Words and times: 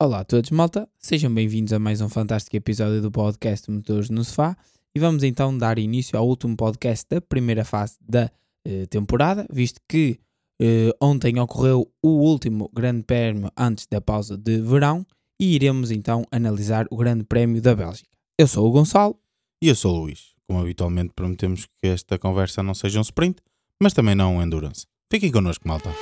Olá 0.00 0.20
a 0.20 0.24
todos, 0.24 0.52
malta. 0.52 0.88
Sejam 0.96 1.34
bem-vindos 1.34 1.72
a 1.72 1.78
mais 1.80 2.00
um 2.00 2.08
fantástico 2.08 2.54
episódio 2.56 3.02
do 3.02 3.10
podcast 3.10 3.68
Motores 3.68 4.08
no 4.08 4.22
Sofá. 4.22 4.56
E 4.94 5.00
vamos 5.00 5.24
então 5.24 5.58
dar 5.58 5.76
início 5.76 6.16
ao 6.16 6.24
último 6.24 6.56
podcast 6.56 7.04
da 7.10 7.20
primeira 7.20 7.64
fase 7.64 7.96
da 8.00 8.30
eh, 8.64 8.86
temporada, 8.86 9.44
visto 9.50 9.80
que 9.88 10.20
eh, 10.62 10.94
ontem 11.02 11.40
ocorreu 11.40 11.90
o 12.00 12.10
último 12.10 12.70
grande 12.72 13.02
prémio 13.02 13.50
antes 13.56 13.88
da 13.88 14.00
pausa 14.00 14.38
de 14.38 14.60
verão 14.60 15.04
e 15.40 15.56
iremos 15.56 15.90
então 15.90 16.24
analisar 16.30 16.86
o 16.92 16.96
grande 16.96 17.24
prémio 17.24 17.60
da 17.60 17.74
Bélgica. 17.74 18.08
Eu 18.38 18.46
sou 18.46 18.68
o 18.68 18.70
Gonçalo. 18.70 19.18
E 19.60 19.66
eu 19.66 19.74
sou 19.74 19.96
o 19.96 20.00
Luís. 20.02 20.32
Como 20.46 20.60
habitualmente 20.60 21.12
prometemos 21.12 21.66
que 21.66 21.88
esta 21.88 22.16
conversa 22.16 22.62
não 22.62 22.72
seja 22.72 23.00
um 23.00 23.02
sprint, 23.02 23.42
mas 23.82 23.92
também 23.92 24.14
não 24.14 24.36
um 24.36 24.42
endurance. 24.42 24.86
Fiquem 25.10 25.32
connosco, 25.32 25.66
malta. 25.66 25.92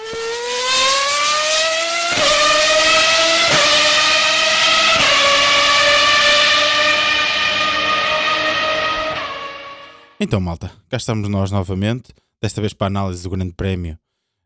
Então, 10.18 10.40
malta, 10.40 10.72
cá 10.88 10.96
estamos 10.96 11.28
nós 11.28 11.50
novamente, 11.50 12.14
desta 12.40 12.62
vez 12.62 12.72
para 12.72 12.86
a 12.86 12.88
análise 12.88 13.22
do 13.22 13.28
Grande 13.28 13.52
Prémio 13.52 13.98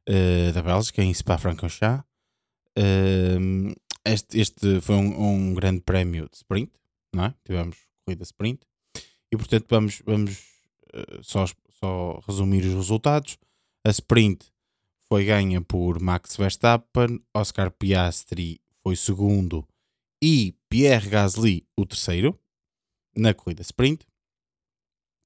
eh, 0.04 0.50
da 0.50 0.62
Bélgica 0.62 1.00
em 1.00 1.14
Spa-Francorchamps. 1.14 2.04
Ehm, 2.76 3.72
este, 4.04 4.40
este 4.40 4.80
foi 4.80 4.96
um, 4.96 5.50
um 5.50 5.54
grande 5.54 5.82
prémio 5.82 6.28
de 6.28 6.38
sprint, 6.38 6.72
não 7.14 7.26
é? 7.26 7.34
Tivemos 7.44 7.76
corrida 8.04 8.24
sprint 8.24 8.66
e, 9.30 9.36
portanto, 9.36 9.66
vamos, 9.70 10.02
vamos 10.04 10.42
eh, 10.92 11.20
só, 11.22 11.44
só 11.78 12.20
resumir 12.26 12.64
os 12.64 12.74
resultados. 12.74 13.38
A 13.86 13.90
sprint 13.90 14.46
foi 15.08 15.24
ganha 15.24 15.60
por 15.60 16.00
Max 16.00 16.36
Verstappen, 16.36 17.20
Oscar 17.32 17.70
Piastri 17.70 18.60
foi 18.82 18.96
segundo 18.96 19.64
e 20.20 20.52
Pierre 20.68 21.08
Gasly 21.08 21.64
o 21.76 21.86
terceiro 21.86 22.36
na 23.16 23.32
corrida 23.34 23.62
sprint. 23.62 24.09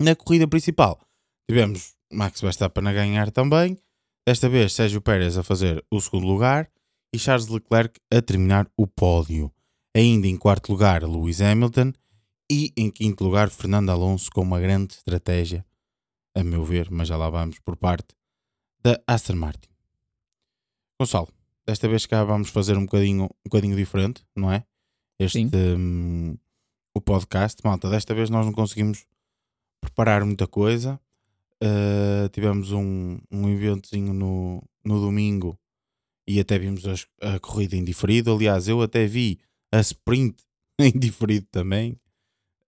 Na 0.05 0.15
corrida 0.15 0.47
principal 0.47 1.01
tivemos 1.49 1.95
Max 2.13 2.39
Verstappen 2.39 2.87
a 2.87 2.93
ganhar 2.93 3.31
também, 3.31 3.79
desta 4.29 4.51
vez 4.51 4.75
Sérgio 4.75 5.01
Pérez 5.01 5.39
a 5.39 5.43
fazer 5.43 5.83
o 5.91 5.99
segundo 5.99 6.27
lugar 6.27 6.71
e 7.11 7.19
Charles 7.19 7.49
Leclerc 7.49 7.99
a 8.13 8.21
terminar 8.21 8.71
o 8.77 8.87
pódio. 8.87 9.51
Ainda 9.97 10.27
em 10.27 10.37
quarto 10.37 10.71
lugar 10.71 11.03
Lewis 11.05 11.41
Hamilton 11.41 11.95
e 12.53 12.71
em 12.77 12.91
quinto 12.91 13.25
lugar 13.25 13.49
Fernando 13.49 13.89
Alonso 13.89 14.31
com 14.31 14.43
uma 14.43 14.61
grande 14.61 14.93
estratégia, 14.93 15.65
a 16.37 16.45
meu 16.45 16.67
ver, 16.67 16.91
mas 16.91 17.09
já 17.09 17.17
lá 17.17 17.31
vamos 17.31 17.59
por 17.61 17.75
parte 17.75 18.09
da 18.83 19.01
Aston 19.07 19.37
Martin. 19.37 19.71
Gonçalo, 21.01 21.31
desta 21.67 21.89
vez 21.89 22.05
cá 22.05 22.23
vamos 22.25 22.51
fazer 22.51 22.77
um 22.77 22.85
bocadinho, 22.85 23.25
um 23.25 23.45
bocadinho 23.47 23.75
diferente, 23.75 24.23
não 24.37 24.53
é? 24.53 24.67
Este 25.19 25.49
hum, 25.57 26.37
o 26.95 27.01
podcast, 27.01 27.63
malta, 27.65 27.89
desta 27.89 28.15
vez 28.15 28.29
nós 28.29 28.45
não 28.45 28.53
conseguimos 28.53 29.07
preparar 29.85 30.25
muita 30.25 30.47
coisa. 30.47 31.01
Uh, 31.63 32.29
tivemos 32.31 32.73
um, 32.73 33.19
um 33.31 33.49
eventozinho 33.49 34.13
no, 34.13 34.63
no 34.85 35.01
domingo 35.01 35.59
e 36.27 36.41
até 36.41 36.59
vimos 36.59 36.85
a, 36.87 37.35
a 37.35 37.39
corrida 37.39 37.77
em 37.77 37.85
diferido. 37.85 38.33
Aliás, 38.33 38.69
eu 38.69 38.83
até 38.83 39.07
vi 39.07 39.39
a 39.73 39.81
sprint 39.81 40.43
em 40.79 40.93
diferido 40.93 41.47
também. 41.51 41.99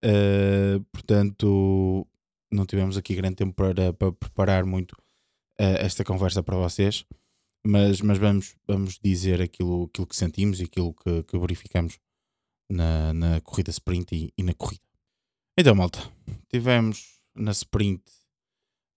Uh, 0.05 0.81
portanto, 0.93 2.07
não 2.53 2.65
tivemos 2.65 2.97
aqui 2.97 3.15
grande 3.15 3.37
tempo 3.37 3.55
para, 3.55 3.93
para 3.93 4.13
preparar 4.13 4.65
muito 4.65 4.93
uh, 4.93 5.77
esta 5.81 6.05
conversa 6.05 6.43
para 6.43 6.57
vocês. 6.57 7.05
Mas, 7.67 8.01
mas 8.01 8.19
vamos, 8.19 8.55
vamos 8.67 8.99
dizer 9.03 9.43
aquilo, 9.43 9.85
aquilo 9.85 10.07
que 10.07 10.15
sentimos 10.15 10.61
e 10.61 10.65
aquilo 10.65 10.95
que, 10.95 11.25
que 11.25 11.37
verificamos 11.37 11.99
na, 12.71 13.13
na 13.13 13.41
corrida 13.41 13.71
sprint 13.71 14.15
e, 14.15 14.33
e 14.39 14.43
na 14.45 14.55
corrida. 14.55 14.86
Então, 15.59 15.75
malta, 15.75 15.99
tivemos 16.51 17.19
na 17.35 17.51
sprint 17.53 18.03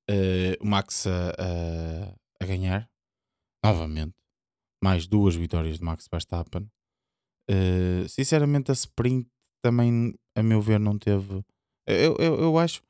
uh, 0.10 0.62
o 0.62 0.68
Max 0.68 1.08
a, 1.08 1.30
a, 1.30 2.44
a, 2.44 2.46
ganhar 2.46 2.90
novamente. 3.64 4.16
Mais 4.84 5.08
duas 5.08 5.36
vitórias 5.36 5.78
de 5.78 5.84
Max 5.86 6.10
Verstappen. 6.12 6.70
Uh, 7.50 8.10
sinceramente, 8.10 8.72
a 8.72 8.74
sprint 8.74 9.30
também, 9.64 10.14
a 10.36 10.44
meu 10.44 10.62
ver, 10.62 10.82
não 10.82 11.00
teve. 11.00 11.46
Eu, 11.88 12.18
eu, 12.20 12.36
eu 12.42 12.60
acho, 12.60 12.84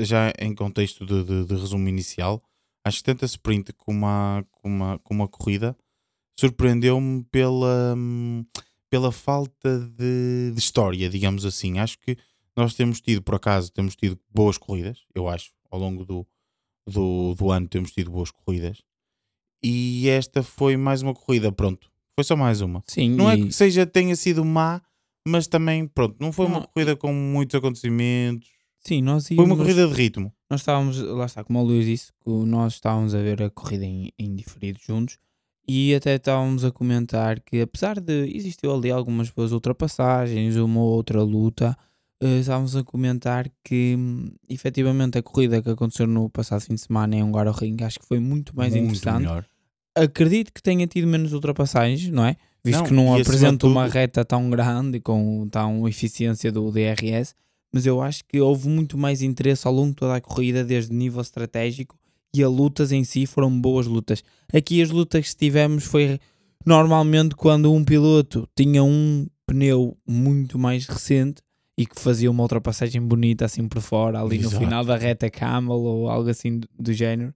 já 0.00 0.32
em 0.38 0.54
contexto 0.54 1.04
de, 1.04 1.22
de, 1.22 1.44
de 1.44 1.54
resumo 1.54 1.90
inicial, 1.90 2.42
acho 2.86 2.98
que 2.98 3.04
tanto 3.04 3.26
a 3.26 3.26
sprint 3.26 3.74
como 3.74 4.06
a, 4.06 4.42
como 4.50 4.84
a, 4.84 4.98
como 5.00 5.22
a 5.24 5.28
corrida 5.28 5.76
surpreendeu-me 6.38 7.22
pela, 7.24 7.94
pela 8.88 9.12
falta 9.12 9.78
de, 9.78 10.52
de 10.52 10.58
história, 10.58 11.10
digamos 11.10 11.44
assim. 11.44 11.78
Acho 11.78 11.98
que 11.98 12.16
nós 12.56 12.74
temos 12.74 13.00
tido, 13.00 13.22
por 13.22 13.34
acaso, 13.34 13.72
temos 13.72 13.96
tido 13.96 14.18
boas 14.30 14.58
corridas, 14.58 15.04
eu 15.14 15.28
acho, 15.28 15.52
ao 15.70 15.78
longo 15.78 16.04
do, 16.04 16.26
do, 16.86 17.34
do 17.34 17.50
ano 17.50 17.68
temos 17.68 17.92
tido 17.92 18.10
boas 18.10 18.30
corridas. 18.30 18.82
E 19.62 20.08
esta 20.08 20.42
foi 20.42 20.76
mais 20.76 21.02
uma 21.02 21.14
corrida, 21.14 21.52
pronto. 21.52 21.90
Foi 22.14 22.24
só 22.24 22.34
mais 22.34 22.60
uma. 22.60 22.82
Sim, 22.86 23.10
não 23.10 23.30
e... 23.30 23.34
é 23.34 23.46
que 23.46 23.52
seja 23.52 23.86
tenha 23.86 24.16
sido 24.16 24.44
má, 24.44 24.80
mas 25.26 25.46
também, 25.46 25.86
pronto, 25.86 26.16
não 26.18 26.32
foi 26.32 26.48
não, 26.48 26.56
uma 26.58 26.66
corrida 26.66 26.96
com 26.96 27.12
muitos 27.12 27.54
acontecimentos. 27.54 28.48
Sim, 28.80 29.02
nós 29.02 29.30
íamos, 29.30 29.44
Foi 29.44 29.52
uma 29.52 29.56
corrida 29.56 29.86
de 29.86 29.92
ritmo. 29.92 30.32
Nós 30.48 30.60
estávamos, 30.60 30.98
lá 30.98 31.26
está, 31.26 31.44
como 31.44 31.60
o 31.60 31.62
Luís 31.62 31.84
disse, 31.84 32.12
que 32.24 32.30
nós 32.30 32.74
estávamos 32.74 33.14
a 33.14 33.18
ver 33.18 33.42
a 33.42 33.50
corrida 33.50 33.84
em, 33.84 34.10
em 34.18 34.34
diferido 34.34 34.80
juntos 34.82 35.18
e 35.68 35.94
até 35.94 36.16
estávamos 36.16 36.64
a 36.64 36.72
comentar 36.72 37.38
que 37.40 37.60
apesar 37.60 38.00
de 38.00 38.26
existiu 38.34 38.74
ali 38.74 38.90
algumas 38.90 39.30
boas 39.30 39.52
ultrapassagens, 39.52 40.56
uma 40.56 40.80
ou 40.80 40.88
outra 40.94 41.22
luta, 41.22 41.76
uh, 42.22 42.38
estávamos 42.40 42.76
a 42.76 42.84
comentar 42.84 43.50
que 43.64 43.94
um, 43.96 44.28
efetivamente 44.48 45.18
a 45.18 45.22
corrida 45.22 45.62
que 45.62 45.70
aconteceu 45.70 46.06
no 46.06 46.28
passado 46.28 46.62
fim 46.62 46.74
de 46.74 46.80
semana 46.80 47.16
em 47.16 47.22
Hungaroring 47.22 47.76
acho 47.82 47.98
que 47.98 48.06
foi 48.06 48.20
muito 48.20 48.54
mais 48.56 48.72
muito 48.72 48.84
interessante. 48.84 49.20
Melhor. 49.20 49.46
Acredito 49.96 50.52
que 50.52 50.62
tenha 50.62 50.86
tido 50.86 51.06
menos 51.06 51.32
ultrapassagens, 51.32 52.08
não 52.10 52.24
é? 52.24 52.36
Visto 52.64 52.80
não, 52.80 52.86
que 52.86 52.92
não 52.92 53.14
apresenta 53.14 53.66
uma 53.66 53.86
reta 53.86 54.24
tão 54.24 54.48
grande 54.50 54.98
e 54.98 55.00
com 55.00 55.48
tão 55.50 55.88
eficiência 55.88 56.52
do 56.52 56.70
DRS, 56.70 57.34
mas 57.72 57.86
eu 57.86 58.00
acho 58.02 58.22
que 58.28 58.40
houve 58.40 58.68
muito 58.68 58.98
mais 58.98 59.22
interesse 59.22 59.66
ao 59.66 59.72
longo 59.72 59.90
de 59.90 59.96
toda 59.96 60.16
a 60.16 60.20
corrida, 60.20 60.62
desde 60.62 60.94
nível 60.94 61.20
estratégico 61.20 61.98
e 62.34 62.44
as 62.44 62.50
lutas 62.50 62.92
em 62.92 63.02
si 63.02 63.26
foram 63.26 63.60
boas 63.60 63.86
lutas. 63.86 64.22
Aqui 64.52 64.80
as 64.80 64.90
lutas 64.90 65.30
que 65.30 65.36
tivemos 65.36 65.84
foi 65.84 66.20
normalmente 66.64 67.34
quando 67.34 67.72
um 67.72 67.84
piloto 67.84 68.48
tinha 68.54 68.84
um 68.84 69.26
pneu 69.46 69.96
muito 70.06 70.58
mais 70.58 70.86
recente 70.86 71.42
e 71.80 71.86
que 71.86 71.98
fazia 71.98 72.30
uma 72.30 72.42
ultrapassagem 72.42 73.00
bonita 73.00 73.46
assim 73.46 73.66
por 73.66 73.80
fora, 73.80 74.20
ali 74.20 74.36
Exato. 74.36 74.54
no 74.54 74.60
final 74.60 74.84
da 74.84 74.98
reta 74.98 75.30
camel 75.30 75.78
ou 75.78 76.10
algo 76.10 76.28
assim 76.28 76.58
do, 76.58 76.68
do, 76.78 76.92
género. 76.92 77.32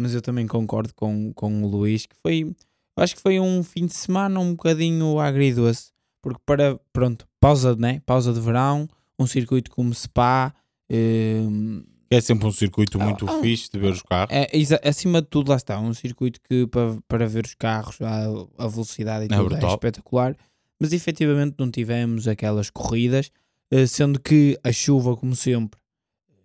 Mas 0.00 0.14
eu 0.14 0.22
também 0.22 0.46
concordo 0.46 0.94
com, 0.94 1.30
com 1.34 1.62
o 1.62 1.66
Luís 1.66 2.06
que 2.06 2.16
foi, 2.22 2.56
acho 2.96 3.14
que 3.14 3.20
foi 3.20 3.38
um 3.38 3.62
fim 3.62 3.84
de 3.84 3.92
semana 3.92 4.40
um 4.40 4.52
bocadinho 4.52 5.18
agridoce, 5.18 5.90
porque 6.22 6.40
para, 6.46 6.80
pronto, 6.90 7.28
pausa, 7.38 7.76
né? 7.76 8.00
pausa 8.06 8.32
de 8.32 8.40
verão, 8.40 8.88
um 9.18 9.26
circuito 9.26 9.70
como 9.70 9.92
Spa. 9.92 10.54
Um, 10.90 11.82
é 12.10 12.18
sempre 12.22 12.46
um 12.46 12.52
circuito 12.52 12.98
ah, 12.98 13.04
muito 13.04 13.28
ah, 13.28 13.42
fixe 13.42 13.70
de 13.70 13.78
ver 13.78 13.92
os 13.92 14.00
carros. 14.00 14.34
É, 14.34 14.48
acima 14.88 15.20
de 15.20 15.28
tudo, 15.28 15.50
lá 15.50 15.56
está, 15.56 15.78
um 15.78 15.92
circuito 15.92 16.40
que 16.48 16.66
para, 16.66 16.96
para 17.06 17.26
ver 17.26 17.44
os 17.44 17.54
carros, 17.54 18.00
a, 18.00 18.24
a 18.56 18.68
velocidade 18.68 19.26
e 19.30 19.34
é 19.34 19.36
tudo 19.36 19.54
é, 19.54 19.62
é 19.62 19.68
espetacular. 19.68 20.34
Mas 20.80 20.94
efetivamente 20.94 21.56
não 21.58 21.70
tivemos 21.70 22.26
aquelas 22.26 22.70
corridas 22.70 23.30
sendo 23.86 24.20
que 24.20 24.58
a 24.62 24.72
chuva, 24.72 25.16
como 25.16 25.34
sempre, 25.34 25.80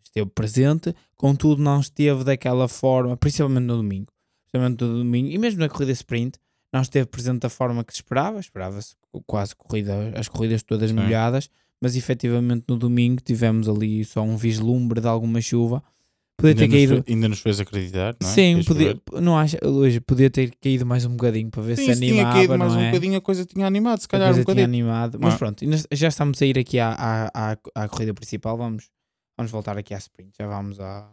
esteve 0.03 0.29
presente, 0.29 0.95
contudo 1.15 1.61
não 1.61 1.79
esteve 1.79 2.23
daquela 2.23 2.67
forma, 2.67 3.17
principalmente 3.17 3.65
no 3.65 3.77
domingo, 3.77 4.07
principalmente 4.43 4.81
no 4.81 4.97
domingo, 4.99 5.29
e 5.29 5.37
mesmo 5.37 5.59
na 5.59 5.69
corrida 5.69 5.91
sprint, 5.91 6.39
não 6.71 6.81
esteve 6.81 7.07
presente 7.07 7.39
da 7.39 7.49
forma 7.49 7.83
que 7.83 7.93
se 7.93 7.99
esperava, 7.99 8.39
esperava-se 8.39 8.95
quase 9.25 9.55
corrida, 9.55 10.13
as 10.15 10.27
corridas 10.27 10.63
todas 10.63 10.89
Sim. 10.89 10.95
molhadas, 10.95 11.49
mas 11.81 11.95
efetivamente 11.95 12.65
no 12.67 12.77
domingo 12.77 13.21
tivemos 13.21 13.69
ali 13.69 14.03
só 14.03 14.21
um 14.21 14.37
vislumbre 14.37 14.99
de 15.01 15.07
alguma 15.07 15.41
chuva, 15.41 15.83
Podia 16.37 16.51
ainda 16.51 16.61
ter 16.61 16.69
caído. 16.69 16.95
Nos, 16.97 17.03
ainda 17.07 17.29
nos 17.29 17.39
fez 17.39 17.59
acreditar, 17.59 18.15
não 18.21 18.29
é? 18.29 18.31
Sim, 18.31 18.63
podia, 18.63 19.01
não 19.19 19.35
acha, 19.35 19.57
hoje 19.65 19.99
podia 19.99 20.29
ter 20.29 20.53
caído 20.61 20.85
mais 20.85 21.03
um 21.03 21.09
bocadinho 21.09 21.49
para 21.49 21.63
ver 21.63 21.75
Sim, 21.75 21.87
se, 21.87 21.95
se 21.95 22.03
animava. 22.05 22.21
tinha 22.21 22.31
caído 22.31 22.57
mais 22.59 22.73
um 22.73 22.79
é? 22.79 22.85
bocadinho, 22.91 23.17
a 23.17 23.21
coisa 23.21 23.43
tinha 23.43 23.65
animado, 23.65 23.99
se 23.99 24.07
calhar 24.07 24.31
um 24.31 24.37
bocadinho. 24.37 24.55
tinha 24.55 24.65
animado, 24.65 25.17
mas 25.19 25.35
pronto, 25.35 25.65
já 25.91 26.07
estamos 26.07 26.39
a 26.39 26.45
ir 26.45 26.59
aqui 26.59 26.79
à, 26.79 26.91
à, 26.91 27.51
à, 27.53 27.57
à, 27.73 27.89
corrida 27.89 28.13
principal. 28.13 28.55
Vamos, 28.55 28.87
vamos 29.35 29.51
voltar 29.51 29.79
aqui 29.79 29.95
à 29.95 29.97
sprint, 29.97 30.31
já 30.39 30.45
vamos 30.45 30.79
à, 30.79 31.11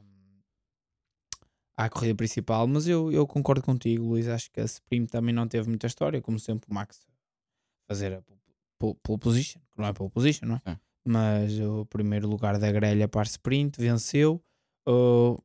à 1.75 1.89
corrida 1.89 2.15
principal. 2.15 2.67
Mas 2.67 2.87
eu, 2.87 3.11
eu 3.11 3.27
concordo 3.27 3.63
contigo, 3.63 4.05
Luís. 4.05 4.29
Acho 4.29 4.51
que 4.51 4.61
a 4.61 4.65
sprint 4.65 5.11
também 5.11 5.35
não 5.35 5.49
teve 5.49 5.67
muita 5.67 5.87
história, 5.87 6.21
como 6.21 6.39
sempre 6.39 6.71
o 6.71 6.75
Max 6.75 7.07
fazer 7.89 8.13
a 8.13 8.23
pole, 8.79 8.95
pole 9.03 9.19
position, 9.19 9.61
que 9.73 9.81
não 9.81 9.87
é 9.87 9.93
pole 9.95 10.11
position, 10.11 10.47
não 10.47 10.57
é? 10.67 10.73
é? 10.73 10.79
Mas 11.07 11.59
o 11.61 11.87
primeiro 11.87 12.29
lugar 12.29 12.59
da 12.59 12.71
grelha 12.71 13.09
para 13.09 13.23
a 13.23 13.25
sprint 13.25 13.81
venceu. 13.81 14.43
Uh, 14.87 15.43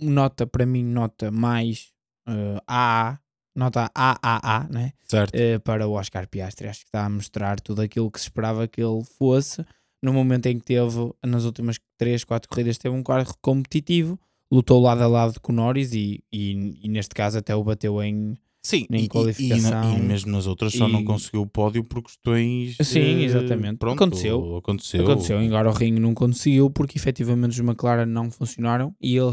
nota 0.00 0.46
para 0.46 0.64
mim, 0.64 0.84
nota 0.84 1.30
mais 1.30 1.92
uh, 2.28 2.60
A, 2.66 3.18
nota 3.54 3.90
AAA, 3.94 4.68
né? 4.70 4.92
Certo. 5.04 5.34
Eh, 5.34 5.58
para 5.58 5.86
o 5.86 5.92
Oscar 5.92 6.28
Piastri. 6.28 6.68
Acho 6.68 6.80
que 6.80 6.86
está 6.86 7.04
a 7.04 7.10
mostrar 7.10 7.60
tudo 7.60 7.82
aquilo 7.82 8.10
que 8.10 8.18
se 8.18 8.26
esperava 8.26 8.66
que 8.66 8.80
ele 8.80 9.04
fosse. 9.18 9.64
No 10.02 10.12
momento 10.12 10.46
em 10.46 10.58
que 10.58 10.64
teve, 10.64 11.12
nas 11.24 11.44
últimas 11.44 11.78
3, 11.98 12.24
4 12.24 12.48
corridas, 12.48 12.78
teve 12.78 12.94
um 12.94 13.02
carro 13.02 13.34
competitivo, 13.42 14.18
lutou 14.50 14.80
lado 14.80 15.02
a 15.02 15.06
lado 15.06 15.38
com 15.40 15.52
o 15.52 15.54
Norris 15.54 15.92
e, 15.92 16.24
e, 16.32 16.78
e 16.82 16.88
neste 16.88 17.14
caso 17.14 17.38
até 17.38 17.54
o 17.54 17.62
bateu 17.62 18.02
em. 18.02 18.36
Sim, 18.62 18.86
Nem 18.90 19.00
e, 19.00 19.02
e- 19.04 19.06
e, 19.06 19.08
qualificação. 19.08 19.70
na- 19.70 19.98
e 19.98 20.00
mesmo 20.02 20.30
nas 20.32 20.46
outras 20.46 20.72
só 20.74 20.86
não 20.86 21.00
E- 21.00 21.04
conseguiu 21.04 21.42
o 21.42 21.46
pódio 21.46 21.82
por 21.82 22.02
questões. 22.02 22.76
Sim, 22.82 23.22
exatamente. 23.22 23.78
Pronto, 23.78 24.02
Aconteceu. 24.02 24.56
Aconteceu. 24.56 25.02
Aconteceu, 25.02 25.40
em 25.40 25.50
Ring 25.72 25.98
não 25.98 26.12
conseguiu 26.14 26.68
porque 26.70 26.98
efetivamente 26.98 27.52
os 27.52 27.58
McLaren 27.60 28.04
não 28.06 28.30
funcionaram 28.30 28.94
e 29.00 29.16
ele 29.16 29.32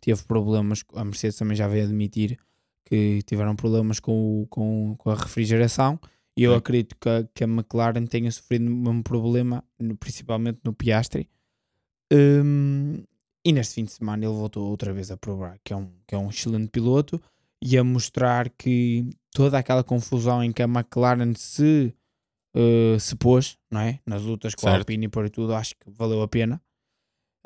teve 0.00 0.22
problemas. 0.24 0.82
A 0.94 1.04
Mercedes 1.04 1.36
também 1.36 1.56
já 1.56 1.68
veio 1.68 1.84
admitir 1.84 2.38
que 2.86 3.20
tiveram 3.26 3.54
problemas 3.54 4.00
com, 4.00 4.42
o- 4.42 4.46
com, 4.46 4.94
com 4.98 5.10
a 5.10 5.14
refrigeração. 5.14 5.98
E 6.36 6.42
eu 6.42 6.52
Sim. 6.52 6.58
acredito 6.58 6.96
que 7.00 7.08
a, 7.08 7.28
que 7.34 7.44
a 7.44 7.46
McLaren 7.46 8.06
tenha 8.06 8.30
sofrido 8.32 8.66
o 8.66 8.70
mesmo 8.74 9.02
problema, 9.04 9.62
principalmente 10.00 10.58
no 10.64 10.72
Piastri. 10.72 11.28
Hum, 12.12 13.02
e 13.44 13.52
neste 13.52 13.74
fim 13.74 13.84
de 13.84 13.92
semana 13.92 14.24
ele 14.24 14.34
voltou 14.34 14.68
outra 14.68 14.92
vez 14.92 15.10
a 15.10 15.16
provar 15.16 15.58
que 15.64 15.72
é 15.72 15.76
um, 15.76 15.88
que 16.06 16.14
é 16.14 16.18
um 16.18 16.28
excelente 16.28 16.68
piloto 16.68 17.20
e 17.64 17.78
a 17.78 17.82
mostrar 17.84 18.50
que 18.50 19.08
toda 19.32 19.58
aquela 19.58 19.82
confusão 19.82 20.44
em 20.44 20.52
que 20.52 20.62
a 20.62 20.66
McLaren 20.66 21.32
se, 21.34 21.94
eh, 22.54 22.96
se 23.00 23.16
pôs, 23.16 23.56
não 23.70 23.80
é? 23.80 24.00
Nas 24.06 24.22
lutas 24.22 24.54
com 24.54 24.66
a 24.66 24.70
Certo. 24.72 24.80
Alpine 24.82 25.06
e 25.06 25.08
por 25.08 25.28
tudo, 25.30 25.54
acho 25.54 25.74
que 25.76 25.90
valeu 25.90 26.20
a 26.22 26.28
pena. 26.28 26.60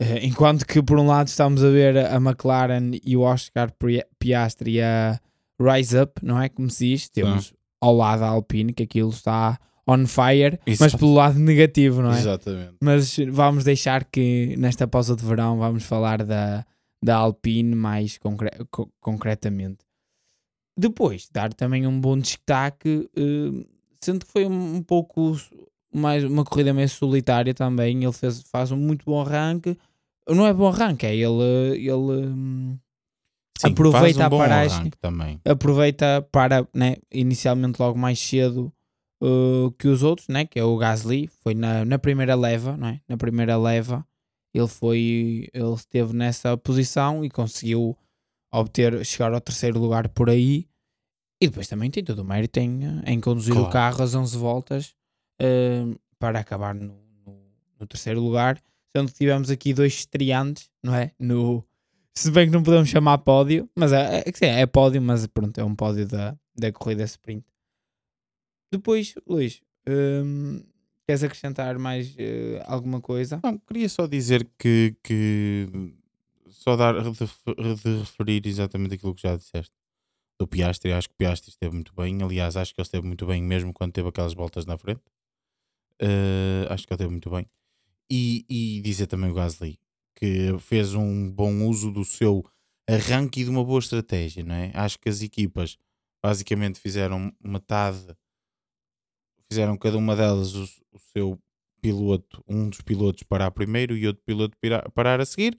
Eh, 0.01 0.27
enquanto 0.27 0.67
que 0.67 0.83
por 0.83 0.99
um 0.99 1.07
lado 1.07 1.29
estamos 1.29 1.63
a 1.63 1.71
ver 1.71 1.97
a 1.99 2.17
McLaren 2.17 2.93
e 3.05 3.17
o 3.17 3.21
Oscar 3.23 3.73
Piastri 4.19 4.81
a 4.83 5.21
rise 5.61 5.99
up, 6.01 6.21
não 6.25 6.41
é? 6.41 6.49
Como 6.49 6.69
se 6.71 6.87
diz, 6.89 7.09
temos 7.09 7.53
ao 7.81 7.95
lado 7.95 8.25
a 8.25 8.29
Alpine 8.29 8.73
que 8.73 8.83
aquilo 8.85 9.11
está 9.11 9.59
on 9.87 10.07
fire, 10.07 10.59
mas 10.67 10.81
Exato. 10.81 10.99
pelo 10.99 11.15
lado 11.15 11.39
negativo, 11.39 12.03
não 12.03 12.13
é? 12.13 12.19
Exatamente. 12.19 12.75
Mas 12.83 13.17
vamos 13.31 13.65
deixar 13.65 14.05
que 14.05 14.55
nesta 14.59 14.87
pausa 14.87 15.17
de 15.17 15.25
verão 15.25 15.59
vamos 15.59 15.85
falar 15.85 16.23
da, 16.25 16.65
da 17.03 17.17
Alpine 17.17 17.75
mais 17.75 18.19
concre- 18.19 18.51
co- 18.71 18.91
concretamente. 19.01 19.79
Depois, 20.79 21.29
dar 21.33 21.53
também 21.53 21.87
um 21.87 22.01
bom 22.01 22.17
destaque, 22.17 23.11
eh, 23.17 23.67
sendo 24.01 24.25
que 24.25 24.31
foi 24.33 24.47
um, 24.47 24.77
um 24.77 24.83
pouco 24.83 25.37
mais 25.93 26.23
uma 26.23 26.45
corrida 26.45 26.73
meio 26.73 26.89
solitária 26.89 27.53
também. 27.53 28.03
Ele 28.03 28.13
fez, 28.13 28.43
faz 28.43 28.71
um 28.71 28.77
muito 28.77 29.05
bom 29.05 29.21
arranque. 29.21 29.77
Não 30.29 30.47
é 30.47 30.53
bom 30.53 30.69
arranque, 30.69 31.07
é 31.07 31.15
ele, 31.15 31.79
ele 31.79 32.27
hum, 32.27 32.79
Sim, 33.59 33.73
Aproveita 33.73 34.23
um 34.23 34.27
a 34.27 34.31
paragem. 34.31 34.93
também. 35.01 35.41
aproveita 35.45 36.25
para, 36.31 36.69
né, 36.73 36.97
inicialmente 37.11 37.83
logo 37.83 37.99
mais 37.99 38.21
cedo 38.21 38.73
uh, 39.21 39.73
que 39.73 39.89
os 39.89 40.05
outros, 40.05 40.29
né, 40.29 40.45
que 40.45 40.61
é 40.61 40.65
o 40.65 40.77
Gasly, 40.77 41.29
foi 41.43 41.55
na, 41.55 41.85
na 41.85 41.99
primeira 41.99 42.37
leva, 42.37 42.77
não 42.77 42.87
é? 42.87 43.01
Na 43.09 43.17
primeira 43.17 43.57
leva 43.57 44.07
ele 44.55 44.69
foi, 44.69 45.49
ele 45.53 45.75
esteve 45.75 46.15
nessa 46.15 46.57
posição 46.57 47.25
e 47.25 47.31
conseguiu 47.31 47.97
obter, 48.53 49.05
chegar 49.05 49.33
ao 49.33 49.41
terceiro 49.41 49.79
lugar 49.79 50.09
por 50.09 50.29
aí 50.31 50.67
e 51.41 51.47
depois 51.47 51.69
também 51.69 51.91
tem 51.91 52.03
todo 52.03 52.21
o 52.21 52.25
mérito 52.25 52.59
em, 52.59 52.81
em 53.07 53.21
conduzir 53.21 53.53
o 53.53 53.57
Claro. 53.59 53.73
carro 53.73 54.03
às 54.03 54.15
11 54.15 54.37
voltas 54.37 54.95
uh, 55.41 55.99
para 56.19 56.41
acabar 56.41 56.75
no, 56.75 56.95
no, 57.25 57.41
no 57.79 57.87
terceiro 57.87 58.21
lugar, 58.21 58.61
sendo 58.97 59.09
que 59.13 59.19
tivemos 59.19 59.49
aqui 59.51 59.73
dois 59.73 59.95
estreantes, 59.95 60.69
não 60.83 60.95
é? 60.95 61.13
No, 61.19 61.65
se 62.15 62.31
bem 62.33 62.47
que 62.49 62.53
não 62.53 62.63
podemos 62.63 62.89
chamar 62.89 63.19
pódio, 63.19 63.71
mas 63.77 63.93
é, 63.93 64.25
é, 64.41 64.61
é 64.63 64.67
pódio, 64.67 65.01
mas 65.01 65.27
pronto, 65.29 65.59
é 65.61 65.65
um 65.65 65.77
pódio 65.77 66.07
da, 66.09 66.37
da 66.57 66.73
corrida 66.73 67.05
sprint. 67.05 67.45
Depois, 68.73 69.15
Luís, 69.27 69.63
hum, 69.89 70.61
queres 71.07 71.23
acrescentar 71.23 71.79
mais 71.79 72.15
eh, 72.19 72.63
alguma 72.67 73.01
coisa? 73.01 73.41
Não, 73.43 73.57
queria 73.59 73.89
só 73.89 74.07
dizer 74.07 74.47
que, 74.59 74.95
que 75.03 75.95
só 76.59 76.77
dar 76.77 76.95
de, 76.95 77.99
referir 77.99 78.47
exatamente 78.47 78.95
aquilo 78.95 79.15
que 79.15 79.23
já 79.23 79.37
disseste 79.37 79.73
do 80.41 80.47
Piastri. 80.47 80.93
Acho 80.93 81.09
que 81.09 81.15
o 81.15 81.19
Piastri 81.19 81.51
esteve 81.51 81.75
muito 81.75 81.95
bem. 81.95 82.23
Aliás, 82.23 82.57
acho 82.57 82.75
que 82.75 82.81
ele 82.81 82.87
esteve 82.87 83.07
muito 83.07 83.25
bem 83.27 83.43
mesmo 83.43 83.73
quando 83.73 83.93
teve 83.93 84.09
aquelas 84.09 84.35
voltas 84.35 84.67
na 84.67 84.77
frente. 84.77 85.03
Eh, 86.01 86.67
acho 86.69 86.87
que 86.87 86.93
ele 86.93 86.97
esteve 86.97 87.11
muito 87.11 87.31
bem. 87.31 87.47
E, 88.11 88.45
e 88.49 88.81
dizer 88.81 89.07
também 89.07 89.31
o 89.31 89.35
Gasly 89.35 89.79
que 90.17 90.59
fez 90.59 90.95
um 90.95 91.31
bom 91.31 91.69
uso 91.69 91.93
do 91.93 92.05
seu 92.05 92.45
arranque 92.89 93.41
e 93.41 93.45
de 93.45 93.51
uma 93.51 93.65
boa 93.65 93.79
estratégia, 93.79 94.43
não 94.43 94.55
é? 94.55 94.73
Acho 94.75 94.99
que 94.99 95.09
as 95.09 95.23
equipas 95.23 95.79
basicamente 96.21 96.81
fizeram 96.81 97.33
metade, 97.41 98.17
fizeram 99.49 99.77
cada 99.77 99.97
uma 99.97 100.17
delas 100.17 100.57
o, 100.57 100.65
o 100.93 100.99
seu 100.99 101.39
piloto, 101.81 102.43
um 102.49 102.69
dos 102.69 102.81
pilotos 102.81 103.23
parar 103.23 103.53
primeiro 103.53 103.97
e 103.97 104.09
outro 104.09 104.23
piloto 104.27 104.57
parar 104.93 105.21
a 105.21 105.27
seguir. 105.27 105.57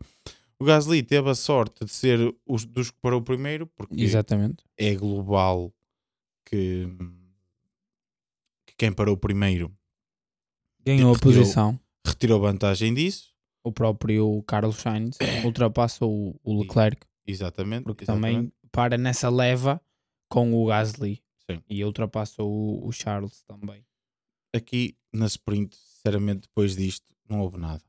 O 0.61 0.65
Gasly 0.65 1.01
teve 1.03 1.29
a 1.29 1.35
sorte 1.35 1.85
de 1.85 1.91
ser 1.91 2.35
os 2.45 2.65
dos 2.65 2.91
que 2.91 2.97
parou 2.99 3.21
primeiro, 3.21 3.65
porque 3.67 3.95
Exatamente. 4.01 4.63
é 4.77 4.93
global 4.93 5.73
que, 6.45 6.85
que 8.67 8.75
quem 8.77 8.91
parou 8.91 9.15
primeiro 9.17 9.73
Ganhou 10.85 11.11
a 11.11 11.13
Retirou- 11.13 11.35
posição. 11.35 11.79
retirou 12.05 12.39
vantagem 12.39 12.93
disso. 12.93 13.33
O 13.63 13.71
próprio 13.71 14.41
Carlos 14.43 14.77
Sainz 14.77 15.17
ultrapassa 15.45 16.05
o, 16.05 16.39
o 16.43 16.61
Leclerc, 16.61 17.05
Exatamente. 17.27 17.83
porque 17.83 18.03
exatamente. 18.05 18.35
também 18.35 18.53
para 18.71 18.97
nessa 18.97 19.29
leva 19.29 19.81
com 20.29 20.53
o 20.53 20.65
Gasly 20.67 21.21
Sim. 21.49 21.61
e 21.69 21.83
ultrapassa 21.83 22.41
o, 22.43 22.85
o 22.85 22.91
Charles 22.91 23.43
também. 23.43 23.85
aqui 24.55 24.95
na 25.13 25.25
sprint, 25.25 25.75
sinceramente, 25.75 26.41
depois 26.47 26.75
disto, 26.75 27.05
não 27.29 27.41
houve 27.41 27.57
nada. 27.57 27.83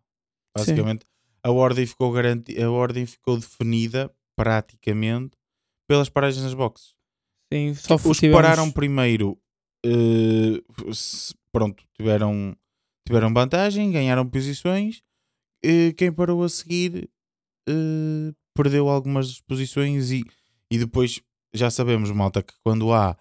Basicamente, 0.56 1.06
a 1.42 1.50
ordem 1.50 1.86
ficou 1.86 2.12
garanti 2.12 2.60
a 2.60 2.70
ordem 2.70 3.06
ficou 3.06 3.36
definida 3.38 4.10
praticamente 4.36 5.36
pelas 5.88 6.08
paragens 6.08 6.42
nas 6.44 6.54
boxes. 6.54 6.94
Sim, 7.52 7.74
só 7.74 7.94
Os 7.96 8.20
que 8.20 8.30
pararam 8.32 8.70
primeiro, 8.70 9.36
se- 10.92 11.34
pronto, 11.52 11.84
tiveram, 11.96 12.56
tiveram 13.06 13.32
vantagem, 13.32 13.90
ganharam 13.90 14.28
posições. 14.28 15.02
Eh, 15.64 15.92
quem 15.94 16.12
parou 16.12 16.42
a 16.44 16.48
seguir 16.48 17.10
eh, 17.68 18.32
perdeu 18.54 18.88
algumas 18.88 19.40
posições 19.40 20.10
e, 20.10 20.22
e 20.70 20.78
depois 20.78 21.20
já 21.52 21.70
sabemos, 21.70 22.10
malta, 22.12 22.42
que 22.42 22.54
quando 22.62 22.92
há 22.92 23.16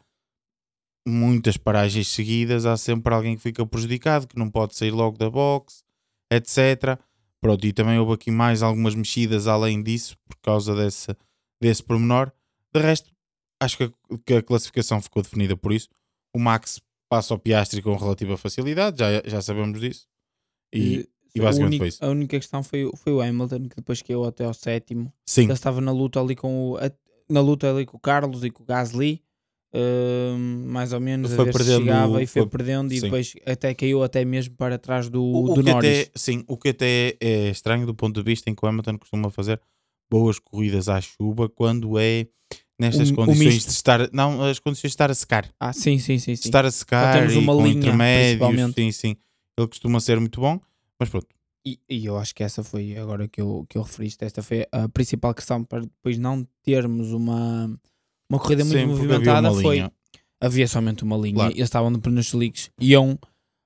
muitas 1.08 1.58
paragens 1.58 2.08
seguidas, 2.10 2.66
há 2.66 2.78
sempre 2.78 3.14
alguém 3.14 3.36
que 3.36 3.42
fica 3.42 3.66
prejudicado, 3.66 4.28
que 4.28 4.38
não 4.38 4.50
pode 4.50 4.76
sair 4.76 4.92
logo 4.92 5.18
da 5.18 5.30
box, 5.30 5.84
etc. 6.32 7.00
Pronto, 7.42 7.66
e 7.66 7.72
também 7.74 7.98
houve 7.98 8.14
aqui 8.14 8.32
mais 8.32 8.62
algumas 8.62 8.94
mexidas 8.96 9.48
além 9.48 9.82
disso, 9.82 10.18
por 10.28 10.36
causa 10.42 10.76
desse, 10.76 11.16
desse 11.62 11.82
pormenor. 11.84 12.32
De 12.74 12.82
resto, 12.82 13.12
acho 13.62 13.78
que 13.78 13.84
a, 13.84 13.92
que 14.26 14.34
a 14.36 14.44
classificação 14.44 15.02
ficou 15.02 15.24
definida 15.24 15.56
por 15.56 15.72
isso. 15.72 15.88
O 16.36 16.40
Max 16.40 16.82
passa 17.10 17.34
ao 17.34 17.40
Piastri 17.40 17.82
com 17.82 17.96
relativa 17.96 18.38
facilidade, 18.38 19.00
já, 19.00 19.22
já 19.26 19.42
sabemos 19.42 19.80
disso. 19.80 20.06
E, 20.74 21.08
e 21.34 21.40
a 21.40 21.44
basicamente 21.46 21.70
única, 21.72 21.78
foi 21.84 21.88
isso. 21.88 22.06
A 22.06 22.10
única 22.10 22.38
questão 22.40 22.62
foi, 22.64 22.86
o- 22.86 22.96
foi 22.96 23.14
o 23.14 23.22
Hamilton, 23.22 23.64
que 23.70 23.76
depois 23.78 24.02
caiu 24.02 24.26
até 24.26 24.44
ao 24.46 24.54
sétimo. 24.54 25.12
sim, 25.26 25.44
Ele 25.44 25.54
estava 25.54 25.80
na 25.82 25.92
luta 25.92 26.20
ali 26.22 26.36
com 26.36 26.74
o, 26.74 26.78
na 27.30 27.42
luta 27.42 27.70
ali 27.72 27.86
com 27.86 27.98
o 27.98 28.00
Carlos 28.00 28.44
e 28.44 28.52
com 28.52 28.64
o 28.64 28.66
Gasly. 28.66 29.24
Hum, 29.74 30.66
mais 30.68 30.94
ou 30.94 31.00
menos 31.00 31.32
Foi 31.34 31.48
a 31.48 31.52
ver 31.52 31.64
chegava 31.64 32.22
e 32.22 32.28
foi, 32.28 32.42
foi- 32.42 32.50
perdendo 32.50 32.92
e 32.94 32.98
sim. 32.98 33.04
depois 33.04 33.34
até 33.46 33.74
caiu 33.74 34.04
até 34.04 34.24
mesmo 34.26 34.56
para 34.56 34.78
trás 34.78 35.10
do, 35.10 35.22
o, 35.24 35.46
o 35.46 35.50
do 35.50 35.64
Norris. 35.64 36.00
até, 36.08 36.12
sim, 36.16 36.44
o 36.48 36.58
que 36.58 36.70
até 36.70 37.16
é 37.20 37.50
estranho 37.50 37.86
do 37.86 37.94
ponto 37.94 38.22
de 38.22 38.24
vista 38.30 38.50
em 38.50 38.56
que 38.56 38.64
o 38.66 38.68
Hamilton 38.68 38.98
costuma 38.98 39.30
fazer 39.30 39.60
boas 40.10 40.40
corridas 40.40 40.90
à 40.90 41.00
chuva 41.00 41.48
quando 41.48 41.98
é 42.00 42.26
nestas 42.80 43.12
O- 43.12 43.16
condições 43.16 43.64
de 43.66 43.72
estar, 43.72 44.10
não, 44.12 44.44
as 44.44 44.58
condições 44.60 44.90
de 44.92 44.94
estar 44.96 45.12
a 45.12 45.14
secar. 45.14 45.50
Ah, 45.60 45.74
sim, 45.74 46.00
sim, 46.00 46.18
sim. 46.18 46.36
Sim. 46.36 46.48
estar 46.48 46.66
a 46.66 46.72
secar 46.72 47.30
e 47.30 47.38
uma 47.38 47.54
com 47.56 47.64
linha, 47.68 47.78
intermédios, 47.78 48.74
sim, 48.74 48.92
sim. 48.92 49.16
Ele 49.58 49.68
costuma 49.68 50.00
ser 50.00 50.20
muito 50.20 50.40
bom, 50.40 50.60
mas 51.00 51.10
pronto, 51.10 51.28
E, 51.66 51.78
e 51.90 52.06
eu 52.06 52.18
acho 52.18 52.34
que 52.34 52.42
essa 52.42 52.64
foi 52.64 52.96
agora 52.98 53.28
que 53.28 53.42
eu, 53.42 53.66
que 53.70 53.78
eu 53.78 53.82
referiste. 53.84 54.24
Esta 54.24 54.42
foi 54.42 54.66
a 54.72 54.88
principal 54.88 55.34
questão 55.34 55.64
para 55.64 55.82
depois 55.82 56.18
não 56.18 56.48
termos 56.64 57.12
uma, 57.12 57.78
uma 58.30 58.40
corrida 58.40 58.64
muito 58.64 58.78
Sim, 58.78 58.88
porque 58.88 59.04
havia 59.04 59.18
movimentada. 59.18 59.52
Foi 59.62 59.92
havia 60.42 60.68
somente 60.68 61.04
uma 61.04 61.18
linha. 61.18 61.36
Claro. 61.36 61.52
Eles 61.54 61.64
estavam 61.64 61.92
de 61.92 62.00
pneus 62.00 62.28
slicks, 62.28 62.72
iam 62.80 63.18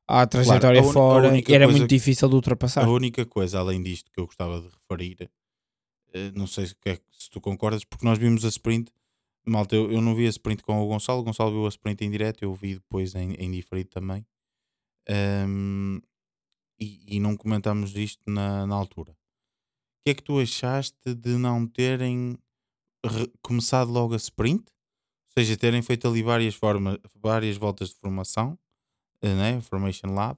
à 0.07 0.25
trajetória 0.25 0.81
a 0.81 0.83
fora 0.83 1.37
e 1.37 1.43
era 1.49 1.67
muito 1.67 1.81
que- 1.81 1.87
difícil 1.95 2.27
de 2.29 2.35
ultrapassar. 2.35 2.83
A 2.85 2.89
única 2.89 3.25
coisa 3.25 3.59
além 3.59 3.81
disto 3.83 4.11
que 4.11 4.19
eu 4.19 4.25
gostava 4.25 4.59
de 4.61 4.67
referir, 4.69 5.29
eh, 6.13 6.31
não 6.35 6.47
sei 6.47 6.67
se, 6.67 6.75
é- 6.85 6.99
se 7.11 7.29
tu 7.29 7.39
concordas, 7.41 7.83
porque 7.83 8.05
nós 8.05 8.17
vimos 8.17 8.43
a 8.45 8.49
sprint, 8.49 8.91
malta, 9.45 9.75
eu, 9.75 9.91
eu 9.91 10.01
não 10.01 10.15
vi 10.15 10.25
a 10.25 10.29
sprint 10.29 10.63
com 10.63 10.79
o 10.81 10.87
Gonçalo, 10.87 11.19
o 11.19 11.23
Gonçalo 11.23 11.51
viu 11.51 11.65
a 11.65 11.69
sprint 11.69 12.03
em 12.03 12.09
direto, 12.11 12.43
eu 12.43 12.53
vi 12.53 12.75
depois 12.75 13.13
em, 13.15 13.33
em 13.33 13.51
diferido 13.51 13.89
também. 13.89 14.25
Ahm, 15.09 15.99
e, 16.79 17.17
e 17.17 17.19
não 17.19 17.35
comentámos 17.37 17.95
isto 17.95 18.21
na, 18.29 18.65
na 18.65 18.75
altura. 18.75 19.11
O 19.11 19.15
que 20.05 20.11
é 20.11 20.13
que 20.13 20.23
tu 20.23 20.39
achaste 20.39 21.13
de 21.13 21.37
não 21.37 21.65
terem 21.67 22.31
re- 22.31 22.37
começado 23.41 23.91
logo 23.91 24.13
a 24.13 24.17
sprint? 24.17 24.63
Ou 24.63 25.41
seja, 25.43 25.57
terem 25.57 25.81
feito 25.81 26.07
ali 26.07 26.21
várias, 26.21 26.57
várias 27.15 27.57
voltas 27.57 27.89
de 27.89 27.95
formação, 27.95 28.57
eh, 29.21 29.33
né? 29.35 29.61
Formation 29.61 30.13
Lap, 30.13 30.37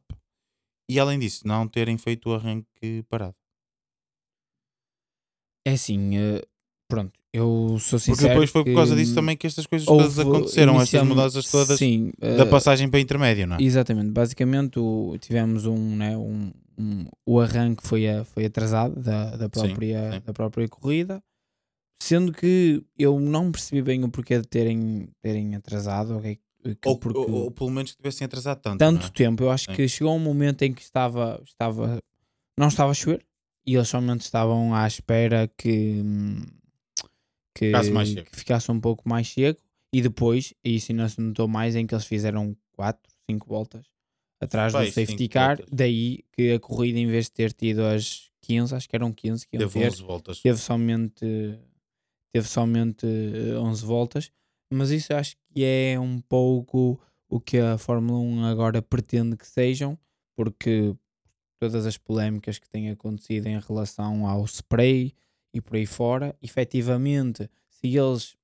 e 0.89 0.99
além 0.99 1.19
disso, 1.19 1.45
não 1.47 1.67
terem 1.67 1.97
feito 1.97 2.29
o 2.29 2.33
arranque 2.33 3.03
parado. 3.09 3.35
É 5.67 5.71
assim, 5.73 6.15
eh, 6.17 6.41
pronto, 6.87 7.19
eu 7.33 7.77
sou 7.79 7.97
Porque 7.99 8.05
sincero. 8.13 8.29
depois 8.29 8.49
foi 8.51 8.63
por 8.63 8.75
causa 8.75 8.95
disso 8.95 9.15
também 9.15 9.35
que 9.35 9.47
estas 9.47 9.65
coisas 9.65 9.87
todas 9.87 10.19
aconteceram, 10.19 10.79
estas 10.79 11.03
mudanças 11.03 11.49
todas 11.49 11.77
Sim, 11.79 12.11
da 12.19 12.43
eh, 12.43 12.45
passagem 12.45 12.89
para 12.89 12.99
intermédio, 12.99 13.47
não 13.47 13.55
é? 13.57 13.61
Exatamente, 13.61 14.11
basicamente 14.11 14.79
o- 14.79 15.17
tivemos 15.19 15.65
um, 15.65 15.95
né, 15.95 16.15
um, 16.15 16.51
um- 16.77 17.07
o 17.25 17.39
arranque 17.39 17.85
foi, 17.85 18.07
a- 18.07 18.23
foi 18.23 18.45
atrasado 18.45 19.01
da, 19.01 19.35
da, 19.35 19.49
própria, 19.49 20.11
sim. 20.13 20.19
da 20.23 20.33
própria 20.33 20.69
corrida, 20.69 21.21
sendo 21.99 22.31
que 22.31 22.83
eu 22.97 23.19
não 23.19 23.51
percebi 23.51 23.81
bem 23.81 24.03
o 24.03 24.09
porquê 24.09 24.39
de 24.39 24.47
terem, 24.47 25.07
terem 25.21 25.55
atrasado, 25.55 26.17
ok? 26.17 26.35
Que- 26.63 26.89
Ou, 26.89 26.97
porque 26.97 27.17
ou- 27.19 27.31
ou 27.43 27.51
pelo 27.51 27.69
menos 27.69 27.91
que 27.91 27.97
tivessem 27.97 28.25
atrasado 28.25 28.59
tanto. 28.61 28.79
tanto 28.79 28.99
não 29.01 29.07
é? 29.07 29.11
tempo, 29.11 29.43
eu 29.43 29.51
acho 29.51 29.65
Sim. 29.65 29.75
que 29.75 29.87
chegou 29.87 30.15
um 30.15 30.19
momento 30.19 30.63
em 30.63 30.73
que 30.73 30.81
estava, 30.81 31.39
estava 31.45 31.99
não 32.57 32.67
estava 32.69 32.89
a 32.91 32.93
chover 32.93 33.23
e 33.67 33.75
eles 33.75 33.87
somente 33.87 34.21
estavam 34.21 34.73
à 34.73 34.87
espera 34.87 35.47
que, 35.57 36.01
que, 37.53 37.65
Ficasse 37.67 37.91
que 38.23 38.35
ficasse 38.35 38.71
um 38.71 38.79
pouco 38.79 39.07
mais 39.07 39.27
seco 39.31 39.61
e 39.93 40.01
depois, 40.01 40.53
e 40.63 40.75
isso 40.75 40.91
ainda 40.91 41.07
se 41.07 41.21
notou 41.21 41.47
mais 41.47 41.75
em 41.75 41.85
que 41.87 41.93
eles 41.93 42.05
fizeram 42.05 42.55
4, 42.73 43.11
5 43.29 43.47
voltas 43.47 43.85
atrás 44.41 44.73
Vai, 44.73 44.87
do 44.87 44.91
safety 44.91 45.27
car, 45.29 45.57
voltas. 45.57 45.73
daí 45.73 46.23
que 46.33 46.51
a 46.53 46.59
corrida 46.59 46.99
em 46.99 47.07
vez 47.07 47.25
de 47.25 47.31
ter 47.31 47.53
tido 47.53 47.83
as 47.83 48.29
15, 48.41 48.75
acho 48.75 48.89
que 48.89 48.95
eram 48.95 49.11
15 49.13 49.47
que 49.47 49.55
iam 49.55 49.67
Teve 49.69 49.79
ter, 49.79 49.91
11 49.91 50.03
voltas. 50.03 50.41
teve 50.41 50.57
somente 50.59 51.57
teve 52.35 52.49
somente 52.49 53.05
eh, 53.07 53.57
11 53.57 53.85
voltas, 53.85 54.29
mas 54.69 54.91
isso 54.91 55.13
acho 55.13 55.37
que 55.53 55.63
é 55.63 55.97
um 55.97 56.19
pouco 56.19 56.99
o 57.29 57.39
que 57.39 57.57
a 57.57 57.77
Fórmula 57.77 58.19
1 58.19 58.43
agora 58.43 58.81
pretende 58.81 59.37
que 59.37 59.47
sejam, 59.47 59.97
porque 60.35 60.93
todas 61.57 61.85
as 61.85 61.97
polémicas 61.97 62.59
que 62.59 62.69
têm 62.69 62.89
acontecido 62.89 63.47
em 63.47 63.57
relação 63.57 64.27
ao 64.27 64.43
spray 64.43 65.13
e 65.53 65.61
por 65.61 65.77
aí 65.77 65.85
fora, 65.85 66.35
efetivamente, 66.41 67.49
se 67.69 67.95
eles 67.95 68.35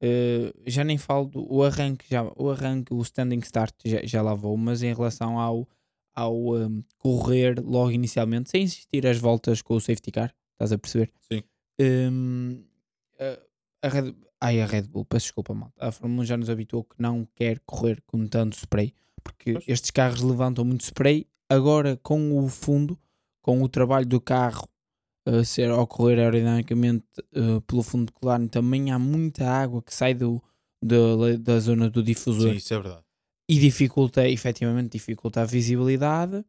eh, 0.00 0.54
já 0.64 0.84
nem 0.84 0.96
falo 0.96 1.26
do 1.26 1.44
o 1.52 1.64
arranque, 1.64 2.04
já, 2.08 2.22
o 2.36 2.48
arranque, 2.48 2.94
o 2.94 3.02
standing 3.02 3.40
start 3.40 3.74
já, 3.84 4.06
já 4.06 4.22
lá 4.22 4.34
vou, 4.34 4.56
mas 4.56 4.84
em 4.84 4.94
relação 4.94 5.36
ao, 5.36 5.68
ao 6.14 6.54
um, 6.54 6.80
correr 6.96 7.58
logo 7.58 7.90
inicialmente, 7.90 8.50
sem 8.50 8.62
existir 8.62 9.04
as 9.04 9.18
voltas 9.18 9.60
com 9.62 9.74
o 9.74 9.80
safety 9.80 10.12
car, 10.12 10.32
estás 10.52 10.70
a 10.70 10.78
perceber? 10.78 11.10
Sim. 11.28 11.42
Hum, 11.80 12.64
a, 13.82 13.88
Red, 13.88 14.14
ai, 14.40 14.60
a 14.60 14.66
Red 14.66 14.82
Bull, 14.82 15.04
peço 15.04 15.26
desculpa, 15.26 15.54
malta. 15.54 15.74
A 15.78 15.90
Fórmula 15.92 16.22
1 16.22 16.24
já 16.26 16.36
nos 16.36 16.50
habituou 16.50 16.84
que 16.84 16.96
não 16.98 17.26
quer 17.34 17.58
correr 17.66 18.00
com 18.06 18.26
tanto 18.26 18.56
spray, 18.56 18.94
porque 19.22 19.52
Pois. 19.54 19.64
estes 19.68 19.90
carros 19.90 20.20
levantam 20.22 20.64
muito 20.64 20.82
spray. 20.82 21.26
Agora, 21.48 21.98
com 22.02 22.38
o 22.38 22.48
fundo, 22.48 22.98
com 23.42 23.62
o 23.62 23.68
trabalho 23.68 24.06
do 24.06 24.20
carro 24.20 24.66
a 25.26 25.44
ser 25.44 25.70
a 25.70 25.76
ocorrer 25.80 26.18
aerodinamicamente 26.18 27.04
eh, 27.32 27.60
pelo 27.66 27.82
fundo 27.82 28.06
de 28.06 28.12
colado, 28.12 28.48
também 28.48 28.90
há 28.90 28.98
muita 28.98 29.48
água 29.48 29.80
que 29.82 29.94
sai 29.94 30.14
do, 30.14 30.42
da, 30.82 31.36
da 31.38 31.60
zona 31.60 31.88
do 31.88 32.02
difusor 32.02 32.50
Sim, 32.50 32.56
isso 32.56 32.74
é 32.74 32.80
verdade. 32.80 33.04
e 33.48 33.58
dificulta, 33.58 34.28
efetivamente, 34.28 34.92
dificulta 34.92 35.42
a 35.42 35.44
visibilidade. 35.44 36.44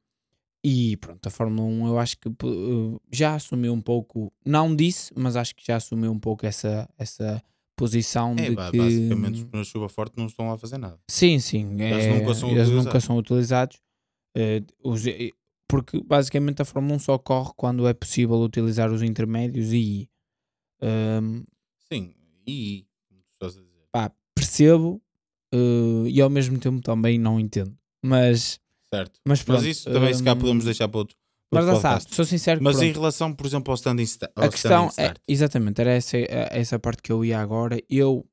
E 0.66 0.96
pronto, 0.98 1.26
a 1.28 1.30
Fórmula 1.30 1.68
1 1.68 1.88
eu 1.88 2.00
acho 2.00 2.18
que 2.18 2.30
uh, 2.30 3.02
já 3.12 3.36
assumiu 3.36 3.74
um 3.74 3.82
pouco, 3.82 4.32
não 4.46 4.74
disse, 4.74 5.12
mas 5.16 5.36
acho 5.36 5.54
que 5.56 5.66
já 5.66 5.76
assumiu 5.76 6.12
um 6.12 6.20
pouco 6.20 6.46
essa, 6.46 6.90
essa 6.98 7.44
posição 7.76 8.34
É, 8.38 8.50
de 8.50 8.56
que. 8.72 8.78
basicamente 8.78 9.36
os 9.36 9.44
pneus 9.44 9.68
de 9.68 9.74
chuva 9.74 9.90
forte 9.90 10.18
não 10.18 10.26
estão 10.28 10.48
lá 10.48 10.54
a 10.54 10.58
fazer 10.58 10.78
nada. 10.78 10.98
Sim, 11.10 11.38
sim. 11.40 11.74
Eles 11.82 12.06
é- 12.06 12.20
nunca 12.20 12.34
são 12.34 12.50
eles 12.50 12.68
nunca 12.70 12.80
utilizados. 12.82 13.04
são 13.04 13.18
utilizados. 13.18 13.82
Eh, 14.38 14.64
os- 14.84 15.06
eh, 15.06 15.32
porque 15.68 16.02
basicamente 16.02 16.62
a 16.62 16.66
Fórmula 16.66 16.96
1 16.96 17.00
só 17.00 17.18
corre 17.18 17.52
quando 17.58 17.86
é 17.88 17.94
possível 17.94 18.38
utilizar 18.42 18.92
os 18.92 19.02
intermédios 19.02 19.74
e 19.74 20.10
ehm, 20.82 21.44
Sim, 21.92 22.14
e 22.48 22.86
como 23.10 23.22
tu 23.22 23.32
estás 23.34 23.58
a 23.58 23.62
dizer, 23.62 23.84
pá, 23.92 24.12
percebo 24.36 25.02
eh, 25.54 26.08
e 26.10 26.22
ao 26.22 26.30
mesmo 26.30 26.58
tempo 26.58 26.82
também 26.82 27.20
não 27.20 27.40
entendo. 27.40 27.78
Mas, 28.04 28.60
certo. 28.96 29.20
mas 29.28 29.42
pronto. 29.44 29.60
Mas 29.60 29.68
isso 29.78 29.92
também 29.92 30.14
se 30.14 30.24
cá 30.24 30.34
hum, 30.34 30.40
podemos 30.40 30.66
deixar 30.66 30.88
para 30.88 30.98
outro, 31.00 31.16
Mas 31.52 31.66
lá 31.66 31.74
está, 31.76 32.00
sou 32.00 32.26
sincero 32.26 32.60
Mas 32.64 32.76
pronto, 32.76 32.90
em 32.90 32.92
relação, 32.94 33.34
por 33.34 33.46
exemplo, 33.46 33.72
ao 33.72 33.76
standing, 33.76 34.04
sta 34.06 34.32
ao 34.36 34.46
a 34.46 34.50
questão 34.50 34.88
standing 34.88 35.02
é, 35.02 35.06
start, 35.08 35.18
exatamente, 35.28 35.82
era 35.82 35.92
essa, 35.92 36.18
é- 36.18 36.50
essa 36.52 36.80
parte 36.80 37.02
que 37.02 37.12
eu 37.12 37.24
ia 37.24 37.40
agora. 37.40 37.82
Eu 37.90 38.26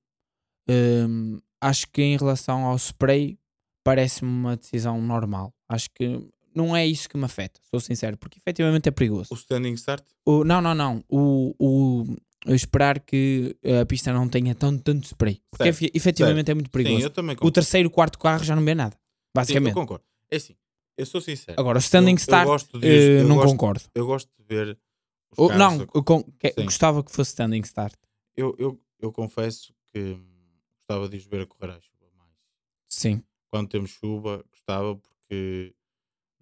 hum, 0.68 1.38
acho 1.60 1.86
que 1.92 2.02
em 2.02 2.16
relação 2.16 2.64
ao 2.64 2.76
spray 2.76 3.38
parece-me 3.84 4.30
uma 4.30 4.56
decisão 4.56 5.00
normal. 5.00 5.52
Acho 5.68 5.88
que 5.94 6.20
não 6.54 6.76
é 6.76 6.86
isso 6.86 7.08
que 7.08 7.16
me 7.16 7.24
afeta, 7.24 7.60
sou 7.70 7.80
sincero, 7.80 8.16
porque 8.16 8.38
efetivamente 8.38 8.88
é 8.88 8.92
perigoso. 8.92 9.28
o 9.32 9.36
standing 9.36 9.72
start, 9.74 10.04
O, 10.26 10.44
não, 10.44 10.60
não, 10.60 10.74
não. 10.74 11.04
O, 11.08 11.54
o, 11.58 12.16
o 12.46 12.54
esperar 12.54 13.00
que 13.00 13.56
a 13.80 13.84
pista 13.86 14.12
não 14.12 14.28
tenha 14.28 14.54
tanto, 14.54 14.82
tanto 14.82 15.04
spray. 15.06 15.40
Porque 15.50 15.64
Certo, 15.64 15.76
efe- 15.84 15.90
efetivamente 15.94 16.50
é 16.50 16.54
muito 16.54 16.66
sim, 16.68 16.72
perigoso. 16.72 17.10
também 17.10 17.36
o 17.40 17.50
terceiro, 17.50 17.90
quarto 17.90 18.18
carro 18.18 18.42
já 18.44 18.56
não 18.56 18.64
vê 18.64 18.74
nada. 18.74 18.94
Sim, 18.94 18.98
eu 18.98 19.34
Basicamente. 19.34 19.74
concordo. 19.74 20.04
É 20.30 20.36
assim, 20.36 20.56
eu 20.96 21.06
sou 21.06 21.20
sincero. 21.20 21.58
Agora, 21.60 21.78
o 21.78 21.80
standing 21.80 22.12
Eu- 22.12 22.16
start, 22.18 22.48
eh, 22.82 23.20
eu 23.20 23.28
não 23.28 23.36
gosto- 23.36 23.50
concordo. 23.52 23.84
Eu 23.94 24.06
gosto 24.06 24.30
de 24.38 24.44
ver 24.44 24.78
não, 25.38 25.82
a- 25.82 26.02
con- 26.04 26.24
que- 26.38 26.52
gostava 26.64 27.02
que 27.04 27.10
fosse 27.10 27.30
standing 27.30 27.60
start. 27.62 27.94
eu, 28.36 28.54
eu, 28.58 28.80
eu 29.00 29.12
confesso 29.12 29.74
que 29.92 30.16
gostava 30.78 31.08
de 31.08 31.16
os 31.16 31.24
ver 31.24 31.42
a 31.42 31.46
correr 31.46 31.72
à 31.72 31.80
chuva 31.80 32.10
mais. 32.16 32.30
Sim. 32.88 33.22
Quando 33.50 33.68
temos 33.68 33.90
chuva, 33.90 34.44
gostava 34.50 34.96
porque 34.96 35.74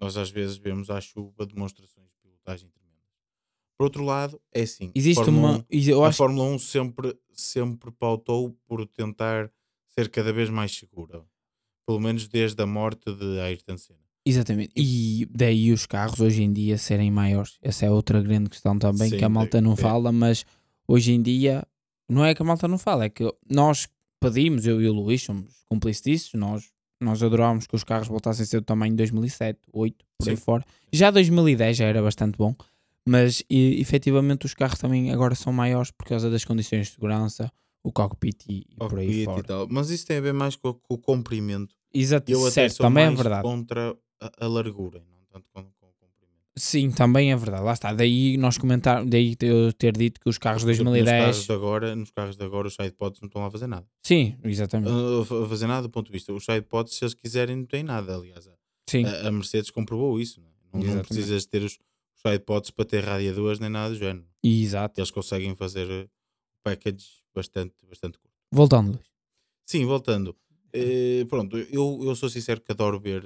nós 0.01 0.17
às 0.17 0.31
vezes 0.31 0.57
vemos 0.57 0.91
à 0.91 1.01
chuva 1.01 1.45
demonstrações 1.47 2.09
de 2.11 2.17
pilotagem 2.23 2.69
tremendas. 2.71 2.89
Por 3.77 3.85
outro 3.85 4.05
lado, 4.05 4.41
é 4.53 4.63
assim. 4.63 4.91
Existe 4.95 5.23
Fórmula 5.25 5.49
uma. 5.51 5.59
1 5.71 5.91
Eu 5.91 6.05
a 6.05 6.13
Fórmula 6.13 6.45
1 6.51 6.59
sempre, 6.59 7.19
sempre 7.33 7.91
pautou 7.93 8.51
por 8.67 8.87
tentar 8.87 9.51
ser 9.87 10.11
cada 10.11 10.33
vez 10.33 10.51
mais 10.51 10.75
segura. 10.77 11.25
Pelo 11.89 12.01
menos 12.01 12.29
desde 12.29 12.63
a 12.63 12.67
morte 12.67 13.11
de 13.11 13.41
Ayrton 13.41 13.79
Senna. 13.79 13.99
Exatamente. 14.23 14.73
E 14.77 15.27
daí 15.31 15.73
os 15.73 15.87
carros 15.87 16.21
hoje 16.21 16.43
em 16.43 16.53
dia 16.53 16.77
serem 16.77 17.11
maiores. 17.11 17.57
Essa 17.63 17.87
é 17.87 17.91
outra 17.91 18.21
grande 18.21 18.51
questão 18.51 18.79
também 18.79 19.11
que 19.11 19.21
Sim, 19.21 19.25
a 19.25 19.29
malta 19.31 19.59
não 19.59 19.73
é. 19.73 19.77
fala, 19.77 20.13
mas 20.13 20.45
hoje 20.87 21.13
em 21.13 21.23
dia 21.23 21.67
não 22.07 22.23
é 22.23 22.35
que 22.35 22.43
a 22.43 22.45
malta 22.45 22.69
não 22.69 22.77
fala, 22.77 23.07
é 23.07 23.09
que 23.09 23.25
nós 23.49 23.89
pedimos, 24.21 24.67
eu 24.67 24.83
e 24.83 24.87
o 24.87 24.93
Luís 24.93 25.23
somos 25.23 25.65
cúmplices 25.67 26.03
disso, 26.03 26.37
nós, 26.37 26.71
nós 27.01 27.23
adorávamos 27.23 27.67
que 27.67 27.75
os 27.75 27.85
carros 27.85 28.09
voltassem 28.09 28.43
a 28.43 28.47
ser 28.47 28.61
do 28.61 28.67
tamanho 28.67 28.93
de 28.93 28.99
2007, 28.99 29.59
2008, 29.73 30.05
por 30.19 30.29
aí 30.29 30.37
Sim. 30.37 30.43
fora. 30.43 30.65
Já 30.93 31.11
2010 31.11 31.75
já 31.75 31.87
era 31.87 32.03
bastante 32.03 32.37
bom, 32.37 32.55
mas 33.09 33.43
e, 33.49 33.81
efetivamente 33.81 34.45
os 34.45 34.53
carros 34.53 34.79
também 34.79 35.11
agora 35.11 35.35
são 35.35 35.55
maiores 35.55 35.91
por 35.91 36.07
causa 36.07 36.29
das 36.29 36.45
condições 36.45 36.89
de 36.89 36.93
segurança, 36.93 37.51
o 37.83 37.91
cockpit 37.91 38.45
e, 38.47 38.67
e 38.71 38.77
por 38.77 38.99
aí 38.99 39.25
fora. 39.25 39.67
Mas 39.71 39.89
isso 39.89 40.07
tem 40.07 40.19
a 40.19 40.21
ver 40.21 40.35
mais 40.35 40.55
com, 40.55 40.75
com 40.75 40.95
o 40.95 40.99
comprimento. 40.99 41.78
Exato, 41.93 42.31
Eu 42.31 42.43
até 42.43 42.51
certo, 42.51 42.75
sou 42.77 42.87
também 42.87 43.05
é 43.05 43.07
mais 43.09 43.19
verdade. 43.19 43.43
contra 43.43 43.97
a, 44.21 44.45
a 44.45 44.47
largura, 44.49 45.01
não 45.11 45.19
tanto 45.31 45.49
com, 45.53 45.63
com 45.63 45.87
o 45.87 45.93
comprimento. 46.01 46.43
Sim, 46.57 46.91
também 46.91 47.33
é 47.33 47.37
verdade. 47.37 47.63
Lá 47.63 47.73
está. 47.73 47.93
Daí 47.95 48.37
nós 48.37 48.59
comentar, 48.59 49.05
daí 49.07 49.37
eu 49.41 49.73
ter 49.73 49.97
dito 49.97 50.21
que 50.21 50.29
os 50.29 50.39
carros 50.39 50.63
de 50.63 50.67
Por 50.67 50.73
exemplo, 50.73 50.91
Nos 50.93 51.05
2010. 51.05 51.25
carros 51.25 51.47
de 51.47 51.53
agora, 51.53 51.97
nos 51.97 52.11
carros 52.11 52.37
de 52.37 52.45
agora, 52.45 52.69
os 52.69 52.75
sidepods 52.75 53.21
não 53.21 53.27
estão 53.27 53.43
lá 53.43 53.49
a 53.49 53.51
fazer 53.51 53.67
nada. 53.67 53.87
Sim, 54.03 54.37
exatamente. 54.45 54.91
A 54.91 55.45
a 55.45 55.49
fazer 55.49 55.67
nada 55.67 55.83
do 55.83 55.91
ponto 55.91 56.07
de 56.07 56.13
vista. 56.13 56.33
Os 56.33 56.45
sidepods, 56.45 56.95
se 56.95 57.05
eles 57.05 57.15
quiserem, 57.15 57.57
não 57.57 57.65
têm 57.67 57.83
nada. 57.83 58.15
Aliás, 58.17 58.47
a, 58.49 58.53
Sim, 58.89 59.05
a 59.05 59.31
Mercedes 59.31 59.71
comprovou 59.71 60.19
isso. 60.21 60.41
Não, 60.73 60.81
é? 60.81 60.85
não, 60.85 60.95
não 60.97 61.03
precisas 61.03 61.47
ter 61.47 61.63
os, 61.63 61.73
os 61.75 62.21
sidepods 62.23 62.71
para 62.71 62.85
ter 62.85 63.05
radiadores 63.05 63.59
nem 63.61 63.71
nada 63.71 63.91
do 63.91 63.97
género. 63.99 64.27
exato. 64.43 64.99
Eles 65.01 65.11
conseguem 65.11 65.55
fazer 65.55 65.89
eh, 65.91 66.07
package 66.63 67.07
bastante, 67.35 67.75
bastante 67.89 68.19
curto. 68.19 68.35
Voltando, 68.51 68.93
Luís. 68.93 69.07
Sim, 69.67 69.85
voltando. 69.87 70.35
Eh, 70.81 71.25
pronto, 71.27 71.57
eu, 71.59 72.01
eu 72.03 72.15
sou 72.17 72.29
sincero 72.29 72.61
que 72.61 72.73
adoro 72.73 72.99
ver, 73.01 73.23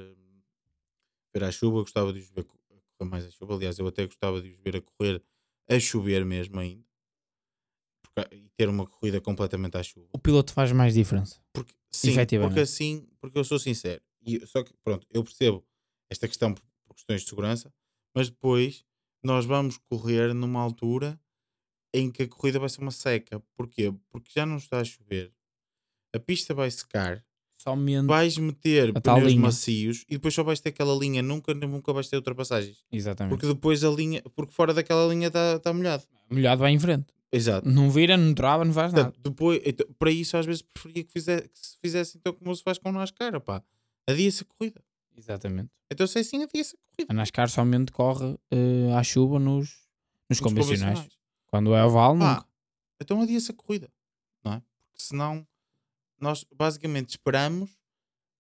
ver 1.35 1.45
a 1.45 1.51
chuva. 1.53 1.81
Gostava 1.81 2.13
de 2.13 2.21
os 2.21 2.31
ver 2.31 2.45
correr 2.45 2.61
mais 3.05 3.25
a 3.25 3.31
chuva. 3.31 3.55
Aliás, 3.55 3.79
eu 3.79 3.87
até 3.87 4.07
gostava 4.07 4.41
de 4.41 4.51
os 4.51 4.59
ver 4.61 4.77
a 4.77 4.81
correr 4.81 5.23
a 5.69 5.79
chover 5.81 6.25
mesmo 6.25 6.59
ainda. 6.61 6.85
Porque- 8.03 8.35
e 8.37 8.49
ter 8.57 8.69
uma 8.69 8.87
corrida 8.87 9.21
completamente 9.21 9.77
à 9.77 9.83
chuva. 9.83 10.09
O 10.13 10.19
piloto 10.19 10.53
faz 10.53 10.73
mais 10.73 10.95
diferença. 10.95 11.41
Porque, 11.53 11.73
sim, 11.91 12.09
porque 12.49 12.61
assim, 12.61 13.09
porque 13.21 13.39
eu 13.39 13.45
sou 13.45 13.59
sincero. 13.59 14.03
E, 14.25 14.45
só 14.47 14.63
que, 14.63 14.73
pronto, 14.85 15.07
eu 15.11 15.25
percebo 15.25 15.65
esta 16.11 16.29
questão 16.29 16.53
por, 16.55 16.63
por 16.87 16.95
questões 16.95 17.23
de 17.23 17.29
segurança, 17.29 17.73
mas 18.15 18.29
depois 18.29 18.85
nós 19.25 19.45
vamos 19.47 19.79
correr 19.79 20.35
numa 20.35 20.61
altura 20.61 21.19
em 21.95 22.11
que 22.11 22.23
a 22.25 22.29
corrida 22.29 22.59
vai 22.59 22.69
ser 22.69 22.81
uma 22.81 22.91
seca. 22.91 23.41
Porquê? 23.57 23.93
Porque 24.11 24.31
já 24.35 24.45
não 24.47 24.57
está 24.59 24.81
a 24.81 24.85
chover, 24.85 25.33
a 26.15 26.19
pista 26.21 26.53
vai 26.55 26.71
secar, 26.71 27.25
Somente. 27.63 28.07
vais 28.07 28.37
meter 28.39 28.93
pneus 28.93 29.25
linha. 29.25 29.41
macios 29.41 30.05
e 30.09 30.15
depois 30.15 30.35
só 30.35 30.43
vais 30.43 30.59
ter 30.61 30.71
aquela 30.71 30.95
linha, 30.95 31.23
nunca, 31.23 31.55
nunca 31.55 31.93
vais 31.93 32.09
ter 32.09 32.17
ultrapassagens. 32.17 32.77
Exatamente. 32.91 33.31
Porque 33.31 33.47
depois 33.47 33.85
a 33.85 33.91
linha, 33.91 34.21
porque 34.35 34.53
fora 34.53 34.75
daquela 34.75 35.07
linha 35.13 35.29
está 35.29 35.59
tá 35.61 35.73
molhado. 35.73 36.03
Molhado 36.31 36.61
vai 36.61 36.73
em 36.73 36.79
frente. 36.79 37.07
Exato. 37.31 37.67
Não 37.69 37.91
vira, 37.91 38.17
não 38.17 38.35
trava, 38.35 38.65
não 38.65 38.73
faz 38.73 38.93
nada. 38.93 39.05
Portanto, 39.07 39.23
depois, 39.25 39.61
então, 39.65 39.87
para 39.99 40.11
isso, 40.11 40.37
às 40.37 40.45
vezes 40.45 40.61
preferia 40.63 41.05
que, 41.05 41.13
fizer, 41.13 41.43
que 41.49 41.59
se 41.59 41.79
fizesse 41.81 42.19
então 42.19 42.33
como 42.33 42.55
se 42.55 42.63
faz 42.63 42.79
com 42.79 42.91
o 42.91 42.93
NASCAR, 42.93 43.41
pá. 43.41 43.63
Adia-se 44.07 44.43
a 44.43 44.47
corrida. 44.47 44.83
Exatamente. 45.17 45.71
Então, 45.91 46.07
se 46.07 46.19
é 46.19 46.21
assim, 46.21 46.43
adia-se 46.43 46.75
a 46.75 46.79
corrida. 46.97 47.13
A 47.13 47.15
NASCAR 47.15 47.49
somente 47.49 47.93
corre 47.93 48.37
eh, 48.51 48.93
à 48.95 49.03
chuva 49.03 49.39
nos, 49.39 49.71
nos 50.29 50.41
Nos 50.41 50.41
convencionais. 50.41 51.09
Quando 51.47 51.75
é 51.75 51.85
oval, 51.85 52.15
nunca. 52.17 52.45
então 53.01 53.23
adia-se 53.23 53.51
a 53.51 53.55
corrida, 53.55 53.89
não 54.45 54.55
é? 54.55 54.63
Porque 54.91 55.03
senão 55.03 55.47
nós 56.23 56.45
basicamente 56.55 57.11
esperamos 57.11 57.71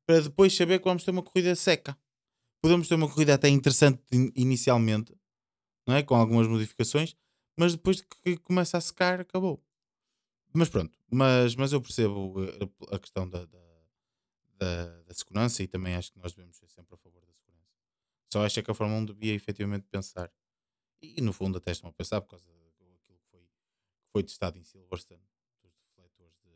para 0.06 0.20
depois 0.22 0.56
saber 0.56 0.78
que 0.80 0.86
vamos 0.86 1.04
ter 1.04 1.10
uma 1.12 1.22
corrida 1.22 1.54
seca. 1.56 1.96
Podemos 2.62 2.88
ter 2.88 2.96
uma 2.96 3.08
corrida 3.10 3.34
até 3.34 3.48
interessante 3.48 4.02
in- 4.12 4.32
inicialmente, 4.36 5.14
não 5.88 5.96
é? 5.96 6.02
Com 6.02 6.16
algumas 6.16 6.48
modificações, 6.48 7.16
mas 7.58 7.74
depois 7.74 7.98
de 7.98 8.04
que 8.06 8.38
começa 8.38 8.78
a 8.78 8.82
secar, 8.82 9.20
acabou. 9.20 9.64
Mas 10.54 10.68
pronto, 10.68 10.98
mas, 11.10 11.54
mas 11.56 11.72
eu 11.72 11.80
percebo 11.80 12.34
eh, 12.44 12.58
a, 12.92 12.96
a 12.96 12.98
questão 12.98 13.28
da, 13.28 13.44
da, 13.46 13.58
da- 14.58 15.02
da 15.02 15.14
segurança 15.14 15.62
e 15.62 15.68
também 15.68 15.94
acho 15.94 16.12
que 16.12 16.18
nós 16.18 16.32
devemos 16.34 16.56
ser 16.56 16.68
sempre 16.68 16.94
a 16.94 16.98
favor 16.98 17.24
da 17.24 17.32
segurança. 17.32 17.70
Só 18.32 18.44
acho 18.44 18.60
é 18.60 18.62
que 18.62 18.70
a 18.70 18.74
Fórmula 18.74 19.00
1 19.00 19.06
devia 19.06 19.34
efetivamente 19.34 19.86
pensar, 19.90 20.32
e, 21.02 21.20
no 21.22 21.32
fundo 21.32 21.58
até 21.58 21.72
estão 21.72 21.90
a 21.90 21.92
pensar 21.92 22.20
por 22.22 22.30
causa 22.30 22.46
daquilo 22.48 22.98
que 23.06 23.14
foi, 23.30 23.42
que 23.42 24.10
foi 24.12 24.22
testado 24.24 24.58
em 24.58 24.64
Silverstone, 24.64 25.22
dos 25.62 25.74
refletores 25.96 26.34
de, 26.44 26.50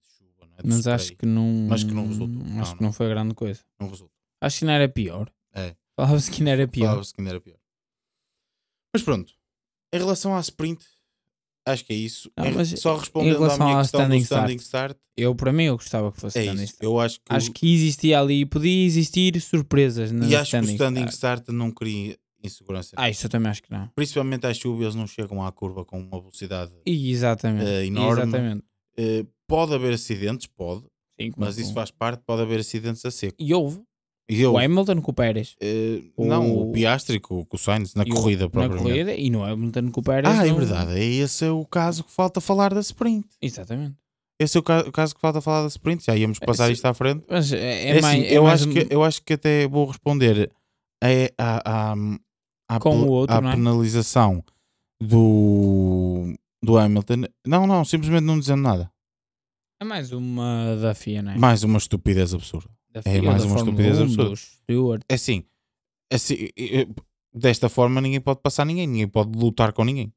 de 0.64 0.70
chuva, 0.70 0.74
não 0.74 0.76
é? 0.76 0.76
De 0.76 0.76
Mas 0.76 0.78
spray. 0.80 0.96
acho 0.96 1.16
que 1.16 1.26
não. 1.26 1.68
Mas 1.70 1.84
que 1.84 1.94
não 1.94 2.08
resultou. 2.08 2.42
Acho 2.44 2.54
Não, 2.56 2.64
que 2.64 2.82
não. 2.82 2.88
não 2.88 2.94
foi 2.94 3.10
grande 3.10 3.34
coisa. 3.34 3.62
não 3.80 3.90
resulta. 3.90 4.14
Acho 4.42 4.60
que 4.60 4.66
não 4.66 4.74
era 4.74 4.90
pior. 4.90 5.32
É. 5.54 5.76
Falava-se 5.96 6.30
que 6.32 6.44
não 6.44 6.52
era 6.52 6.68
pior. 6.68 6.86
Falava-se 6.88 7.14
que 7.14 7.22
ainda 7.22 7.32
era 7.32 7.42
pior. 7.42 7.58
Mas 8.94 9.04
pronto, 9.04 9.34
em 9.94 9.98
relação 9.98 10.36
à 10.36 10.40
sprint, 10.40 10.86
acho 11.66 11.86
que 11.86 11.94
é 11.94 11.96
isso. 11.96 12.32
Não, 12.38 12.46
Em- 12.62 12.66
só 12.66 12.96
respondendo 12.98 13.44
à 13.44 13.58
minha 13.58 13.78
à 13.78 13.82
questão 13.82 14.02
standing 14.02 14.18
do 14.20 14.24
standing 14.24 14.56
start, 14.58 14.98
Eu, 15.16 15.36
para 15.36 15.52
mim, 15.52 15.64
eu 15.64 15.76
gostava 15.78 16.12
que 16.12 16.20
fosse 16.20 16.38
é 16.40 16.44
standing 16.44 16.64
isso. 16.64 16.74
start. 16.74 16.84
Eu 16.84 17.00
acho 17.00 17.20
que, 17.20 17.34
Acho 17.34 17.52
que 17.52 17.74
existia 17.74 18.20
ali, 18.20 18.46
podia 18.46 18.86
existir 18.86 19.40
surpresas 19.42 20.12
na 20.12 20.26
e 20.28 20.36
acho 20.36 20.52
que 20.52 20.58
o 20.58 20.62
standing, 20.72 21.06
start. 21.08 21.44
start 21.44 21.48
não 21.50 21.72
cria 21.72 22.18
insegurança. 22.44 22.92
Ah, 22.96 23.10
isso 23.10 23.26
eu 23.26 23.30
também 23.30 23.50
acho 23.50 23.62
que 23.64 23.72
não. 23.72 23.88
Principalmente 23.96 24.46
às 24.48 24.58
chuvas, 24.58 24.84
eles 24.84 24.96
não 24.96 25.08
chegam 25.08 25.44
à 25.46 25.52
curva 25.52 25.84
com 25.84 26.00
uma 26.00 26.20
velocidade 26.20 26.72
E 26.86 27.12
exatamente. 27.12 27.68
eh, 27.68 27.86
enorme. 27.86 28.22
Exatamente. 28.24 28.64
Eh, 29.00 29.25
pode 29.48 29.74
haver 29.74 29.94
acidentes, 29.94 30.48
pode, 30.48 30.84
Sim, 31.20 31.32
mas 31.38 31.58
isso 31.58 31.74
faz 31.74 31.92
parte, 31.92 32.22
pode 32.25 32.42
haver 32.42 32.60
acidentes 32.60 33.04
a 33.06 33.12
seco. 33.12 33.36
E 33.39 33.54
houve. 33.54 33.82
E 34.30 34.42
eu, 34.42 34.54
O 34.54 34.58
Hamilton 34.58 35.01
com 35.01 35.12
o 35.12 35.13
Pérez. 35.13 35.56
eh, 35.62 36.01
o- 36.18 36.25
não, 36.25 36.54
o 36.63 36.72
Piastri 36.74 37.18
com, 37.20 37.46
com 37.46 37.56
o 37.56 37.60
Sainz 37.60 37.94
na 37.96 38.04
E 38.04 38.10
corrida 38.10 38.50
Na 38.54 38.68
corrida. 38.68 39.13
E 39.13 39.30
no 39.30 39.44
Hamilton 39.44 39.89
com 39.92 40.01
o 40.01 40.04
Pérez. 40.04 40.38
Ah, 40.38 40.46
é 40.46 40.50
não- 40.50 40.58
verdade. 40.58 40.92
É 41.00 41.04
esse 41.04 41.46
é 41.46 41.51
o 41.51 41.63
caso 41.66 42.04
que 42.04 42.12
falta 42.12 42.42
falar 42.42 42.74
da 42.74 42.82
sprint. 42.82 43.25
Exatamente. 43.42 43.96
Esse 44.39 44.58
é 44.58 44.60
o 44.60 44.63
ca- 44.63 44.84
o 44.86 44.92
caso 44.92 45.16
que 45.16 45.22
falta 45.22 45.39
falar 45.39 45.62
da 45.62 45.68
sprint. 45.70 46.04
Já 46.06 46.16
íamos 46.18 46.39
passar 46.39 46.66
Esse- 46.66 46.74
isto 46.74 46.86
à 46.86 46.94
frente. 46.94 47.24
Mas 47.30 47.51
é, 47.54 47.58
é 47.58 47.89
É 47.98 48.01
mais. 48.01 48.06
assim, 48.20 48.27
é 48.27 48.38
eu, 48.38 48.44
mais 48.44 48.62
acho 48.62 48.70
que, 48.72 48.88
eu 48.94 49.04
acho 49.04 49.24
que 49.24 49.34
até 49.34 49.68
vou 49.68 49.86
responder 49.86 50.51
a, 51.01 51.08
a, 51.38 51.94
a, 52.70 52.80
pe- 52.80 52.89
o 52.89 53.08
outro, 53.08 53.36
é? 53.38 53.51
penalização 53.51 54.44
do, 55.01 56.34
do 56.64 56.78
Hamilton. 56.78 57.24
Não, 57.46 57.68
não, 57.68 57.86
simplesmente 57.86 58.24
não 58.24 58.40
dizendo 58.40 58.62
nada. 58.62 58.92
É 59.80 59.86
mais 59.86 60.12
uma 60.12 60.76
da 60.82 60.96
FIA, 60.96 61.22
não 61.22 61.32
é? 61.34 61.38
Mais 61.38 61.64
uma 61.64 61.78
estupidez 61.78 62.34
absurda. 62.34 62.70
Da 62.92 63.02
é 63.06 63.22
mais 63.22 63.44
uma 63.44 63.58
Fórmula 63.58 63.82
estupidez 63.82 64.18
1, 64.18 64.22
absurda. 64.22 65.06
É 65.08 65.14
assim, 65.14 65.44
assim, 66.12 66.50
eh, 66.58 66.88
desta 67.34 67.70
forma 67.70 68.02
ninguém 68.02 68.20
pode 68.20 68.42
passar 68.42 68.66
ninguém, 68.66 68.88
ninguém 68.88 69.08
pode 69.08 69.38
lutar 69.38 69.74
com 69.74 69.84
ninguém. 69.84 70.12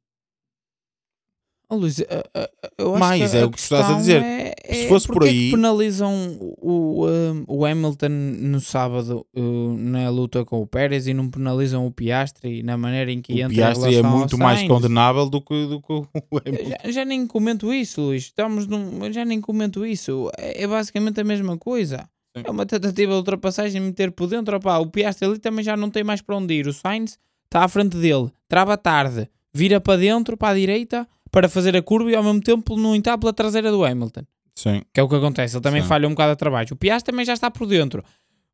Oh, 1.72 1.76
Luís, 1.76 2.00
eh, 2.00 2.06
eh, 2.34 2.50
eu 2.78 2.90
acho 2.96 2.98
Mais, 2.98 3.30
que 3.30 3.36
é 3.36 3.44
o 3.44 3.50
que 3.50 3.58
estás 3.60 3.88
a 3.88 3.94
dizer. 3.94 4.20
É, 4.22 4.54
Se 4.74 4.84
é 4.86 4.88
fosse 4.88 5.06
por 5.06 5.24
é 5.24 5.28
aí- 5.28 5.50
penalizam 5.52 6.12
o, 6.60 7.06
um, 7.06 7.44
o 7.46 7.64
Hamilton 7.64 8.08
no 8.08 8.60
sábado 8.60 9.24
uh, 9.36 9.76
na 9.78 10.10
luta 10.10 10.44
com 10.44 10.60
o 10.60 10.66
Pérez 10.66 11.06
e 11.06 11.14
não 11.14 11.30
penalizam 11.30 11.86
o 11.86 11.92
Piastri 11.92 12.62
na 12.64 12.76
maneira 12.76 13.12
em 13.12 13.22
que 13.22 13.32
O 13.34 13.36
entra 13.38 13.52
em 13.52 13.56
Piastri 13.56 13.96
é 13.96 14.02
muito 14.02 14.36
mais 14.36 14.66
condenável 14.66 15.30
do 15.30 15.40
que, 15.40 15.66
do 15.66 15.80
que 15.80 15.92
o 15.92 16.06
Hamilton. 16.44 16.70
Já, 16.84 16.90
já 16.90 17.04
nem 17.04 17.24
comento 17.26 17.72
isso, 17.72 18.00
Luís. 18.00 18.24
Estamos 18.24 18.66
num, 18.66 19.12
já 19.12 19.24
nem 19.24 19.40
comento 19.40 19.86
isso. 19.86 20.28
É, 20.36 20.64
é 20.64 20.66
basicamente 20.66 21.20
a 21.20 21.24
mesma 21.24 21.56
coisa. 21.56 22.08
Sim. 22.36 22.42
É 22.46 22.50
uma 22.50 22.66
tentativa 22.66 23.12
de 23.12 23.18
ultrapassagem 23.18 23.80
meter 23.80 24.10
por 24.10 24.26
dentro. 24.28 24.56
Opá, 24.56 24.78
o 24.78 24.86
Piastri 24.90 25.26
ali 25.28 25.38
também 25.38 25.64
já 25.64 25.76
não 25.76 25.88
tem 25.90 26.02
mais 26.02 26.20
para 26.20 26.36
onde 26.36 26.52
ir. 26.54 26.66
O 26.66 26.72
Sainz 26.72 27.16
está 27.44 27.64
à 27.64 27.68
frente 27.68 27.96
dele, 27.96 28.28
trava 28.48 28.76
tarde, 28.76 29.28
vira 29.54 29.80
para 29.80 29.98
dentro, 30.00 30.36
para 30.36 30.50
a 30.50 30.54
direita, 30.54 31.08
para 31.30 31.48
fazer 31.48 31.76
a 31.76 31.82
curva 31.82 32.10
e 32.10 32.14
ao 32.14 32.22
mesmo 32.22 32.40
tempo 32.40 32.76
não 32.76 32.94
entrar 32.94 33.16
pela 33.18 33.32
traseira 33.32 33.70
do 33.70 33.84
Hamilton. 33.84 34.22
Sim. 34.54 34.82
Que 34.92 35.00
é 35.00 35.02
o 35.02 35.08
que 35.08 35.14
acontece. 35.14 35.56
Ele 35.56 35.62
também 35.62 35.82
Sim. 35.82 35.88
falha 35.88 36.06
um 36.06 36.10
bocado 36.10 36.32
a 36.32 36.36
trabalho. 36.36 36.68
O 36.72 36.76
Piastri 36.76 37.12
também 37.12 37.24
já 37.24 37.32
está 37.32 37.50
por 37.50 37.66
dentro. 37.66 38.04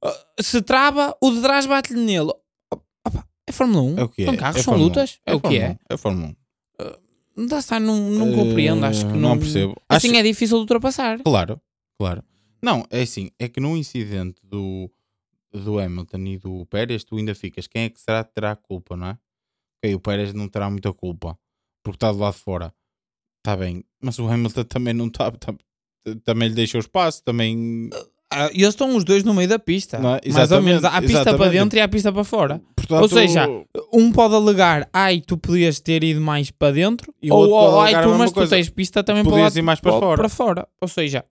Ah, 0.05 0.15
Se 0.41 0.61
trava, 0.63 1.17
o 1.21 1.31
de 1.31 1.41
trás 1.41 1.67
bate-lhe 1.67 1.99
nele. 2.01 2.33
Opa, 3.07 3.27
é 3.47 3.53
Fórmula 3.53 3.83
1. 3.83 3.99
É 3.99 4.05
o 4.05 4.09
que 4.09 4.23
é. 4.23 4.27
São 4.27 4.37
carros, 4.37 4.61
é 4.61 4.63
são 4.63 4.77
lutas. 4.77 5.19
1. 5.27 5.31
É, 5.33 5.35
o 5.35 5.41
que 5.41 5.57
é. 5.59 5.71
1. 5.71 5.77
É 5.91 5.97
Fórmula 5.97 6.29
1. 6.29 6.37
Não, 7.37 7.47
dá, 7.47 7.59
está, 7.59 7.79
não, 7.79 7.97
não 8.11 8.33
compreendo. 8.35 8.85
Acho 8.85 9.05
que 9.07 9.13
Eh, 9.13 9.15
não, 9.17 9.31
não 9.31 9.39
percebo. 9.39 9.75
Assim 9.89 10.09
Acho- 10.11 10.17
é 10.17 10.23
difícil 10.23 10.57
de 10.57 10.61
ultrapassar. 10.63 11.19
Claro, 11.23 11.61
claro. 11.99 12.23
Não, 12.63 12.85
é 12.91 13.03
assim, 13.03 13.31
é 13.39 13.47
que 13.49 13.61
no 13.61 13.77
incidente 13.77 14.41
do, 14.43 14.91
do 15.53 15.79
Hamilton 15.79 16.19
e 16.19 16.39
do 16.39 16.65
Pérez, 16.67 17.05
tu 17.05 17.17
ainda 17.19 17.35
ficas, 17.35 17.67
quem 17.67 17.83
é 17.85 17.89
que 17.91 18.01
será 18.01 18.25
que 18.25 18.33
terá 18.33 18.53
a 18.53 18.57
culpa, 18.57 18.97
não 18.97 19.09
é? 19.09 19.19
Ok, 19.79 19.95
o 19.95 20.01
Pérez 20.01 20.33
não 20.33 20.49
terá 20.49 20.71
muita 20.71 20.93
culpa, 20.95 21.39
porque 21.93 21.97
está 22.05 22.13
do 22.13 22.19
lado 22.19 22.35
de 22.35 22.41
fora. 22.41 22.73
Está 23.45 23.57
bem, 23.57 23.85
mas 24.03 24.19
o 24.19 24.27
Hamilton 24.29 24.65
também 24.65 24.93
não 24.95 25.07
está, 25.07 25.31
tá- 25.31 25.55
também 26.25 26.49
lhe 26.49 26.55
deixou 26.55 26.81
espaço, 26.81 27.23
também... 27.23 27.89
Ah, 28.33 28.49
eles 28.53 28.69
estão 28.71 28.97
os 28.97 29.05
dois 29.05 29.23
no 29.23 29.33
meio 29.33 29.49
da 29.49 29.57
pista. 29.59 29.99
É? 29.99 30.33
Mais 30.33 30.51
ou 30.51 30.61
menos. 30.61 30.85
Há 30.85 30.89
a 30.89 30.91
Exatamente, 30.99 31.07
pista 31.07 31.23
para 31.25 31.31
exatamente. 31.35 31.53
dentro 31.63 31.79
e 31.79 31.81
há 31.81 31.85
a 31.85 31.89
pista 31.89 32.13
para 32.13 32.25
fora. 32.25 32.61
Portanto, 32.75 33.03
Ou 33.03 33.09
seja, 33.09 33.47
Um 33.93 34.11
pode 34.13 34.35
alegar, 34.35 34.89
ai, 34.93 35.21
tu 35.21 35.39
podias 35.39 35.79
ter 35.79 36.03
ido 36.03 36.21
mais 36.21 36.51
para 36.51 36.73
dentro. 36.73 37.15
E 37.23 37.31
ou, 37.31 37.49
ou 37.51 37.81
ai, 37.81 38.03
tu, 38.03 38.09
mas 38.19 38.31
tu 38.33 38.35
coisa. 38.35 38.57
tens 38.57 38.69
pista 38.69 39.05
também 39.05 39.23
para, 39.23 39.31
Podias 39.31 39.53
lado- 39.53 39.59
ir 39.59 39.63
mais 39.63 39.79
para 39.81 39.93
fora. 39.93 40.17
para 40.17 40.29
fora. 40.29 40.69
Ou 40.81 40.89
seja, 40.89 41.25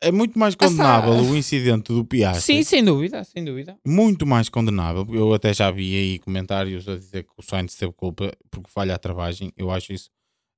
é 0.00 0.12
muito 0.12 0.38
mais 0.38 0.54
Essa- 0.54 0.68
condenável 0.70 1.14
o 1.14 1.36
incidente 1.36 1.92
do 1.92 2.04
Piastri. 2.04 2.42
sim, 2.56 2.62
sem 2.62 2.84
dúvida, 2.84 3.22
sem 3.24 3.44
dúvida. 3.44 3.76
muito 3.86 4.26
mais 4.26 4.48
condenável. 4.48 5.06
Eu 5.12 5.32
até 5.34 5.52
já 5.52 5.70
vi 5.70 5.94
aí 5.96 6.18
comentários 6.18 6.88
a 6.88 6.96
dizer 6.96 7.24
que 7.24 7.30
o 7.36 7.42
Sainz 7.42 7.74
teve 7.74 7.92
culpa 7.92 8.32
porque 8.50 8.70
falha 8.72 8.94
a 8.94 8.98
travagem. 8.98 9.52
Eu 9.56 9.70
acho 9.70 9.92
isso 9.92 10.08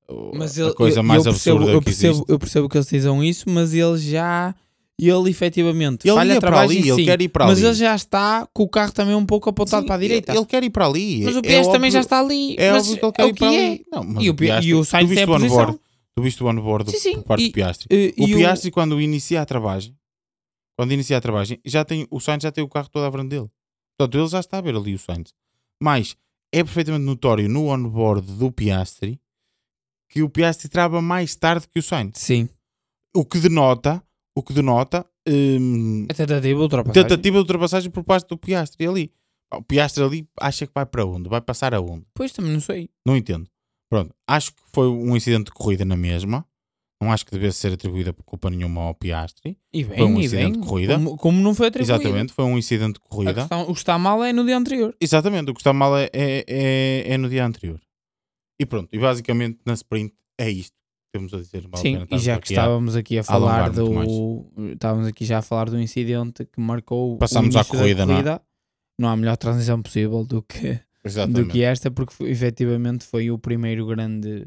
uh, 0.09 0.33
Mas 0.35 0.59
a 0.59 0.65
ele, 0.65 0.75
coisa 0.75 1.01
eu, 1.01 1.03
mais 1.05 1.25
eu 1.27 1.33
percebo, 1.33 1.57
absurda 1.59 1.73
eu 1.77 1.79
que 1.81 1.85
percebo, 1.87 2.13
existe. 2.15 2.31
eu 2.33 2.39
percebo 2.39 2.69
que 2.69 2.77
eles 2.77 2.87
dizem 2.89 3.29
isso, 3.29 3.49
mas 3.49 3.73
ele 3.75 3.99
já. 3.99 4.55
Ele 5.03 5.31
efetivamente 5.31 6.07
Ele 6.07 6.15
falha 6.15 6.37
a 6.37 6.41
para 6.41 6.51
travagem, 6.51 6.79
ali, 6.81 6.89
ele 6.91 6.97
sim, 6.99 7.05
quer 7.07 7.23
ir 7.23 7.29
para 7.31 7.47
mas 7.47 7.57
ali. 7.57 7.69
ele 7.69 7.75
já 7.75 7.95
está 7.95 8.47
com 8.53 8.65
o 8.65 8.69
carro 8.69 8.93
também 8.93 9.15
um 9.15 9.25
pouco 9.25 9.49
apontado 9.49 9.81
Sim, 9.81 9.87
para 9.87 9.97
a 9.97 9.99
direita. 9.99 10.31
Ele, 10.33 10.39
ele 10.41 10.47
quer 10.47 10.63
ir 10.63 10.69
para 10.69 10.85
ali. 10.87 11.23
mas 11.25 11.37
o 11.37 11.39
É 11.39 11.43
PS 11.43 11.69
também 11.69 11.75
óbvio- 11.89 11.91
já 11.93 12.01
está 12.01 12.21
ali. 12.21 12.55
É 12.59 12.71
mas 12.71 12.83
óbvio 12.83 12.99
que 12.99 13.05
ele 13.07 13.09
é 13.09 13.13
quer 13.13 13.25
o 13.25 13.29
ir 13.29 13.35
para 13.35 13.49
que 13.49 13.57
é. 13.57 13.67
ali. 13.71 13.85
Não, 13.91 14.05
mas 14.05 14.25
E 14.25 14.29
o, 14.29 14.35
Piastri- 14.35 14.69
e 14.69 14.75
o 14.75 14.79
tu 14.81 14.85
Sainz 14.85 15.09
tem 15.09 15.17
viste 15.17 15.23
a 15.23 15.27
posição. 15.27 15.81
Tu 16.21 16.25
viste 16.25 16.43
o 16.45 16.47
onboard 16.49 16.91
Sim, 16.91 16.99
sim. 16.99 17.15
por 17.17 17.25
parte 17.25 17.45
E- 17.45 17.49
do 17.49 17.53
Piastri. 17.53 17.87
Eh, 17.91 18.15
O 18.23 18.29
e 18.29 18.35
Piastri, 18.35 18.71
quando 18.71 19.01
inicia 19.01 19.41
a 19.43 19.47
travagem, 19.47 19.97
quando 20.79 20.93
inicia 20.93 21.17
a 21.17 21.21
travagem, 21.21 21.61
já 21.65 21.85
tem, 21.85 22.07
o 22.11 22.21
Sainz 22.21 22.43
já 22.43 22.51
tem 22.53 22.63
o 22.65 22.69
carro 22.69 22.89
todo 22.89 23.05
à 23.05 23.13
frente 23.13 23.29
dele. 23.29 23.51
Portanto, 23.99 24.19
ele 24.19 24.29
já 24.29 24.41
está 24.41 24.59
a 24.59 24.61
ver 24.61 24.75
ali 24.75 24.95
o 24.95 24.99
Sainz. 24.99 25.33
Mas 25.83 26.17
é 26.53 26.63
perfeitamente 26.65 27.05
notório 27.05 27.49
no 27.49 27.67
onboard 27.69 28.27
do 28.37 28.51
Piastri 28.51 29.21
que 30.11 30.23
o 30.23 30.29
Piastri 30.31 30.69
trava 30.69 31.01
mais 31.01 31.35
tarde 31.37 31.69
que 31.69 31.79
o 31.79 31.83
Sainz. 31.83 32.13
Sim. 32.19 32.49
O 33.15 33.25
que 33.25 33.39
denota, 33.39 34.03
o 34.37 34.43
que 34.43 34.53
denota 34.53 35.05
hum, 35.29 36.07
A 36.09 36.15
tentativa 36.15 36.43
de 36.59 36.63
ultrapassagem. 36.63 37.03
tentativa 37.09 37.35
de 37.35 37.41
ultrapassagem 37.41 37.91
por 37.91 38.05
parte 38.05 38.29
do 38.29 38.39
Piastri 38.39 38.87
ali. 38.87 39.13
O 39.53 39.63
Piastri 39.63 40.03
ali 40.05 40.29
acha 40.41 40.65
que 40.67 40.73
vai 40.73 40.87
para 40.87 41.05
onde? 41.05 41.29
Vai 41.29 41.41
passar 41.41 41.75
aonde? 41.75 42.07
Pois 42.15 42.31
também 42.33 42.53
não 42.53 42.61
sei. 42.61 42.89
Não 43.05 43.17
entendo. 43.17 43.50
Pronto, 43.91 44.15
acho 44.27 44.53
que 44.53 44.61
foi 44.73 44.87
um 44.89 45.17
incidente 45.17 45.47
de 45.47 45.51
corrida 45.53 45.85
na 45.85 45.97
mesma. 45.97 46.47
Não 47.03 47.11
acho 47.11 47.25
que 47.25 47.33
devesse 47.33 47.59
ser 47.59 47.73
atribuída 47.73 48.13
por 48.13 48.23
culpa 48.25 48.51
nenhuma 48.51 48.83
ao 48.83 48.95
Piastri. 48.95 49.57
E 49.73 49.83
bem, 49.85 49.97
Foi 49.99 50.07
um 50.07 50.21
incidente 50.21 50.53
bem. 50.53 50.61
de 50.61 50.67
corrida. 50.69 50.95
Como, 50.95 51.17
como 51.17 51.41
não 51.41 51.55
foi 51.55 51.69
atribuído. 51.69 51.95
Exatamente, 51.95 52.33
foi 52.33 52.45
um 52.45 52.59
incidente 52.59 53.01
de 53.01 53.01
A 53.05 53.09
corrida. 53.09 53.35
questão- 53.35 53.63
o 53.63 53.73
que 53.73 53.79
está 53.79 53.99
mal 53.99 54.23
é 54.23 54.33
no 54.35 54.45
dia 54.45 54.57
anterior. 54.57 54.95
Exatamente, 55.01 55.51
o 55.51 55.55
que 55.55 55.61
está 55.61 55.73
mal 55.73 55.97
é, 55.97 56.11
é, 56.13 56.45
é- 56.47 57.05
é 57.15 57.19
no 57.19 57.29
dia 57.31 57.45
anterior. 57.45 57.81
E 58.61 58.67
pronto, 58.67 58.91
e 58.95 58.99
basicamente 58.99 59.59
na 59.65 59.73
sprint 59.73 60.15
é 60.39 60.51
isto 60.51 60.73
que 60.75 61.19
temos 61.19 61.33
a 61.33 61.39
dizer. 61.39 61.63
Vale 61.63 61.75
a 61.75 61.79
Sim, 61.79 62.07
e 62.11 62.19
já 62.19 62.39
que 62.39 62.53
a- 62.53 62.55
estávamos 62.55 62.95
aqui 62.95 63.19
a 63.19 63.25
falar 63.25 63.73
muito 63.73 64.45
do. 64.55 64.73
Estávamos 64.75 65.09
aqui 65.09 65.25
já 65.25 65.39
a 65.39 65.43
falar 65.43 65.71
do 65.71 65.81
incidente 65.81 66.45
que 66.45 66.61
marcou. 66.61 67.15
o 67.15 67.19
Passamos 67.19 67.57
à 67.57 67.61
início 67.61 67.73
da 67.73 67.79
corrida, 67.79 68.05
não 68.07 68.19
é? 68.19 68.41
Não 68.99 69.09
há 69.09 69.17
melhor 69.17 69.39
transição 69.39 69.81
possível 69.81 70.23
do 70.23 70.43
que, 70.43 70.79
do 71.03 71.09
Exatamente. 71.09 71.51
que 71.53 71.63
esta, 71.63 71.91
porque 71.91 72.13
foi- 72.15 72.31
efetivamente 72.31 73.05
foi 73.05 73.31
o 73.31 73.39
primeiro 73.39 73.87
grande. 73.87 74.47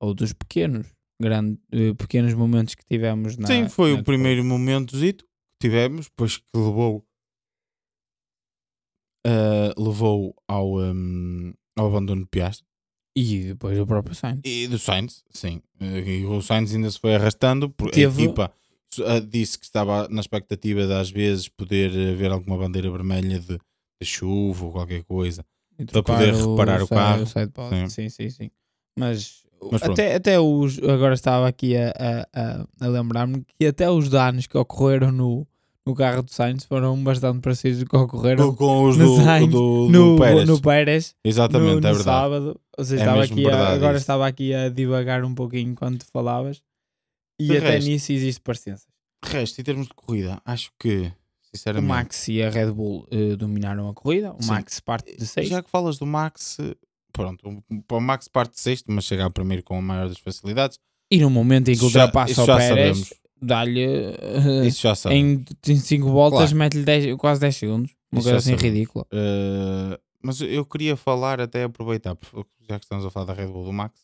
Ou 0.00 0.14
dos 0.14 0.32
pequenos. 0.32 0.86
Grande, 1.20 1.58
eh, 1.72 1.92
pequenos 1.94 2.32
momentos 2.32 2.74
que 2.74 2.84
tivemos 2.86 3.36
na. 3.36 3.46
Sim, 3.46 3.68
foi 3.68 3.92
na 3.94 4.00
o 4.00 4.04
primeiro 4.04 4.42
momento 4.42 4.96
que 4.96 5.16
tivemos, 5.60 6.06
depois 6.06 6.38
que 6.38 6.44
levou, 6.54 7.04
ah, 9.26 9.72
levou 9.76 10.34
ao, 10.48 10.78
hum, 10.78 11.52
ao 11.76 11.86
abandono 11.88 12.22
de 12.22 12.28
Piastri. 12.28 12.66
E 13.16 13.48
depois 13.48 13.78
o 13.78 13.86
próprio 13.86 14.14
Sainz. 14.14 14.40
E 14.44 14.68
do 14.68 14.78
Sainz, 14.78 15.24
sim. 15.30 15.60
E 15.80 16.24
o 16.24 16.40
Sainz 16.40 16.72
ainda 16.74 16.90
se 16.90 16.98
foi 16.98 17.14
arrastando, 17.16 17.68
porque 17.68 17.96
Teve- 17.96 18.22
a 18.22 18.24
equipa 18.24 18.54
eh, 19.00 19.20
disse 19.20 19.58
que 19.58 19.64
estava 19.64 20.08
na 20.08 20.20
expectativa 20.20 20.86
de 20.86 20.92
às 20.94 21.10
vezes 21.10 21.48
poder 21.48 21.90
haver 22.14 22.30
alguma 22.30 22.56
bandeira 22.56 22.90
vermelha 22.90 23.38
de, 23.40 23.58
de 24.00 24.06
chuva 24.06 24.64
ou 24.64 24.72
qualquer 24.72 25.04
coisa. 25.04 25.44
Para 25.86 26.02
poder 26.02 26.34
reparar 26.34 26.76
o 26.82 26.86
side- 26.86 26.88
carro. 26.98 27.26
sidepod. 27.26 27.76
Sim. 27.76 27.88
Sim, 27.88 28.08
sim, 28.08 28.30
sim. 28.30 28.50
Mas, 28.98 29.42
Mas 29.70 29.82
até, 29.82 30.14
até 30.16 30.38
os. 30.40 30.78
Agora 30.82 31.14
estava 31.14 31.46
aqui 31.48 31.76
a, 31.76 31.92
a, 32.34 32.66
a, 32.80 32.86
lembrar-me 32.88 33.44
que 33.58 33.66
até 33.66 33.90
os 33.90 34.08
danos 34.08 34.46
que 34.46 34.56
ocorreram 34.58 35.10
no, 35.12 35.46
no 35.86 35.94
carro 35.94 36.22
do 36.22 36.30
Sainz 36.30 36.64
foram 36.64 37.02
bastante 37.02 37.40
parecidos 37.40 37.84
com 37.84 37.98
o 37.98 38.08
que 38.08 38.16
ocorreram 38.16 38.54
Com, 38.54 38.84
os 38.84 38.96
no 38.96 39.16
do, 39.16 39.22
Sainz, 39.24 39.50
do, 39.50 39.86
do 39.86 39.90
no, 39.92 40.18
Pérez. 40.18 40.48
no 40.48 40.60
Pérez. 40.60 41.14
Exatamente, 41.24 41.80
no, 41.82 41.88
é 41.88 41.90
no 41.92 41.96
verdade. 41.96 42.04
sábado. 42.04 42.60
Ou 42.78 42.84
seja, 42.84 43.02
É 43.02 43.06
estava 43.06 43.22
aqui 43.24 43.46
a- 43.50 43.68
agora 43.74 43.92
isso. 43.92 44.00
estava 44.02 44.26
aqui 44.26 44.54
a 44.54 44.68
divagar 44.68 45.24
um 45.24 45.34
pouquinho 45.34 45.70
enquanto 45.72 46.04
falavas. 46.12 46.62
E 47.40 47.46
De 47.46 47.56
até 47.58 47.70
resto- 47.70 47.88
nisso 47.88 48.12
existe 48.12 48.40
parecença. 48.40 48.86
De 49.24 49.30
resto, 49.32 49.60
em 49.60 49.64
termos 49.64 49.86
de 49.86 49.94
corrida, 49.94 50.40
acho 50.44 50.70
que, 50.78 51.10
O. 51.80 51.82
Max 51.82 52.28
e 52.28 52.42
a 52.42 52.50
Red 52.50 52.70
Bull 52.72 53.06
eh, 53.10 53.36
dominaram 53.36 53.88
a 53.88 53.94
corrida. 53.94 54.32
O 54.34 54.42
Sim. 54.42 54.48
Max 54.50 54.80
parte 54.80 55.16
de 55.16 55.26
6. 55.26 55.48
Já 55.48 55.62
que 55.62 55.70
falas 55.70 55.98
do 55.98 56.06
Max, 56.06 56.58
pronto, 57.12 57.62
o- 57.90 58.00
Max 58.00 58.28
parte 58.28 58.52
de 58.54 58.60
sexto, 58.60 58.90
mas 58.92 59.04
chega 59.04 59.28
primeiro 59.30 59.62
com 59.62 59.76
a 59.78 59.82
maior 59.82 60.08
das 60.08 60.18
facilidades. 60.18 60.78
E 61.10 61.18
no 61.20 61.28
momento 61.30 61.68
em 61.70 61.76
que 61.76 61.84
ultrapassa 61.84 62.42
o 62.42 62.46
Pérez, 62.46 63.12
dá-lhe. 63.42 63.84
sabemos. 64.94 65.44
em 65.66 65.76
5 65.76 66.08
voltas, 66.10 66.38
Claro. 66.40 66.56
mete-lhe 66.56 66.84
10 66.84 67.16
quase 67.16 67.40
10 67.40 67.56
segundos. 67.56 67.92
Uma 68.12 68.22
coisa 68.22 68.38
assim 68.38 68.54
ridícula. 68.54 69.06
Uh, 69.12 69.98
mas 70.22 70.40
eu 70.40 70.64
queria 70.64 70.96
falar, 70.96 71.40
até 71.40 71.64
aproveitar, 71.64 72.16
já 72.68 72.78
que 72.78 72.84
estamos 72.84 73.04
a 73.04 73.10
falar 73.10 73.26
da 73.26 73.32
Red 73.32 73.46
Bull 73.48 73.64
do 73.64 73.72
Max, 73.72 74.00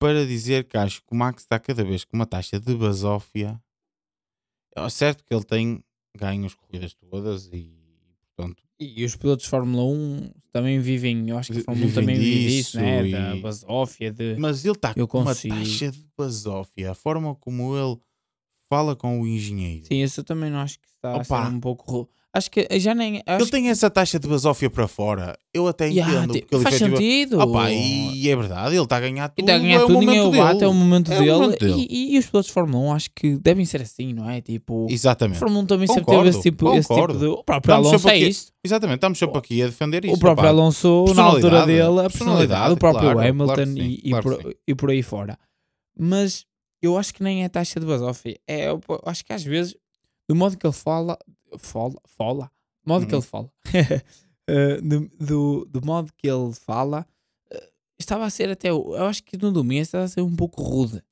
para 0.00 0.26
dizer 0.26 0.64
que 0.64 0.76
acho 0.76 1.00
que 1.00 1.08
o 1.12 1.14
Max 1.16 1.42
está 1.42 1.58
cada 1.58 1.84
vez 1.84 2.04
com 2.04 2.16
uma 2.16 2.26
taxa 2.26 2.58
de 2.60 2.74
basófia. 2.74 3.60
É 4.76 4.88
certo 4.90 5.24
que 5.24 5.32
ele 5.32 5.44
tem 5.44 5.83
ganho 6.16 6.46
as 6.46 6.54
corridas 6.54 6.94
todas 6.94 7.48
e, 7.52 7.70
portanto, 8.36 8.62
E 8.78 9.04
os 9.04 9.16
pilotos 9.16 9.44
de 9.44 9.50
Fórmula 9.50 9.84
1 9.84 10.30
também 10.52 10.78
vivem, 10.80 11.28
eu 11.28 11.38
acho 11.38 11.52
que 11.52 11.58
a 11.60 11.62
Fórmula 11.64 11.86
1 11.86 11.88
vivem 11.88 12.02
também 12.04 12.18
vive 12.18 12.40
disso 12.48 12.68
isso, 12.68 12.80
né? 12.80 13.10
Da 13.10 13.36
e- 13.36 13.40
basófia, 13.40 14.12
de. 14.12 14.36
mas 14.38 14.64
ele 14.64 14.74
está 14.74 14.94
com 14.94 15.00
uma 15.00 15.06
consigo. 15.26 15.54
taxa 15.54 15.90
de 15.90 16.06
basófia. 16.16 16.90
A 16.90 16.94
forma 16.94 17.34
como 17.36 17.76
ele 17.76 17.96
fala 18.68 18.96
com 18.96 19.20
o 19.20 19.26
engenheiro. 19.26 19.86
Sim, 19.86 20.02
isso 20.02 20.20
eu 20.20 20.24
também 20.24 20.50
não 20.50 20.58
acho 20.58 20.78
que 20.80 20.86
está 20.88 21.16
a 21.20 21.24
ser 21.24 21.32
Opa. 21.34 21.48
um 21.48 21.60
pouco. 21.60 22.08
Acho 22.36 22.50
que 22.50 22.66
já 22.80 22.94
nem. 22.96 23.22
Ele 23.26 23.46
tem 23.48 23.68
essa 23.70 23.88
taxa 23.88 24.18
de 24.18 24.26
basófia 24.26 24.68
para 24.68 24.88
fora. 24.88 25.38
Eu 25.54 25.68
até 25.68 25.88
que, 25.88 25.94
Ya, 25.94 26.08
entendo. 26.08 26.32
te- 26.32 26.40
porque 26.40 26.54
ele 26.56 26.62
faz 26.64 26.74
efetiva- 26.74 26.96
sentido. 26.96 27.38
Opa, 27.40 27.70
e 27.70 28.28
é 28.28 28.34
verdade, 28.34 28.74
ele 28.74 28.82
está 28.82 28.96
a 28.96 29.00
ganhar 29.00 29.26
E 29.26 29.28
tudo. 29.28 29.40
está 29.44 29.54
a 29.54 29.58
ganhar 29.60 29.76
é 29.76 29.86
tudo, 29.86 30.00
ninguém 30.00 30.20
o 30.20 30.30
bate, 30.32 30.64
é 30.64 30.66
o 30.66 30.74
momento 30.74 31.12
É 31.12 31.16
o 31.16 31.18
dele. 31.20 31.32
momento 31.32 31.60
dele. 31.60 31.86
E, 31.88 32.16
e 32.16 32.18
os 32.18 32.26
pilotos 32.26 32.46
de 32.48 32.52
Fórmula 32.52 32.84
1 32.86 32.92
acho 32.92 33.10
que 33.14 33.36
devem 33.36 33.64
ser 33.64 33.82
assim, 33.82 34.12
não 34.12 34.28
é? 34.28 34.40
Tipo, 34.40 34.88
a 34.90 34.92
Exatamente. 34.92 35.38
Fórmula 35.38 35.62
1 35.62 35.66
também 35.66 35.86
sempre 35.86 36.02
Concordo, 36.04 36.24
teve 36.24 36.30
esse 36.38 36.42
tipo, 36.50 36.68
esse 36.70 36.80
tipo 36.80 36.88
concordo. 36.94 37.18
de. 37.20 37.24
O 37.26 37.44
próprio 37.44 37.70
Estamos 37.70 37.86
Alonso 37.88 38.02
sempre 38.02 38.16
é 38.18 38.20
aqui- 38.22 38.30
isso. 38.30 38.52
Exatamente, 38.64 38.96
estamos 38.96 39.18
sempre 39.18 39.38
aqui 39.38 39.62
a 39.62 39.66
defender 39.66 40.04
isso. 40.04 40.14
O 40.14 40.18
próprio 40.18 40.42
opá. 40.44 40.48
Alonso, 40.48 41.04
na 41.14 41.22
altura 41.22 41.66
dele, 41.66 41.82
a 41.82 41.84
personalidade, 41.84 42.12
personalidade, 42.12 42.72
o 42.72 42.76
próprio 42.76 43.02
claro, 43.12 43.18
Hamilton 43.20 43.44
claro 43.54 43.62
que 43.64 43.72
sim, 43.80 43.98
e, 44.02 44.10
claro 44.10 44.36
que 44.38 44.42
por, 44.42 44.54
e 44.66 44.74
por 44.74 44.90
aí 44.90 45.02
fora. 45.02 45.38
Mas 45.96 46.44
eu 46.82 46.98
acho 46.98 47.14
que 47.14 47.22
nem 47.22 47.44
é 47.44 47.48
taxa 47.48 47.78
de 47.78 47.86
basófia. 47.86 48.36
É, 48.48 48.68
eu 48.70 48.80
acho 49.06 49.24
que 49.24 49.32
às 49.32 49.44
vezes, 49.44 49.76
do 50.28 50.34
modo 50.34 50.56
que 50.58 50.66
ele 50.66 50.72
fala, 50.74 51.16
fala, 51.58 51.94
fala, 52.06 52.50
do 52.84 52.88
modo 52.90 53.06
que 53.06 53.12
Uhum. 53.14 53.18
ele 53.20 53.26
fala, 53.26 53.52
eh, 54.48 54.80
do, 54.80 55.08
do, 55.20 55.64
do 55.66 55.84
modo 55.86 56.12
que 56.16 56.28
ele 56.28 56.52
fala, 56.54 57.06
eh, 57.50 57.70
estava 57.98 58.24
a 58.24 58.30
ser 58.30 58.48
até, 58.50 58.70
eu 58.70 59.04
acho 59.06 59.22
que 59.24 59.36
no 59.36 59.50
domingo 59.52 59.82
estava 59.82 60.04
a 60.04 60.08
ser 60.08 60.20
um 60.22 60.34
pouco 60.34 60.62
rude. 60.62 61.02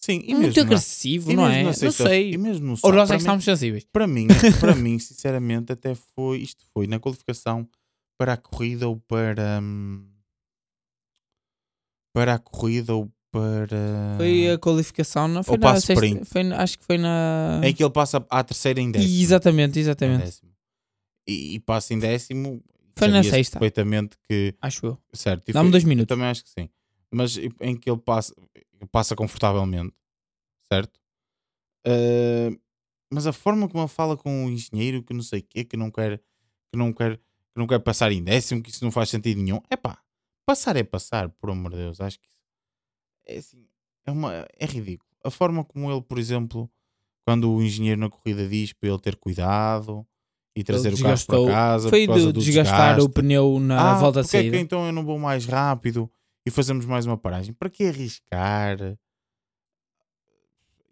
Sim, 0.00 0.20
e 0.24 0.32
Muito 0.32 0.46
mesmo, 0.54 0.62
agressivo, 0.62 1.32
não 1.32 1.48
é? 1.48 1.64
Não 1.64 1.72
sei. 1.72 2.32
E 2.34 2.38
mesmo 2.38 2.76
Ou 2.82 2.92
nós 2.92 3.10
é 3.10 3.14
que 3.14 3.20
estamos 3.20 3.44
sensíveis. 3.44 3.84
Para 3.92 4.06
mim, 4.06 4.28
para 4.60 4.72
mim, 4.76 4.96
sinceramente, 4.98 5.72
até 5.72 5.92
foi. 5.96 6.38
Isto 6.38 6.64
foi 6.72 6.86
na 6.86 7.00
qualificação 7.00 7.68
para 8.16 8.34
a 8.34 8.36
corrida 8.36 8.88
ou 8.88 8.96
para. 9.00 9.58
hum, 9.60 10.08
para 12.14 12.34
a 12.34 12.38
corrida 12.38 12.94
ou 12.94 13.10
para. 13.30 14.16
Foi 14.16 14.50
a 14.50 14.58
qualificação, 14.58 15.28
não 15.28 15.42
foi 15.42 15.54
Ou 15.54 15.60
na 15.60 15.74
sexta, 15.80 15.92
sprint. 15.94 16.24
foi, 16.24 16.52
acho 16.52 16.78
que 16.78 16.84
foi 16.84 16.98
na... 16.98 17.60
Em 17.62 17.74
que 17.74 17.82
ele 17.82 17.92
passa 17.92 18.24
à 18.30 18.42
terceira 18.42 18.80
em 18.80 18.90
décimo. 18.90 19.20
Exatamente, 19.20 19.78
exatamente. 19.78 20.40
E, 21.26 21.54
e 21.54 21.60
passa 21.60 21.94
em 21.94 21.98
décimo. 21.98 22.62
Foi 22.96 23.08
na 23.08 23.22
sexta. 23.22 23.58
perfeitamente 23.58 24.16
que. 24.28 24.54
Acho 24.60 24.86
eu. 24.86 24.98
Certo. 25.12 25.52
Dá-me 25.52 25.70
dois 25.70 25.84
minutos. 25.84 26.08
também 26.08 26.26
acho 26.26 26.42
que 26.42 26.50
sim. 26.50 26.68
Mas 27.12 27.36
em 27.60 27.76
que 27.76 27.88
ele 27.88 28.00
passa, 28.00 28.34
passa 28.90 29.14
confortavelmente, 29.14 29.94
certo? 30.70 30.98
Ah, 31.86 32.50
mas 33.10 33.26
a 33.26 33.32
forma 33.32 33.68
como 33.68 33.82
ele 33.82 33.88
fala 33.88 34.16
com 34.16 34.46
o 34.46 34.50
engenheiro, 34.50 35.02
que 35.02 35.14
não 35.14 35.22
sei 35.22 35.40
o 35.40 35.42
quê, 35.42 35.64
que 35.64 35.76
não 35.76 35.90
quer, 35.90 36.18
que 36.70 36.76
não 36.76 36.92
quer, 36.92 37.16
que 37.16 37.56
não 37.56 37.66
quer 37.66 37.78
passar 37.78 38.12
em 38.12 38.22
décimo, 38.22 38.62
que 38.62 38.70
isso 38.70 38.84
não 38.84 38.90
faz 38.90 39.08
sentido 39.08 39.40
nenhum. 39.40 39.60
É 39.70 39.76
pá, 39.76 40.02
passar 40.44 40.76
é 40.76 40.82
passar, 40.82 41.28
por 41.30 41.50
amor 41.50 41.70
de 41.72 41.78
Deus. 41.78 42.00
Acho 42.00 42.18
que 42.18 42.28
é 43.28 43.38
assim, 43.38 43.66
é, 44.06 44.10
uma, 44.10 44.32
é 44.58 44.66
ridículo. 44.66 45.08
A 45.24 45.30
forma 45.30 45.64
como 45.64 45.90
ele, 45.90 46.02
por 46.02 46.18
exemplo, 46.18 46.70
quando 47.26 47.52
o 47.52 47.62
engenheiro 47.62 48.00
na 48.00 48.08
corrida 48.10 48.48
diz 48.48 48.72
para 48.72 48.88
ele 48.88 48.98
ter 49.00 49.16
cuidado 49.16 50.06
e 50.56 50.64
trazer 50.64 50.92
o 50.94 51.00
carro 51.02 51.26
para 51.26 51.46
casa, 51.46 51.88
Foi 51.90 52.06
por 52.06 52.12
causa 52.14 52.26
de 52.28 52.32
do 52.32 52.40
desgastar 52.40 52.94
o 52.94 52.96
desgaste. 52.96 53.14
pneu 53.14 53.60
na 53.60 53.92
Ah, 53.92 53.98
volta 53.98 54.22
de 54.22 54.26
porque 54.28 54.36
é 54.36 54.40
saída. 54.40 54.56
que 54.56 54.62
então 54.62 54.86
eu 54.86 54.92
não 54.92 55.04
vou 55.04 55.18
mais 55.18 55.44
rápido 55.44 56.10
e 56.46 56.50
fazemos 56.50 56.84
mais 56.86 57.04
uma 57.06 57.16
paragem? 57.18 57.52
Para 57.52 57.68
que 57.70 57.84
arriscar? 57.84 58.78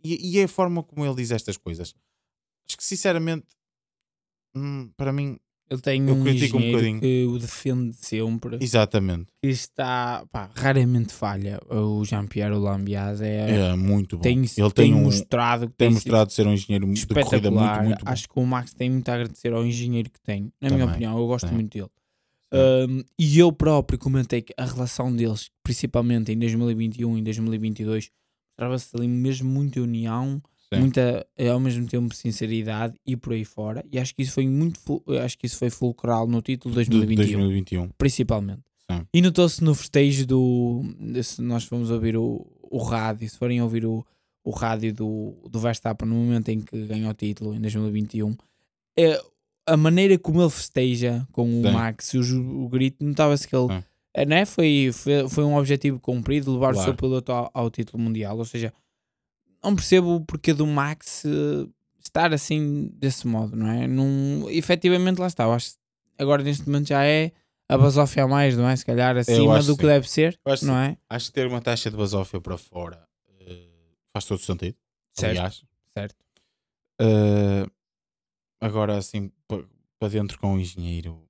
E, 0.05 0.35
e 0.37 0.38
é 0.38 0.44
a 0.44 0.49
forma 0.49 0.83
como 0.83 1.05
ele 1.05 1.14
diz 1.16 1.31
estas 1.31 1.57
coisas. 1.57 1.94
Acho 2.68 2.77
que 2.77 2.85
sinceramente, 2.85 3.46
hum, 4.55 4.90
para 4.96 5.12
mim, 5.12 5.38
Ele 5.68 5.81
tem 5.81 6.09
eu 6.09 6.14
um 6.14 6.22
critico 6.22 6.57
um 6.57 6.61
engenheiro 6.61 6.79
bocadinho. 6.79 7.00
que 7.00 7.26
o 7.26 7.38
defende 7.38 7.96
sempre. 7.96 8.57
exatamente, 8.61 9.26
Que 9.42 9.48
está, 9.48 10.24
pá, 10.31 10.48
raramente 10.55 11.12
falha. 11.12 11.61
O 11.68 12.05
Jean-Pierre 12.05 12.55
Lambiase 12.55 13.24
é, 13.24 13.70
é 13.70 13.76
muito 13.76 14.16
bom. 14.16 14.22
tem, 14.22 14.38
ele 14.38 14.48
tem, 14.48 14.70
tem, 14.70 14.94
um, 14.94 15.02
mostrado 15.02 15.68
que 15.68 15.74
tem 15.74 15.88
sido 15.88 15.94
mostrado 15.96 16.33
ser 16.33 16.46
um 16.46 16.52
engenheiro 16.52 16.92
de 16.92 17.07
corrida 17.07 17.50
muito, 17.50 17.83
muito 17.83 18.05
bom. 18.05 18.11
Acho 18.12 18.29
que 18.29 18.38
o 18.38 18.46
Max 18.46 18.72
tem 18.72 18.90
muito 18.90 19.09
a 19.09 19.14
agradecer 19.14 19.52
ao 19.52 19.66
engenheiro 19.66 20.09
que 20.09 20.20
tem. 20.20 20.52
Na 20.61 20.68
Também, 20.68 20.85
minha 20.85 20.90
opinião, 20.90 21.18
eu 21.18 21.26
gosto 21.26 21.52
muito 21.52 21.72
dele. 21.72 21.90
Um, 22.52 23.02
e 23.18 23.38
eu 23.38 23.52
próprio 23.52 23.98
comentei 23.98 24.42
que 24.42 24.55
a 24.57 24.64
relação 24.64 25.14
deles, 25.14 25.50
principalmente 25.64 26.33
em 26.33 26.38
2021 26.38 27.18
e 27.18 27.22
2022, 27.22 28.11
mostrava-se 28.52 28.96
ali 28.96 29.09
mesmo 29.09 29.50
muita 29.50 29.81
união, 29.81 30.40
Sim. 30.77 30.81
muita, 30.81 31.27
eh, 31.37 31.49
ao 31.49 31.59
mesmo 31.61 31.87
tempo, 31.87 32.15
sinceridade 32.15 32.95
e 33.07 33.17
por 33.17 33.33
aí 33.33 33.45
fora. 33.45 33.85
E 33.93 33.99
acho 33.99 34.15
que 34.15 34.23
isso 34.23 34.33
foi 34.33 34.47
muito, 34.47 35.03
acho 35.25 35.37
que 35.39 35.47
isso 35.47 35.57
foi 35.59 35.71
fulcral 35.71 36.27
no 36.27 36.41
título 36.41 36.75
de 36.75 36.85
De 36.85 36.91
2021, 36.91 37.39
2021. 37.39 37.89
principalmente. 37.99 38.62
Sim. 38.91 39.07
E 39.12 39.21
notou-se 39.21 39.62
no 39.65 39.75
festejo 39.75 40.27
do. 40.27 40.83
Se 41.23 41.43
nós 41.43 41.65
fomos 41.65 41.91
ouvir 41.91 42.17
o, 42.17 42.47
o 42.62 42.79
rádio, 42.79 43.29
se 43.29 43.37
forem 43.37 43.61
ouvir 43.61 43.85
o, 43.85 44.05
o 44.45 44.51
rádio 44.51 44.95
do, 44.95 45.35
do 45.51 45.59
Verstappen 45.59 46.09
no 46.09 46.15
momento 46.15 46.49
em 46.51 46.61
que 46.61 46.87
ganhou 46.87 47.11
o 47.11 47.15
título, 47.15 47.55
em 47.55 47.61
2021, 47.61 48.37
é, 48.97 49.21
a 49.67 49.77
maneira 49.77 50.17
como 50.19 50.41
ele 50.41 50.51
festeja 50.51 51.27
com 51.33 51.61
o 51.61 51.62
Sim. 51.65 51.73
Max 51.73 52.15
e 52.15 52.19
o, 52.19 52.65
o 52.65 52.69
grito, 52.69 53.05
notava-se 53.05 53.49
que 53.49 53.57
ele. 53.57 53.67
Sim. 53.75 53.83
é, 54.15 54.25
né? 54.25 54.45
foi, 54.47 54.91
foi, 54.93 55.29
foi 55.29 55.43
um 55.45 55.57
objetivo 55.57 55.99
cumprido, 55.99 56.53
levar 56.53 56.71
o 56.71 56.75
Claro. 56.75 56.85
seu 56.85 56.95
piloto 56.95 57.33
ao, 57.33 57.51
ao 57.53 57.71
título 57.71 58.01
mundial. 58.03 58.39
Ou 58.39 58.45
seja, 58.45 58.73
não 59.62 59.75
percebo 59.75 60.16
o 60.16 60.25
porquê 60.25 60.53
do 60.53 60.66
Max 60.66 61.25
eh, 61.25 61.66
estar 62.05 62.33
assim 62.33 62.88
desse 62.95 63.27
modo, 63.27 63.57
não 63.57 63.69
é? 63.69 63.87
Num, 63.87 64.49
efetivamente, 64.49 65.19
lá 65.19 65.27
está. 65.27 65.45
Eu 65.45 65.53
acho 65.53 65.73
que 65.73 65.79
agora 66.19 66.42
neste 66.42 66.66
momento 66.66 66.88
já 66.88 67.05
é 67.05 67.33
a 67.69 67.77
basófia 67.77 68.25
a 68.25 68.29
mais, 68.29 68.57
não 68.57 68.69
é? 68.69 68.77
Se 68.77 68.85
calhar 68.85 69.16
acima 69.16 69.62
do 69.62 69.77
que 69.77 69.83
sim. 69.83 69.88
deve 69.88 70.09
ser, 70.09 70.38
acho 70.45 70.64
não 70.64 70.77
é? 70.77 70.97
Acho 71.11 71.27
que 71.27 71.33
ter 71.33 71.47
uma 71.47 71.61
taxa 71.61 71.90
de 71.90 71.97
basófia 71.97 72.40
para 72.40 72.57
fora 72.57 73.07
eh, 73.40 73.69
faz 74.12 74.25
todo 74.25 74.40
sentido. 74.40 74.77
Certo. 75.12 75.31
Aliás, 75.31 75.64
Certo. 75.92 76.16
Uh, 77.01 77.71
agora, 78.61 78.99
assim, 78.99 79.33
para 79.99 80.09
dentro 80.09 80.38
com 80.38 80.55
o 80.55 80.61
engenheiro, 80.61 81.27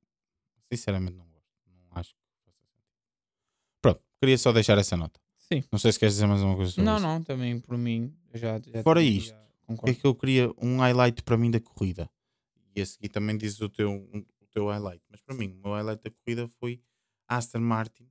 sinceramente 0.73 1.17
não 1.17 1.25
gosto. 1.27 1.47
Não 1.69 2.01
acho 2.01 2.11
que 2.11 2.21
faça 2.45 2.51
sentido. 2.59 2.85
Pronto, 3.81 4.03
queria 4.21 4.39
só 4.39 4.53
deixar 4.53 4.77
essa 4.79 4.97
nota. 4.97 5.21
Sim. 5.53 5.63
Não 5.71 5.79
sei 5.79 5.93
se 5.93 5.99
queres 5.99 6.15
dizer 6.15 6.27
mais 6.27 6.43
uma 6.43 6.57
coisa 6.57 6.73
sobre 6.73 6.85
Não, 6.85 6.97
isso. 6.97 7.07
não, 7.07 7.23
também 7.23 7.61
por 7.61 7.79
mim. 7.79 8.13
Já, 8.35 8.59
já 8.61 8.83
Fora 8.83 9.03
isto, 9.03 9.35
O 9.69 9.77
que 9.77 9.91
é 9.91 9.95
que 9.95 10.05
eu 10.07 10.15
queria? 10.15 10.51
Um 10.61 10.79
highlight 10.79 11.23
para 11.23 11.37
mim 11.37 11.51
da 11.51 11.61
corrida. 11.61 12.09
E 12.75 12.81
a 12.83 12.87
seguir 12.87 13.09
também 13.09 13.37
dizes 13.37 13.61
o 13.61 13.69
teu, 13.69 13.91
um- 13.91 14.25
o 14.41 14.47
teu 14.47 14.67
highlight. 14.69 15.03
Mas 15.09 15.21
para 15.23 15.35
mim, 15.35 15.49
o 15.59 15.63
meu 15.63 15.73
highlight 15.75 16.03
da 16.03 16.11
corrida 16.11 16.49
foi 16.61 16.81
Aston 17.29 17.61
Martin, 17.61 18.09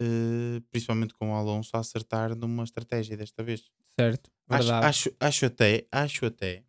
uh, 0.00 0.60
principalmente 0.70 1.14
com 1.14 1.30
o 1.30 1.34
Alonso 1.34 1.70
a 1.76 1.80
acertar 1.80 2.34
numa 2.36 2.64
estratégia 2.64 3.16
desta 3.16 3.42
vez. 3.42 3.70
Certo, 3.98 4.30
Acho, 4.48 4.72
acho, 4.72 5.10
acho 5.20 5.46
até, 5.46 5.86
acho 5.90 6.26
até, 6.26 6.64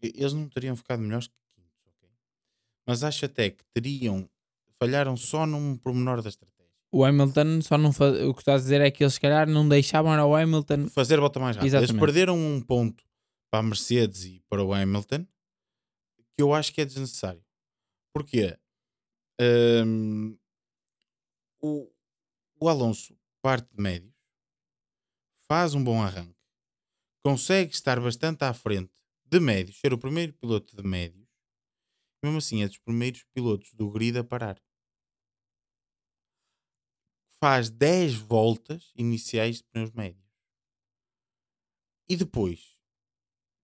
eles 0.00 0.32
não 0.32 0.48
teriam 0.48 0.76
ficado 0.76 1.00
melhores 1.00 1.26
que 1.28 1.34
quintos, 1.54 1.86
ok? 1.86 2.08
Mas 2.86 3.02
acho 3.04 3.24
até 3.26 3.50
que 3.50 3.64
teriam, 3.74 4.28
falharam 4.78 5.16
só 5.16 5.44
num 5.46 5.76
pormenor 5.76 6.22
da 6.22 6.28
estratégia. 6.28 6.61
O 6.92 7.04
Hamilton 7.04 7.62
só 7.62 7.78
não 7.78 7.92
faz, 7.92 8.20
o 8.22 8.34
que 8.34 8.40
estás 8.40 8.60
a 8.60 8.64
dizer 8.64 8.80
é 8.80 8.90
que 8.90 9.02
eles 9.02 9.14
se 9.14 9.20
calhar 9.20 9.48
não 9.48 9.68
deixavam 9.68 10.12
o 10.12 10.36
Hamilton 10.36 10.88
fazer 10.88 11.18
volta 11.18 11.40
mais 11.40 11.56
rápida. 11.56 11.78
Eles 11.78 11.92
perderam 11.92 12.36
um 12.36 12.60
ponto 12.60 13.02
para 13.50 13.60
a 13.60 13.62
Mercedes 13.62 14.24
e 14.24 14.42
para 14.48 14.62
o 14.62 14.72
Hamilton 14.72 15.26
que 16.34 16.42
eu 16.42 16.54
acho 16.54 16.72
que 16.72 16.80
é 16.80 16.84
desnecessário. 16.84 17.44
Porquê? 18.14 18.58
Hum, 19.40 20.36
o, 21.60 21.90
o 22.60 22.68
Alonso 22.68 23.16
parte 23.42 23.68
de 23.74 23.82
médios, 23.82 24.14
faz 25.48 25.74
um 25.74 25.82
bom 25.82 26.00
arranque, 26.00 26.38
consegue 27.24 27.74
estar 27.74 28.00
bastante 28.00 28.44
à 28.44 28.54
frente 28.54 28.92
de 29.24 29.40
médios, 29.40 29.80
ser 29.80 29.92
o 29.92 29.98
primeiro 29.98 30.32
piloto 30.34 30.76
de 30.76 30.82
médios, 30.82 31.26
mesmo 32.22 32.38
assim 32.38 32.62
é 32.62 32.68
dos 32.68 32.78
primeiros 32.78 33.24
pilotos 33.34 33.74
do 33.74 33.90
grid 33.90 34.16
a 34.16 34.22
parar. 34.22 34.62
Faz 37.42 37.68
10 37.70 38.14
voltas 38.14 38.92
iniciais 38.96 39.56
de 39.56 39.64
pneus 39.64 39.90
médios. 39.90 40.22
E 42.08 42.14
depois, 42.14 42.60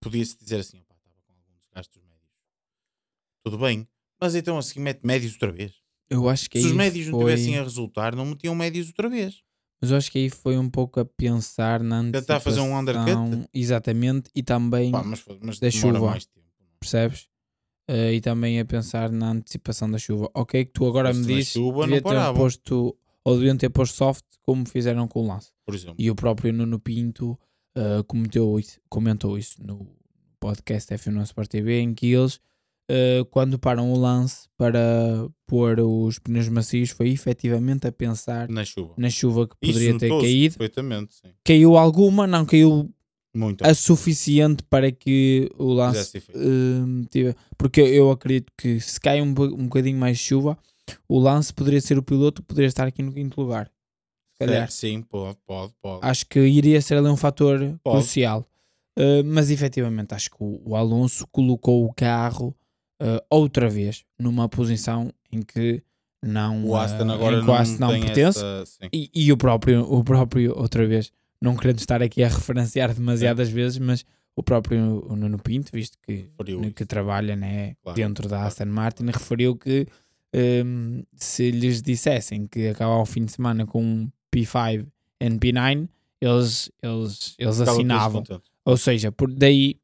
podia-se 0.03 0.37
dizer 0.37 0.59
assim, 0.59 0.81
opá, 0.81 0.97
estava 0.97 1.15
com 1.25 1.33
algum 1.33 1.57
desgaste 1.61 1.95
dos 1.97 2.03
médios. 2.03 2.33
Tudo 3.45 3.57
bem, 3.59 3.87
mas 4.21 4.35
então 4.35 4.59
assim 4.59 4.81
mete 4.81 5.07
médios 5.07 5.35
outra 5.35 5.53
vez. 5.53 5.75
eu 6.11 6.29
acho 6.29 6.51
que 6.51 6.61
Se 6.61 6.67
os 6.67 6.73
médios 6.73 7.07
não 7.07 7.21
foi, 7.21 7.33
tivessem 7.37 7.57
a 7.57 7.63
resultar, 7.63 8.17
não 8.17 8.25
metiam 8.27 8.53
médios 8.57 8.89
outra 8.89 9.09
vez. 9.09 9.45
mas 9.81 9.93
eu 9.93 9.97
acho 9.97 10.11
que 10.11 10.19
aí 10.19 10.29
foi 10.29 10.59
um 10.59 10.69
pouco 10.69 10.99
a 10.99 11.05
pensar 11.05 11.81
na 11.81 12.03
Tentar 12.11 12.41
fazer 12.41 12.59
um 12.61 12.77
antecipação, 12.77 13.15
undercut? 13.15 13.49
exatamente 13.55 14.29
e 14.35 14.43
também 14.43 14.91
Pá, 14.91 15.05
mas, 15.05 15.25
mas 15.41 15.61
da 15.61 15.71
chuva. 15.71 16.01
mais 16.01 16.27
tempo. 16.27 16.49
percebes 16.81 17.29
Eh, 17.91 18.15
e 18.15 18.21
também 18.21 18.59
a 18.59 18.65
pensar 18.65 19.09
na 19.13 19.31
antecipação 19.31 19.89
da 19.89 19.99
chuva 19.99 20.29
ok 20.35 20.65
que 20.65 20.73
tu 20.73 20.85
agora 20.85 21.11
me 21.11 21.15
fosse 21.21 21.29
na 21.31 21.37
dizes 21.39 21.53
chuva, 21.53 21.87
devia 21.87 22.01
não 22.03 22.11
ter 22.33 22.35
posto 22.39 22.99
ou 23.29 23.37
deviam 23.37 23.57
ter 23.57 23.69
posto 23.71 23.97
soft 23.97 24.25
como 24.43 24.67
fizeram 24.69 25.07
com 25.09 25.21
o 25.23 25.27
lance 25.27 25.51
Por 25.67 25.75
exemplo. 25.75 25.97
E 25.99 26.11
o 26.11 26.15
próprio 26.15 26.53
Nuno 26.53 26.79
Pinto 26.81 27.39
eh, 27.77 28.03
comentou, 28.07 28.59
isso, 28.59 28.81
comentou 28.89 29.37
isso 29.39 29.57
no 29.63 29.87
podcast 30.41 30.93
F1 30.95 31.23
Sport 31.25 31.49
TV, 31.49 31.81
em 31.81 31.93
que 31.95 32.07
eles, 32.13 32.41
eh, 32.91 33.25
quando 33.31 33.59
param 33.59 33.93
o 33.93 33.99
lance 33.99 34.49
para 34.57 35.29
pôr 35.47 35.81
os 35.81 36.19
pneus 36.19 36.49
macios, 36.49 36.91
foi 36.91 37.09
efetivamente 37.11 37.87
a 37.87 37.93
pensar 37.93 38.49
Na 38.49 38.65
chuva. 38.65 38.95
na 38.97 39.11
chuva 39.11 39.47
que 39.49 39.55
Isso 39.63 39.73
poderia 39.75 39.99
ter 39.99 40.09
notou-se 40.09 40.27
caído. 40.27 40.59
Perfeitamente, 40.59 41.15
sim. 41.15 41.29
Caiu 41.45 41.77
alguma, 41.77 42.27
não 42.27 42.47
caiu 42.47 42.89
Muito. 43.35 43.63
a 43.65 43.75
suficiente 43.75 44.63
para 44.71 44.91
que 44.93 45.51
o 45.59 45.73
lance 45.73 46.19
eh, 46.19 47.07
tive- 47.11 47.35
porque 47.59 47.81
eu 47.81 48.11
acredito 48.11 48.53
que 48.57 48.81
se 48.81 48.99
cai 49.01 49.21
um, 49.21 49.27
um 49.31 49.65
bocadinho 49.65 49.99
mais 49.99 50.17
de 50.19 50.25
chuva, 50.25 50.57
o 51.09 51.19
lance 51.19 51.53
poderia 51.53 51.81
ser 51.81 51.99
o 51.99 52.03
piloto, 52.03 52.43
poderia 52.43 52.69
estar 52.69 52.87
aqui 52.87 53.03
no 53.03 53.13
quinto 53.13 53.41
lugar. 53.41 53.71
Se 54.35 54.47
calhar. 54.47 54.71
Sim, 54.71 55.03
pode, 55.03 55.37
pode, 55.47 55.73
pode. 55.83 56.07
Acho 56.07 56.27
que 56.27 56.39
iria 56.41 56.81
ser 56.81 56.97
ali 56.97 57.09
um 57.09 57.17
fator 57.17 57.59
Pode. 57.83 57.99
crucial. 57.99 58.47
Uh, 58.99 59.23
mas 59.25 59.51
efetivamente 59.51 60.15
acho 60.15 60.31
que 60.31 60.37
o, 60.41 60.61
o 60.65 60.77
Alonso 60.77 61.27
colocou 61.29 61.85
o 61.85 61.93
carro 61.93 62.55
uh, 63.01 63.21
outra 63.31 63.69
vez 63.71 64.05
numa 64.19 64.49
posição 64.49 65.13
em 65.31 65.41
que 65.43 65.83
não, 66.21 66.65
o 66.65 66.77
Aston 66.77 67.07
uh, 67.07 67.13
agora 67.13 67.41
não, 67.43 67.65
não 67.79 68.01
pertence. 68.01 68.41
Sim. 68.67 68.89
e, 68.93 69.09
e 69.15 69.33
o 69.33 69.37
próprio 69.37 69.83
o 69.83 70.03
próprio 70.03 70.53
outra 70.59 70.85
vez 70.85 71.13
não 71.41 71.57
querendo 71.57 71.79
estar 71.79 72.03
aqui 72.03 72.25
a 72.25 72.29
referenciar 72.29 72.93
demasiadas 72.93 73.49
vezes 73.49 73.79
mas 73.79 74.05
o 74.35 74.43
próprio 74.43 75.05
o 75.09 75.15
Nuno 75.15 75.39
Pinto 75.39 75.71
visto 75.73 75.97
que, 76.03 76.29
Referiu 76.37 76.61
que 76.73 76.83
isso. 76.83 76.87
trabalha 76.89 77.37
né, 77.37 77.77
Claro, 77.83 77.97
dentro 77.97 78.25
da 78.25 78.37
claro. 78.37 78.49
Aston 78.49 78.67
Martin 78.67 79.07
referiu 79.07 79.55
que 79.55 79.87
um, 80.35 81.03
se 81.15 81.51
lhes 81.51 81.81
dissessem 81.83 82.47
que 82.47 82.69
acabava 82.69 83.01
o 83.01 83.07
fim 83.07 83.25
de 83.25 83.33
semana 83.33 83.67
com 83.67 83.83
um 83.83 84.11
P5 84.35 84.87
e 85.21 85.31
P9 85.31 85.89
eles, 86.21 86.71
eles, 86.83 87.35
eles 87.39 87.61
assinavam 87.61 88.23
ou 88.65 88.77
seja, 88.77 89.11
por 89.11 89.33
daí 89.33 89.81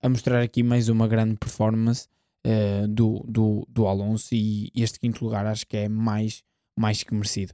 a 0.00 0.08
mostrar 0.08 0.42
aqui 0.42 0.62
mais 0.62 0.88
uma 0.88 1.08
grande 1.08 1.36
performance 1.36 2.06
eh, 2.44 2.86
do, 2.86 3.24
do, 3.26 3.66
do 3.68 3.86
Alonso 3.86 4.32
e 4.32 4.70
este 4.74 5.00
quinto 5.00 5.24
lugar 5.24 5.44
acho 5.44 5.66
que 5.66 5.76
é 5.76 5.88
mais, 5.88 6.44
mais 6.76 7.02
que 7.02 7.12
merecido. 7.12 7.52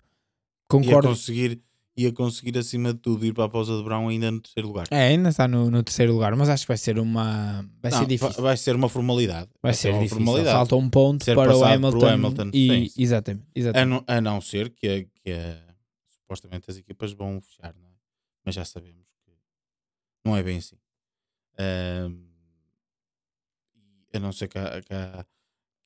Concordo. 0.68 1.08
conseguir, 1.08 1.62
ia 1.96 2.12
conseguir, 2.12 2.56
acima 2.58 2.92
de 2.92 2.98
tudo, 2.98 3.24
ir 3.24 3.32
para 3.32 3.44
a 3.44 3.48
pausa 3.48 3.76
de 3.76 3.82
verão 3.82 4.08
ainda 4.08 4.30
no 4.30 4.40
terceiro 4.40 4.68
lugar. 4.68 4.86
É, 4.90 5.08
ainda 5.08 5.28
está 5.28 5.46
no, 5.46 5.70
no 5.70 5.82
terceiro 5.82 6.12
lugar, 6.12 6.34
mas 6.36 6.48
acho 6.48 6.64
que 6.64 6.68
vai 6.68 6.76
ser 6.76 6.98
uma. 6.98 7.64
Vai 7.82 7.90
Não, 7.92 7.98
ser 7.98 8.06
difícil. 8.06 8.42
Vai 8.42 8.56
ser 8.56 8.74
uma 8.74 8.88
formalidade. 8.88 9.48
Vai 9.62 9.72
ser 9.74 9.90
uma 9.90 9.98
difícil. 10.02 10.16
formalidade. 10.24 10.56
Falta 10.56 10.76
um 10.76 10.90
ponto 10.90 11.24
Ser 11.24 11.34
para 11.36 11.56
o 11.56 11.64
Hamilton. 11.64 12.06
Hamilton, 12.08 12.50
e, 12.52 12.68
sim, 12.68 12.88
sim. 12.88 13.02
Exatamente. 13.02 13.44
A 13.54 13.58
exatamente. 13.58 13.88
não, 13.90 14.04
a 14.16 14.20
não 14.20 14.40
ser 14.40 14.70
que, 14.70 14.88
a- 14.88 15.04
que 15.22 15.30
a- 15.32 15.74
supostamente 16.20 16.70
as 16.70 16.76
equipas 16.76 17.12
vão 17.12 17.40
fechar, 17.40 17.72
não 17.74 17.86
é? 17.88 17.92
mas 18.44 18.54
já 18.54 18.64
sabemos 18.64 19.06
que 19.24 19.30
não 20.24 20.36
é 20.36 20.42
bem 20.42 20.58
assim. 20.58 20.76
E 24.12 24.16
a 24.16 24.20
não 24.20 24.32
ser 24.32 24.48
que 24.48 24.58
a, 24.58 24.80
que, 24.82 24.92
a, 24.94 25.24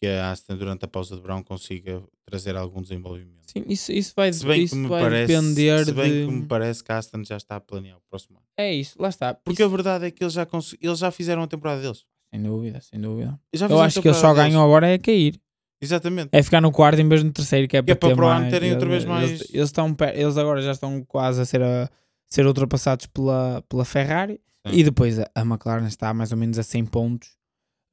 que 0.00 0.06
a 0.06 0.30
Aston 0.30 0.56
durante 0.56 0.84
a 0.84 0.88
pausa 0.88 1.16
de 1.16 1.22
verão 1.22 1.42
consiga 1.42 2.02
trazer 2.24 2.56
algum 2.56 2.80
desenvolvimento. 2.82 3.38
Sim, 3.46 3.64
isso, 3.66 3.90
isso 3.90 4.12
vai, 4.14 4.32
Se 4.32 4.44
bem 4.46 4.62
isso 4.62 4.74
que 4.74 4.80
me 4.82 4.88
vai 4.88 5.02
parece, 5.02 5.32
depender 5.32 5.84
se 5.84 5.92
bem 5.92 6.12
de. 6.12 6.26
que 6.26 6.32
me 6.32 6.46
parece 6.46 6.84
que 6.84 6.92
a 6.92 6.98
Aston 6.98 7.24
já 7.24 7.36
está 7.36 7.56
a 7.56 7.60
planear 7.60 7.96
o 7.96 8.00
próximo 8.08 8.36
ano. 8.36 8.46
É 8.56 8.72
isso, 8.72 9.00
lá 9.00 9.08
está. 9.08 9.34
Porque 9.34 9.62
Isso- 9.62 9.72
a 9.72 9.76
verdade 9.76 10.06
é 10.06 10.10
que 10.10 10.22
eles 10.22 10.32
já, 10.34 10.44
cons- 10.46 10.76
eles 10.80 10.98
já 10.98 11.10
fizeram 11.10 11.42
a 11.42 11.46
temporada 11.46 11.80
deles. 11.80 12.04
Sem 12.32 12.42
dúvida, 12.42 12.80
sem 12.80 13.00
dúvida. 13.00 13.40
Eu 13.52 13.80
acho 13.80 14.02
que 14.02 14.08
eles 14.08 14.18
só 14.18 14.34
deles. 14.34 14.50
ganham 14.50 14.62
agora 14.62 14.86
é 14.88 14.98
cair. 14.98 15.40
Exatamente. 15.80 16.28
É 16.32 16.42
ficar 16.42 16.60
no 16.60 16.70
quarto 16.72 17.00
em 17.00 17.08
vez 17.08 17.20
de 17.22 17.26
no 17.28 17.32
terceiro, 17.32 17.66
que 17.68 17.76
é 17.76 17.82
para, 17.82 17.92
é 17.92 17.94
para 17.94 18.08
ter 18.10 18.14
para 18.16 18.24
o 18.24 18.28
ano 18.28 18.50
terem 18.50 18.72
outra 18.72 18.88
vez 18.88 19.04
mais- 19.04 19.30
Eles, 19.30 19.54
eles 19.54 19.68
estão, 19.68 19.96
eles 20.14 20.36
agora 20.36 20.60
já 20.60 20.72
estão 20.72 21.02
quase 21.04 21.40
a 21.40 21.44
ser, 21.44 21.62
a, 21.62 21.88
ser 22.26 22.46
ultrapassados 22.46 23.06
pela, 23.06 23.62
pela 23.68 23.84
Ferrari 23.84 24.40
Sim. 24.66 24.72
e 24.74 24.82
depois 24.84 25.18
a, 25.18 25.30
a 25.34 25.40
McLaren 25.42 25.86
está 25.86 26.12
mais 26.12 26.32
ou 26.32 26.36
menos 26.38 26.58
a 26.58 26.62
100 26.62 26.84
pontos. 26.86 27.37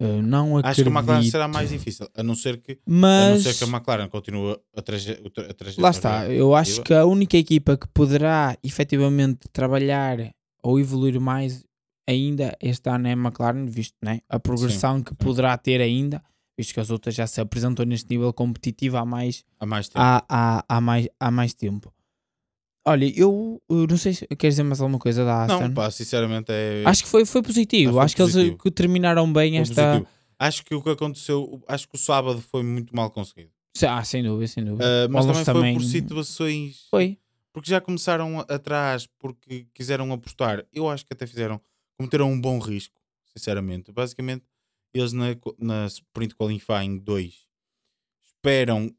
Uh, 0.01 0.21
não 0.21 0.57
acredito. 0.57 0.65
Acho 0.67 0.83
que 0.83 0.89
a 0.89 0.99
McLaren 0.99 1.23
será 1.23 1.47
mais 1.47 1.69
difícil, 1.69 2.07
a 2.13 2.21
não 2.21 2.35
ser 2.35 2.57
que, 2.57 2.73
a 2.73 2.75
não 2.85 2.99
Mas 2.99 3.43
ser 3.43 3.55
que 3.55 3.63
a 3.63 3.67
McLaren 3.67 4.09
continue 4.09 4.57
a, 4.75 4.81
traje, 4.81 5.11
a 5.11 5.53
trajetória. 5.53 5.73
lá 5.77 5.89
está. 5.89 6.27
Eu 6.29 6.53
acho 6.53 6.81
que 6.83 6.93
a 6.93 7.05
única 7.05 7.37
equipa 7.37 7.77
que 7.77 7.87
poderá 7.87 8.57
efetivamente 8.61 9.47
trabalhar 9.53 10.17
ou 10.61 10.79
evoluir 10.79 11.19
mais 11.21 11.63
ainda 12.07 12.55
este 12.61 12.89
ano 12.89 13.07
é 13.07 13.13
a 13.13 13.17
McLaren, 13.17 13.65
visto 13.65 13.95
né, 14.03 14.19
a 14.29 14.39
progressão 14.39 15.01
que 15.01 15.15
poderá 15.15 15.57
ter 15.57 15.79
ainda, 15.79 16.21
visto 16.57 16.73
que 16.73 16.79
as 16.79 16.89
outras 16.89 17.15
já 17.15 17.25
se 17.25 17.39
apresentou 17.39 17.85
neste 17.85 18.09
nível 18.09 18.31
competitivo 18.33 18.97
há 18.97 19.05
mais 19.05 19.45
há 19.59 19.65
mais 19.65 19.87
tempo. 19.87 19.99
há, 19.99 20.23
há, 20.27 20.65
há, 20.67 20.81
mais, 20.81 21.07
há 21.19 21.31
mais 21.31 21.53
tempo. 21.53 21.93
Olha, 22.87 23.11
eu 23.19 23.61
uh, 23.67 23.87
não 23.87 23.97
sei 23.97 24.13
se 24.13 24.27
queres 24.27 24.53
dizer 24.55 24.63
mais 24.63 24.79
alguma 24.79 24.99
coisa 24.99 25.25
da 25.25 25.43
Aston. 25.43 25.59
não, 25.59 25.73
pá, 25.73 25.89
sinceramente 25.89 26.51
é. 26.51 26.83
acho 26.85 27.03
que 27.03 27.09
foi, 27.09 27.25
foi 27.25 27.41
positivo. 27.41 27.93
Foi 27.93 28.03
acho 28.03 28.15
que 28.15 28.21
eles 28.21 28.33
positivo. 28.33 28.55
uh, 28.55 28.57
que 28.59 28.71
terminaram 28.71 29.31
bem 29.31 29.53
foi 29.53 29.61
esta. 29.61 29.83
positivo. 29.83 30.07
Acho 30.37 30.65
que 30.65 30.75
o 30.75 30.81
que 30.83 30.89
aconteceu, 30.89 31.63
acho 31.67 31.87
que 31.87 31.95
o 31.95 31.97
sábado 31.97 32.41
foi 32.41 32.61
muito 32.61 32.95
mal 32.95 33.09
conseguido. 33.09 33.49
Ah, 33.87 34.03
sem 34.03 34.21
dúvida, 34.23 34.47
sem 34.47 34.63
dúvida. 34.63 34.85
Ah, 34.85 35.07
mas 35.09 35.25
também, 35.25 35.45
também- 35.45 35.75
foi 35.75 35.83
por 35.83 35.89
situações. 35.89 36.87
Foi. 36.89 37.17
Porque 37.51 37.69
já 37.71 37.79
começaram 37.81 38.39
atrás 38.41 39.07
porque 39.17 39.65
quiseram 39.73 40.11
apostar. 40.11 40.63
Eu 40.71 40.89
acho 40.89 41.05
que 41.05 41.13
até 41.13 41.25
fizeram, 41.25 41.59
cometeram 41.97 42.31
um 42.31 42.39
bom 42.39 42.59
risco, 42.59 42.99
sinceramente. 43.33 43.91
Basicamente, 43.91 44.43
eles 44.93 45.13
na, 45.13 45.27
na 45.57 45.87
Sprint 45.87 46.35
Qualifying 46.35 46.99
2 46.99 47.33
esperam 48.25 48.93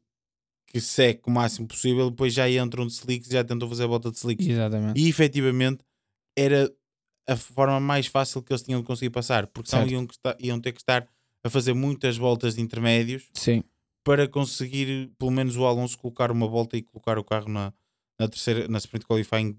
que 0.67 0.81
seque 0.81 1.23
o 1.27 1.31
máximo 1.31 1.67
possível, 1.67 2.09
depois 2.09 2.33
já 2.33 2.49
entram 2.49 2.85
de 2.85 2.93
slicks, 2.93 3.29
já 3.29 3.43
tentam 3.43 3.67
fazer 3.67 3.85
a 3.85 3.87
volta 3.87 4.11
de 4.11 4.17
slicks. 4.17 4.45
Exatamente. 4.45 4.99
E 4.99 5.07
efetivamente 5.07 5.81
era 6.37 6.71
a 7.27 7.35
forma 7.35 7.79
mais 7.79 8.07
fácil 8.07 8.41
que 8.41 8.51
eles 8.51 8.61
tinham 8.61 8.81
de 8.81 8.85
conseguir 8.87 9.09
passar, 9.09 9.47
porque 9.47 9.69
senão 9.69 9.87
iam, 9.87 10.07
iam 10.39 10.59
ter 10.59 10.71
que 10.71 10.79
estar 10.79 11.07
a 11.43 11.49
fazer 11.49 11.73
muitas 11.73 12.17
voltas 12.17 12.55
de 12.55 12.61
intermédios 12.61 13.29
Sim. 13.33 13.63
para 14.03 14.27
conseguir, 14.27 15.11
pelo 15.17 15.31
menos, 15.31 15.55
o 15.55 15.65
Alonso 15.65 15.97
colocar 15.97 16.31
uma 16.31 16.47
volta 16.47 16.77
e 16.77 16.81
colocar 16.81 17.17
o 17.17 17.23
carro 17.23 17.49
na, 17.49 17.73
na 18.19 18.27
terceira, 18.27 18.67
na 18.67 18.77
Sprint 18.77 19.05
Qualifying 19.05 19.57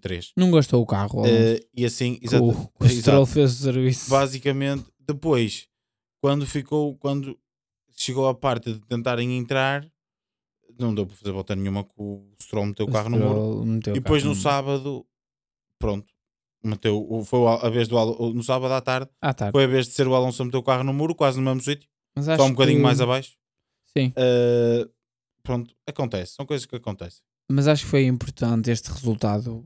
3. 0.00 0.32
Não 0.36 0.50
gastou 0.50 0.82
o 0.82 0.86
carro. 0.86 1.20
Alonso. 1.20 1.60
e 1.76 1.84
assim, 1.84 2.18
exato, 2.22 2.44
o, 2.44 2.50
o 2.80 2.84
exato. 2.84 3.26
Fez 3.26 3.52
o 3.52 3.62
serviço. 3.64 4.10
basicamente, 4.10 4.84
depois, 5.00 5.68
quando 6.22 6.46
ficou, 6.46 6.96
quando 6.96 7.38
chegou 7.96 8.28
à 8.28 8.34
parte 8.34 8.72
de 8.72 8.80
tentarem 8.80 9.36
entrar, 9.36 9.88
não 10.78 10.94
deu 10.94 11.06
para 11.06 11.16
fazer 11.16 11.32
volta 11.32 11.54
nenhuma 11.56 11.84
que 11.84 11.92
o 11.96 12.22
Stroll 12.40 12.66
meteu 12.66 12.86
o 12.86 12.92
carro 12.92 13.10
no 13.10 13.18
muro. 13.18 13.78
E 13.88 13.92
depois 13.92 14.22
no 14.24 14.34
sábado, 14.34 15.06
pronto, 15.78 16.06
meteu, 16.64 17.22
foi 17.24 17.40
a 17.46 17.68
vez 17.68 17.88
do 17.88 18.32
no 18.34 18.42
sábado 18.42 18.72
à 18.74 18.80
tarde, 18.80 19.10
Ah, 19.20 19.32
tá. 19.34 19.50
foi 19.52 19.64
a 19.64 19.66
vez 19.66 19.86
de 19.86 19.92
ser 19.92 20.06
o 20.06 20.14
Alonso 20.14 20.44
meter 20.44 20.56
o 20.58 20.62
carro 20.62 20.84
no 20.84 20.92
muro, 20.92 21.14
quase 21.14 21.38
no 21.38 21.44
mesmo 21.44 21.60
sítio, 21.60 21.88
Mas 22.14 22.24
só 22.26 22.44
um 22.44 22.50
bocadinho 22.50 22.78
que- 22.78 22.82
mais 22.82 23.00
abaixo. 23.00 23.32
Sim. 23.96 24.08
Uh, 24.16 24.90
pronto, 25.42 25.74
acontece, 25.86 26.34
são 26.34 26.44
coisas 26.44 26.66
que 26.66 26.76
acontecem. 26.76 27.20
Mas 27.50 27.68
acho 27.68 27.84
que 27.84 27.90
foi 27.90 28.04
importante 28.06 28.70
este 28.70 28.90
resultado. 28.90 29.64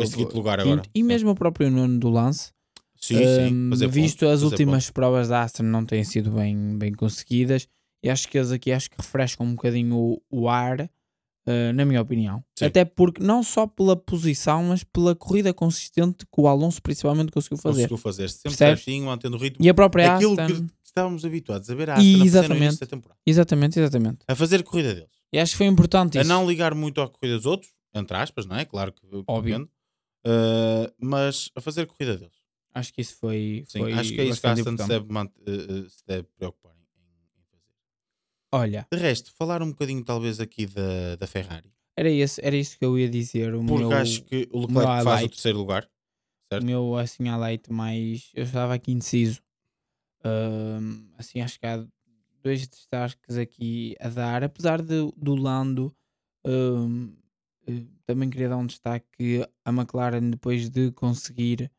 Este 0.00 0.16
quinto 0.16 0.36
lugar 0.36 0.58
quinto, 0.58 0.68
agora. 0.70 0.88
E 0.94 1.00
sim. 1.00 1.04
mesmo 1.04 1.30
o 1.30 1.34
próprio 1.34 1.68
nono 1.70 1.98
do 1.98 2.08
lance. 2.08 2.52
Sim, 2.98 3.16
sim. 3.18 3.68
Fazer 3.70 3.88
visto 3.88 4.20
pontos, 4.20 4.34
as 4.34 4.42
últimas 4.42 4.90
provas 4.90 5.28
da 5.28 5.42
Aston 5.42 5.64
não 5.64 5.84
têm 5.84 6.02
sido 6.04 6.30
bem, 6.30 6.78
bem 6.78 6.92
conseguidas 6.94 7.68
e 8.06 8.10
acho 8.10 8.28
que 8.28 8.38
eles 8.38 8.52
aqui 8.52 8.70
acho 8.70 8.88
que 8.88 8.96
refrescam 8.96 9.44
um 9.44 9.56
bocadinho 9.56 9.96
o, 9.96 10.22
o 10.30 10.48
ar 10.48 10.80
uh, 10.80 11.72
na 11.74 11.84
minha 11.84 12.00
opinião. 12.00 12.44
Sim. 12.56 12.66
Até 12.66 12.84
porque, 12.84 13.20
não 13.20 13.42
só 13.42 13.66
pela 13.66 13.96
posição, 13.96 14.62
mas 14.62 14.84
pela 14.84 15.12
corrida 15.14 15.52
consistente 15.52 16.24
que 16.24 16.40
o 16.40 16.46
Alonso 16.46 16.80
principalmente 16.80 17.32
conseguiu 17.32 17.58
fazer. 17.58 17.82
Conseguiu 17.82 17.98
fazer 17.98 18.28
sempre 18.30 18.50
Percebes? 18.50 18.84
certinho, 18.84 19.06
mantendo 19.06 19.36
o 19.36 19.40
ritmo. 19.40 19.64
E 19.64 19.68
a 19.68 19.74
própria 19.74 20.14
Aquilo 20.14 20.40
Aston. 20.40 20.46
que 20.46 20.72
estávamos 20.84 21.24
habituados 21.24 21.68
a 21.68 21.74
ver 21.74 21.90
a 21.90 21.94
Aston 21.94 22.14
a 22.14 22.18
no 22.18 22.24
Exatamente. 22.24 22.78
da 22.78 22.86
temporada. 22.86 23.20
Exatamente, 23.26 23.80
exatamente. 23.80 24.18
A 24.28 24.34
fazer 24.36 24.60
a 24.60 24.62
corrida 24.62 24.94
deles. 24.94 25.10
E 25.32 25.38
acho 25.40 25.52
que 25.52 25.58
foi 25.58 25.66
importante 25.66 26.16
A 26.16 26.20
isso. 26.20 26.28
não 26.30 26.48
ligar 26.48 26.76
muito 26.76 27.00
à 27.00 27.08
corrida 27.08 27.34
dos 27.36 27.46
outros, 27.46 27.72
entre 27.92 28.16
aspas, 28.16 28.46
não 28.46 28.56
é? 28.56 28.64
Claro 28.64 28.92
que 28.92 29.00
compreendo. 29.24 29.68
Uh, 30.24 30.92
mas 31.00 31.50
a 31.56 31.60
fazer 31.60 31.82
a 31.82 31.86
corrida 31.86 32.16
deles. 32.16 32.36
Acho 32.72 32.92
que 32.92 33.00
isso 33.00 33.16
foi. 33.16 33.64
Sim, 33.66 33.80
foi 33.80 33.92
acho 33.94 34.12
que 34.12 34.20
é 34.20 34.24
isso 34.24 34.40
que 34.40 34.46
a 34.46 34.52
Aston 34.52 34.76
se 34.76 34.86
deve, 34.86 35.06
uh, 35.06 35.90
se 35.90 36.06
deve 36.06 36.28
preocupar. 36.36 36.75
Olha, 38.56 38.86
De 38.90 38.98
resto, 38.98 39.32
falar 39.34 39.62
um 39.62 39.68
bocadinho 39.70 40.02
talvez 40.04 40.40
aqui 40.40 40.66
da, 40.66 41.16
da 41.16 41.26
Ferrari. 41.26 41.70
era, 41.96 42.08
esse, 42.10 42.40
era 42.44 42.56
isso 42.56 42.78
que 42.78 42.84
eu 42.84 42.98
ia 42.98 43.08
dizer. 43.08 43.54
O 43.54 43.62
Porque 43.64 43.84
meu, 43.84 43.92
acho 43.92 44.22
que 44.24 44.48
o 44.50 44.60
meu 44.60 44.68
Leclerc 44.80 44.86
faz 44.86 45.04
o 45.04 45.08
highlight. 45.10 45.28
terceiro 45.30 45.58
lugar. 45.58 45.88
o 46.52 46.64
meu 46.64 46.96
assim, 46.96 47.24
highlight 47.28 47.70
mais. 47.72 48.30
Eu 48.34 48.44
estava 48.44 48.74
aqui 48.74 48.92
indeciso. 48.92 49.42
Ahm, 50.24 51.08
assim, 51.18 51.40
acho 51.40 51.58
que 51.60 51.66
há 51.66 51.84
dois 52.42 52.66
destaques 52.66 53.36
aqui 53.36 53.94
a 54.00 54.08
dar. 54.08 54.42
Apesar 54.44 54.80
de, 54.82 55.12
do 55.16 55.34
Lando, 55.34 55.94
ahm, 56.46 57.10
eh, 57.66 57.82
também 58.06 58.30
queria 58.30 58.48
dar 58.48 58.56
um 58.56 58.66
destaque 58.66 59.06
que 59.16 59.48
a 59.64 59.70
McLaren, 59.70 60.30
depois 60.30 60.68
de 60.70 60.90
conseguir. 60.92 61.70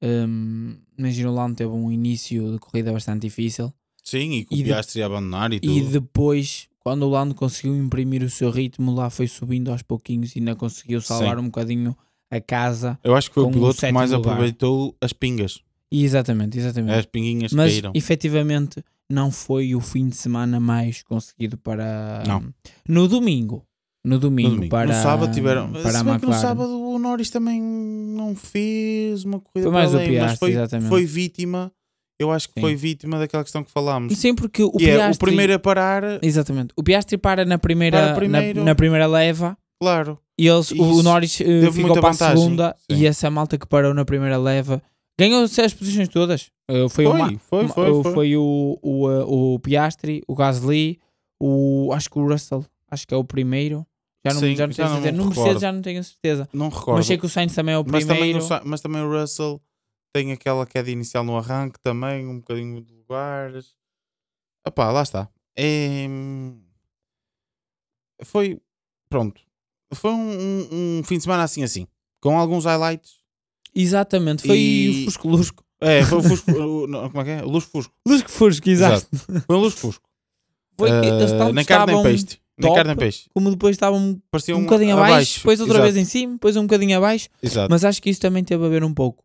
Um, 0.00 0.78
imagina 0.96 1.28
o 1.28 1.34
Lando 1.34 1.56
teve 1.56 1.70
um 1.70 1.90
início 1.90 2.52
de 2.52 2.58
corrida 2.60 2.92
bastante 2.92 3.22
difícil 3.22 3.72
Sim, 4.10 4.46
e 4.50 4.54
o 4.54 4.56
de- 4.56 4.64
Piastri 4.64 5.00
ia 5.00 5.06
abandonar 5.06 5.52
e 5.52 5.60
tudo. 5.60 5.72
e 5.76 5.82
depois 5.82 6.66
quando 6.80 7.02
o 7.02 7.08
Lando 7.10 7.34
conseguiu 7.34 7.76
imprimir 7.76 8.22
o 8.22 8.30
seu 8.30 8.50
ritmo 8.50 8.94
lá 8.94 9.10
foi 9.10 9.28
subindo 9.28 9.70
aos 9.70 9.82
pouquinhos 9.82 10.34
e 10.34 10.38
ainda 10.38 10.54
conseguiu 10.56 11.00
salvar 11.00 11.36
Sim. 11.36 11.42
um 11.42 11.46
bocadinho 11.46 11.96
a 12.30 12.40
casa 12.40 12.98
Eu 13.04 13.14
acho 13.14 13.28
que 13.28 13.34
foi 13.34 13.44
o 13.44 13.48
o 13.48 13.52
piloto 13.52 13.78
que 13.80 13.92
mais 13.92 14.10
lugar. 14.10 14.32
aproveitou 14.32 14.94
as 15.00 15.12
pingas. 15.12 15.60
exatamente, 15.90 16.58
exatamente 16.58 16.98
As 16.98 17.06
pinguinhas 17.06 17.52
mas 17.52 17.72
caíram. 17.72 17.92
efetivamente 17.94 18.82
não 19.10 19.30
foi 19.30 19.74
o 19.74 19.80
fim 19.80 20.08
de 20.08 20.16
semana 20.16 20.58
mais 20.60 21.02
conseguido 21.02 21.56
para 21.58 22.22
Não. 22.26 22.44
no 22.88 23.08
domingo 23.08 23.64
no 24.04 24.18
domingo, 24.18 24.48
No 24.50 24.54
domingo. 24.54 24.70
para 24.70 24.96
no 24.96 25.02
sábado 25.02 25.34
tiveram. 25.34 25.70
para 25.72 25.90
Se 25.90 25.96
a 25.96 26.04
bem 26.04 26.18
que 26.18 26.24
no 26.26 26.32
sábado 26.32 26.70
o 26.80 26.98
Norris 26.98 27.28
também 27.30 27.60
não 27.60 28.34
fez 28.34 29.24
uma 29.24 29.40
corrida 29.40 29.64
Foi 29.68 29.72
mais 29.72 29.90
para 29.90 29.98
o 29.98 30.00
além, 30.02 30.12
mas 30.12 30.20
Piastri, 30.26 30.38
foi, 30.38 30.50
exatamente. 30.52 30.88
foi 30.88 31.04
vítima. 31.04 31.72
Eu 32.18 32.32
acho 32.32 32.48
que 32.48 32.54
Sim. 32.54 32.60
foi 32.60 32.74
vítima 32.74 33.18
daquela 33.18 33.44
questão 33.44 33.62
que 33.62 33.70
falámos. 33.70 34.16
sim 34.18 34.34
porque 34.34 34.62
o 34.62 34.72
e 34.78 34.88
é 34.90 34.94
o 34.94 34.98
Piastri 34.98 35.26
primeiro 35.28 35.54
a 35.54 35.58
parar, 35.58 36.02
exatamente 36.22 36.72
o 36.76 36.82
Piastri 36.82 37.16
para 37.16 37.44
na 37.44 37.58
primeira 37.58 38.12
Para 38.14 38.28
na- 38.28 38.64
na, 38.64 38.74
primeira 38.74 39.06
leva 39.06 39.56
claro. 39.80 40.18
E 40.40 40.46
eles, 40.46 40.70
o 40.72 41.02
Norris 41.02 41.40
eh, 41.40 41.44
teve 41.44 41.72
ficou 41.72 41.92
para 41.92 42.10
vantagem, 42.10 42.34
a 42.34 42.36
segunda 42.36 42.76
sim. 42.90 42.96
e 42.98 43.06
essa 43.06 43.30
malta 43.30 43.56
que 43.58 43.66
parou 43.66 43.92
na 43.94 44.04
primeira 44.04 44.36
leva 44.36 44.82
ganhou 45.18 45.42
as 45.42 45.74
posições 45.74 46.08
todas. 46.08 46.50
Eh, 46.70 46.88
foi, 46.88 47.04
Foi, 47.04 47.14
uma, 47.14 47.38
foi, 47.38 47.64
uma- 47.64 47.74
foi, 47.74 47.90
o- 47.90 48.02
foi. 48.02 48.12
foi 48.14 48.36
o, 48.36 48.78
o, 48.82 49.10
eh, 49.10 49.24
o 49.26 49.58
Piastri, 49.60 50.22
o 50.28 50.34
Gasly, 50.34 50.98
o, 51.40 51.90
acho 51.92 52.08
que 52.10 52.18
o 52.18 52.26
Russell, 52.28 52.64
acho 52.90 53.06
que 53.06 53.14
é 53.14 53.16
o 53.16 53.24
primeiro. 53.24 53.84
Já 54.26 54.34
não, 54.34 54.40
Sim, 54.40 54.56
já 54.56 54.66
não 54.66 54.72
já 54.72 54.84
tenho 54.84 54.96
não 54.96 55.02
certeza. 55.02 55.12
me 55.12 55.18
No 55.18 55.24
Mercedes 55.30 55.62
já 55.62 55.72
não 55.72 55.82
tenho 55.82 56.04
certeza. 56.04 56.48
Não 56.52 56.68
recordo. 56.68 56.96
Mas 56.98 57.06
sei 57.06 57.16
que 57.16 57.26
o 57.26 57.28
Sainz 57.28 57.54
também 57.54 57.74
é 57.74 57.78
o 57.78 57.84
mas, 57.86 58.04
também 58.04 58.16
primeiro. 58.22 58.38
o, 58.38 58.42
Sa- 58.42 58.62
mas 58.64 58.80
também 58.80 59.00
o 59.02 59.08
Russell 59.20 59.60
tem 60.12 60.32
aquela 60.32 60.66
queda 60.66 60.90
inicial 60.90 61.22
no 61.24 61.36
arranque 61.36 61.78
também, 61.80 62.26
um 62.26 62.38
bocadinho 62.38 62.80
de 62.82 62.92
lugares. 62.92 63.74
Opá, 64.66 64.90
lá 64.90 65.02
está. 65.02 65.28
É... 65.56 66.06
Foi. 68.24 68.60
Pronto. 69.08 69.40
Foi 69.94 70.10
um, 70.10 70.30
um- 70.30 70.98
um 70.98 71.02
fim 71.04 71.16
de 71.16 71.22
semana 71.22 71.42
assim 71.44 71.62
assim. 71.62 71.86
Com 72.20 72.38
alguns 72.38 72.64
highlights. 72.64 73.18
Exatamente, 73.74 74.46
foi 74.46 74.58
E- 74.58 75.02
o 75.02 75.04
Fusco 75.04 75.28
Lusco. 75.28 75.64
É, 75.80 76.02
foi 76.04 76.18
o 76.18 76.22
Fusco. 76.24 76.50
o- 76.52 76.86
não, 76.86 77.08
como 77.10 77.20
é 77.22 77.24
que 77.24 77.30
é? 77.30 77.44
O 77.44 77.48
Luz 77.48 77.64
Fusco. 77.64 77.94
Lusco 78.06 78.30
Fusco, 78.30 78.68
exato. 78.68 79.06
Foi 79.46 79.56
um 79.56 79.60
Luz 79.60 79.74
Fusco. 79.74 80.08
Foi, 80.76 80.90
estavam- 80.90 81.52
nem 81.52 81.64
carne 81.64 81.92
nem 81.94 82.02
peixe. 82.02 82.26
Nem 82.58 82.68
top. 82.70 82.74
carne 82.74 82.88
nem 82.88 82.96
peixe. 82.96 83.28
como 83.32 83.50
depois 83.50 83.76
estavam 83.76 84.20
Parecia 84.30 84.56
um, 84.56 84.64
bocadinho 84.64 84.96
abaixo, 84.96 85.38
depois 85.38 85.60
outra 85.60 85.76
Exato, 85.76 85.92
vez 85.92 85.96
em 86.06 86.08
cima, 86.08 86.32
depois 86.34 86.56
um 86.56 86.62
bocadinho 86.62 86.96
abaixo. 86.98 87.28
Exato. 87.42 87.68
Mas 87.70 87.84
acho 87.84 88.02
que 88.02 88.10
isso 88.10 88.20
também 88.20 88.42
teve 88.42 88.64
a 88.64 88.68
ver 88.68 88.82
um 88.82 88.92
pouco 88.92 89.24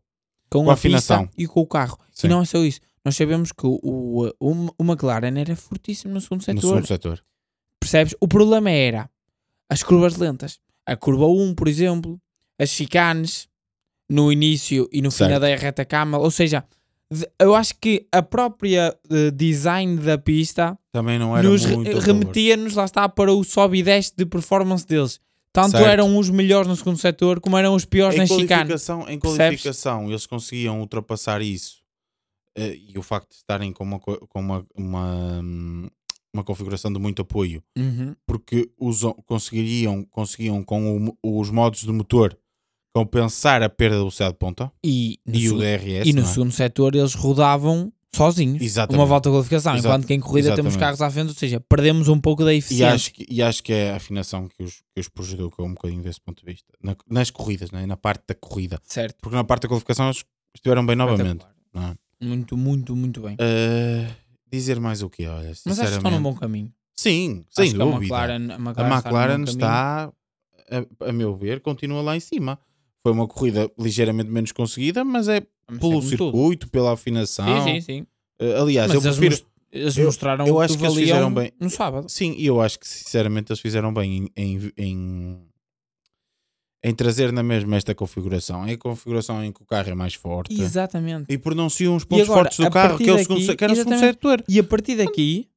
com, 0.54 0.64
Com 0.64 0.70
a 0.70 0.74
afinação. 0.74 1.28
e 1.36 1.48
com 1.48 1.60
o 1.60 1.66
carro. 1.66 1.98
Sim. 2.12 2.28
E 2.28 2.30
não 2.30 2.42
é 2.42 2.44
só 2.44 2.58
isso. 2.58 2.80
Nós 3.04 3.16
sabemos 3.16 3.50
que 3.50 3.66
o, 3.66 3.80
o, 3.82 4.72
o, 4.78 4.84
McLaren 4.84 5.36
era 5.36 5.56
fortíssimo 5.56 6.14
no 6.14 6.20
segundo 6.20 6.38
no 6.40 6.44
setor. 6.44 6.60
segundo 6.60 6.86
setor. 6.86 7.24
Percebes? 7.80 8.14
O 8.20 8.28
problema 8.28 8.70
era 8.70 9.10
as 9.68 9.82
curvas 9.82 10.16
lentas. 10.16 10.60
A 10.86 10.96
curva 10.96 11.26
1, 11.26 11.54
por 11.56 11.66
exemplo, 11.66 12.20
as 12.58 12.70
chicanes 12.70 13.48
no 14.08 14.30
início 14.30 14.88
e 14.92 15.02
no 15.02 15.10
fim 15.10 15.24
Certo. 15.26 15.40
da 15.40 15.56
reta 15.56 15.84
camel. 15.84 16.20
Ou 16.20 16.30
seja, 16.30 16.64
eu 17.38 17.54
acho 17.54 17.74
que 17.80 18.06
a 18.12 18.22
própria 18.22 18.96
eh, 19.10 19.30
design 19.32 19.96
da 19.96 20.16
pista 20.16 20.78
Também 20.92 21.18
não 21.18 21.36
era 21.36 21.48
nos 21.48 21.64
remetia-nos, 21.64 22.74
lá 22.74 22.84
está, 22.84 23.08
para 23.08 23.32
o 23.32 23.42
sobe 23.42 23.78
e 23.78 23.82
desce 23.82 24.12
de 24.16 24.24
performance 24.24 24.86
deles. 24.86 25.20
Tanto 25.54 25.70
Certo. 25.70 25.86
eram 25.86 26.18
os 26.18 26.28
melhores 26.28 26.66
no 26.68 26.74
segundo 26.74 26.98
setor, 26.98 27.40
como 27.40 27.56
eram 27.56 27.74
os 27.76 27.84
piores 27.84 28.18
na 28.18 28.24
em 28.24 28.26
chicane. 28.26 28.48
qualificação, 28.48 29.00
em 29.08 29.18
Percebes? 29.20 29.38
qualificação 29.62 30.08
eles 30.08 30.26
conseguiam 30.26 30.80
ultrapassar 30.80 31.40
isso 31.40 31.76
eh, 32.56 32.76
e 32.92 32.98
o 32.98 33.02
facto 33.02 33.28
de 33.30 33.36
estarem 33.36 33.72
com 33.72 33.84
uma, 33.84 34.00
co- 34.00 34.26
com 34.28 34.40
uma, 34.40 34.66
uma, 34.74 35.40
uma 36.34 36.42
configuração 36.44 36.92
de 36.92 36.98
muito 36.98 37.22
apoio 37.22 37.62
Uhum. 37.78 38.16
porque 38.26 38.68
usam, 38.78 39.12
conseguiriam, 39.26 40.04
conseguiam 40.10 40.62
com 40.64 41.06
o 41.22 41.40
os 41.40 41.50
modos 41.50 41.82
de 41.82 41.92
motor 41.92 42.36
compensar 42.92 43.62
a 43.62 43.68
perda 43.68 43.94
de 43.96 44.00
velocidade 44.02 44.32
de 44.32 44.38
ponta 44.38 44.72
E 44.84 45.18
no, 45.26 45.36
e 45.36 45.50
o 45.50 45.58
DRS 45.58 46.08
e 46.08 46.12
no 46.12 46.22
é? 46.22 46.24
segundo 46.24 46.50
setor 46.52 46.94
eles 46.96 47.14
rodavam 47.14 47.92
sozinhos. 48.14 48.62
Exatamente. 48.62 48.98
Uma 49.00 49.06
volta 49.06 49.28
de 49.28 49.34
qualificação. 49.34 49.74
Exato. 49.74 49.88
Enquanto 49.88 50.06
que 50.06 50.14
em 50.14 50.20
corrida 50.20 50.54
temos 50.54 50.72
Exatamente. 50.74 50.80
carros 50.80 51.00
à 51.02 51.10
frente, 51.10 51.28
ou 51.28 51.34
seja, 51.34 51.60
perdemos 51.60 52.08
um 52.08 52.20
pouco 52.20 52.44
da 52.44 52.52
e, 52.54 52.58
eficiência. 52.58 52.94
acho 52.94 53.12
que, 53.12 53.26
e 53.28 53.42
acho 53.42 53.62
que 53.62 53.72
é 53.72 53.92
a 53.92 53.96
afinação 53.96 54.48
que 54.48 54.62
os, 54.62 54.82
que 54.94 55.00
os 55.00 55.08
prejudicou 55.08 55.66
um 55.66 55.74
bocadinho 55.74 56.02
desse 56.02 56.20
ponto 56.20 56.44
de 56.44 56.52
vista 56.52 56.66
Na- 56.82 56.96
nas 57.08 57.30
corridas, 57.30 57.70
não 57.70 57.78
é? 57.80 57.86
na 57.86 57.96
parte 57.96 58.24
da 58.28 58.34
corrida 58.34 58.80
Certo. 58.84 59.16
porque 59.20 59.36
na 59.36 59.44
parte 59.44 59.62
da 59.62 59.68
qualificação 59.68 60.06
eles 60.06 60.24
estiveram 60.54 60.84
bem 60.86 60.96
novamente 60.96 61.44
é? 61.74 61.94
Muito, 62.24 62.56
muito, 62.56 62.94
muito 62.96 63.20
bem. 63.20 63.36
Eh, 63.38 64.08
dizer 64.50 64.80
mais 64.80 65.02
o 65.02 65.10
que 65.10 65.26
olha 65.26 65.52
Mas 65.66 65.78
acho 65.78 65.90
que 65.90 65.96
estão 65.96 66.10
num 66.10 66.22
bom 66.22 66.34
caminho. 66.34 66.72
Sim, 66.96 67.44
sem 67.50 67.66
acho 67.68 67.74
dúvida. 67.76 67.96
a 67.96 67.98
McLaren, 67.98 68.34
a 68.52 68.56
McLaren, 68.56 68.92
a 68.92 68.96
McLaren 68.96 69.44
está, 69.44 70.12
a, 70.70 71.08
a 71.08 71.12
meu 71.12 71.36
ver, 71.36 71.60
continua 71.60 72.00
lá 72.00 72.16
em 72.16 72.20
cima. 72.20 72.58
Foi 73.02 73.12
uma 73.12 73.26
corrida 73.26 73.70
ligeiramente 73.78 74.30
menos 74.30 74.52
conseguida, 74.52 75.04
mas 75.04 75.28
é 75.28 75.42
Vamos 75.66 75.80
pelo 75.80 75.92
como 75.92 76.02
tudo. 76.02 76.08
circuito, 76.32 76.68
pela 76.70 76.92
afinação. 76.92 77.64
Sim, 77.64 77.74
sim, 77.74 77.80
sim. 77.80 78.06
Eh, 78.38 78.58
aliás, 78.60 78.92
Mas 78.92 79.04
eu 79.04 79.10
eles, 79.10 79.18
prefiro. 79.18 79.50
eles 79.72 79.96
eu- 79.96 80.04
mostraram 80.06 80.46
eu 80.46 80.54
o 80.56 80.60
acho 80.60 80.74
que 80.74 80.80
que 80.80 80.86
eles 80.86 80.96
fizeram 80.98 81.32
bem. 81.32 81.52
no 81.60 81.70
sábado. 81.70 82.08
Sim, 82.08 82.34
e 82.36 82.46
eu 82.46 82.60
acho 82.60 82.78
que 82.78 82.86
sinceramente 82.88 83.50
eles 83.52 83.60
fizeram 83.60 83.92
bem 83.94 84.28
em, 84.36 84.42
em, 84.56 84.72
em, 84.76 85.38
em 86.84 86.94
trazer 86.94 87.32
na 87.32 87.42
mesma 87.42 87.76
esta 87.76 87.94
configuração. 87.94 88.66
É 88.66 88.72
a 88.72 88.78
configuração 88.78 89.42
em 89.42 89.50
que 89.52 89.62
o 89.62 89.66
carro 89.66 89.90
é 89.90 89.94
mais 89.94 90.14
forte. 90.14 90.60
Exatamente. 90.60 91.26
E 91.32 91.38
pronunciam 91.38 91.96
os 91.96 92.04
pontos 92.04 92.24
agora, 92.28 92.42
fortes 92.44 92.58
do 92.58 92.70
carro, 92.70 92.98
que 92.98 93.08
é 93.08 93.12
o 93.14 93.18
segundo, 93.18 93.40
se- 93.40 93.56
que 93.56 93.64
era 93.64 93.72
o 93.72 93.76
segundo 93.76 93.98
setor. 93.98 94.44
E 94.48 94.58
a 94.58 94.64
partir 94.64 94.96
daqui, 94.96 95.48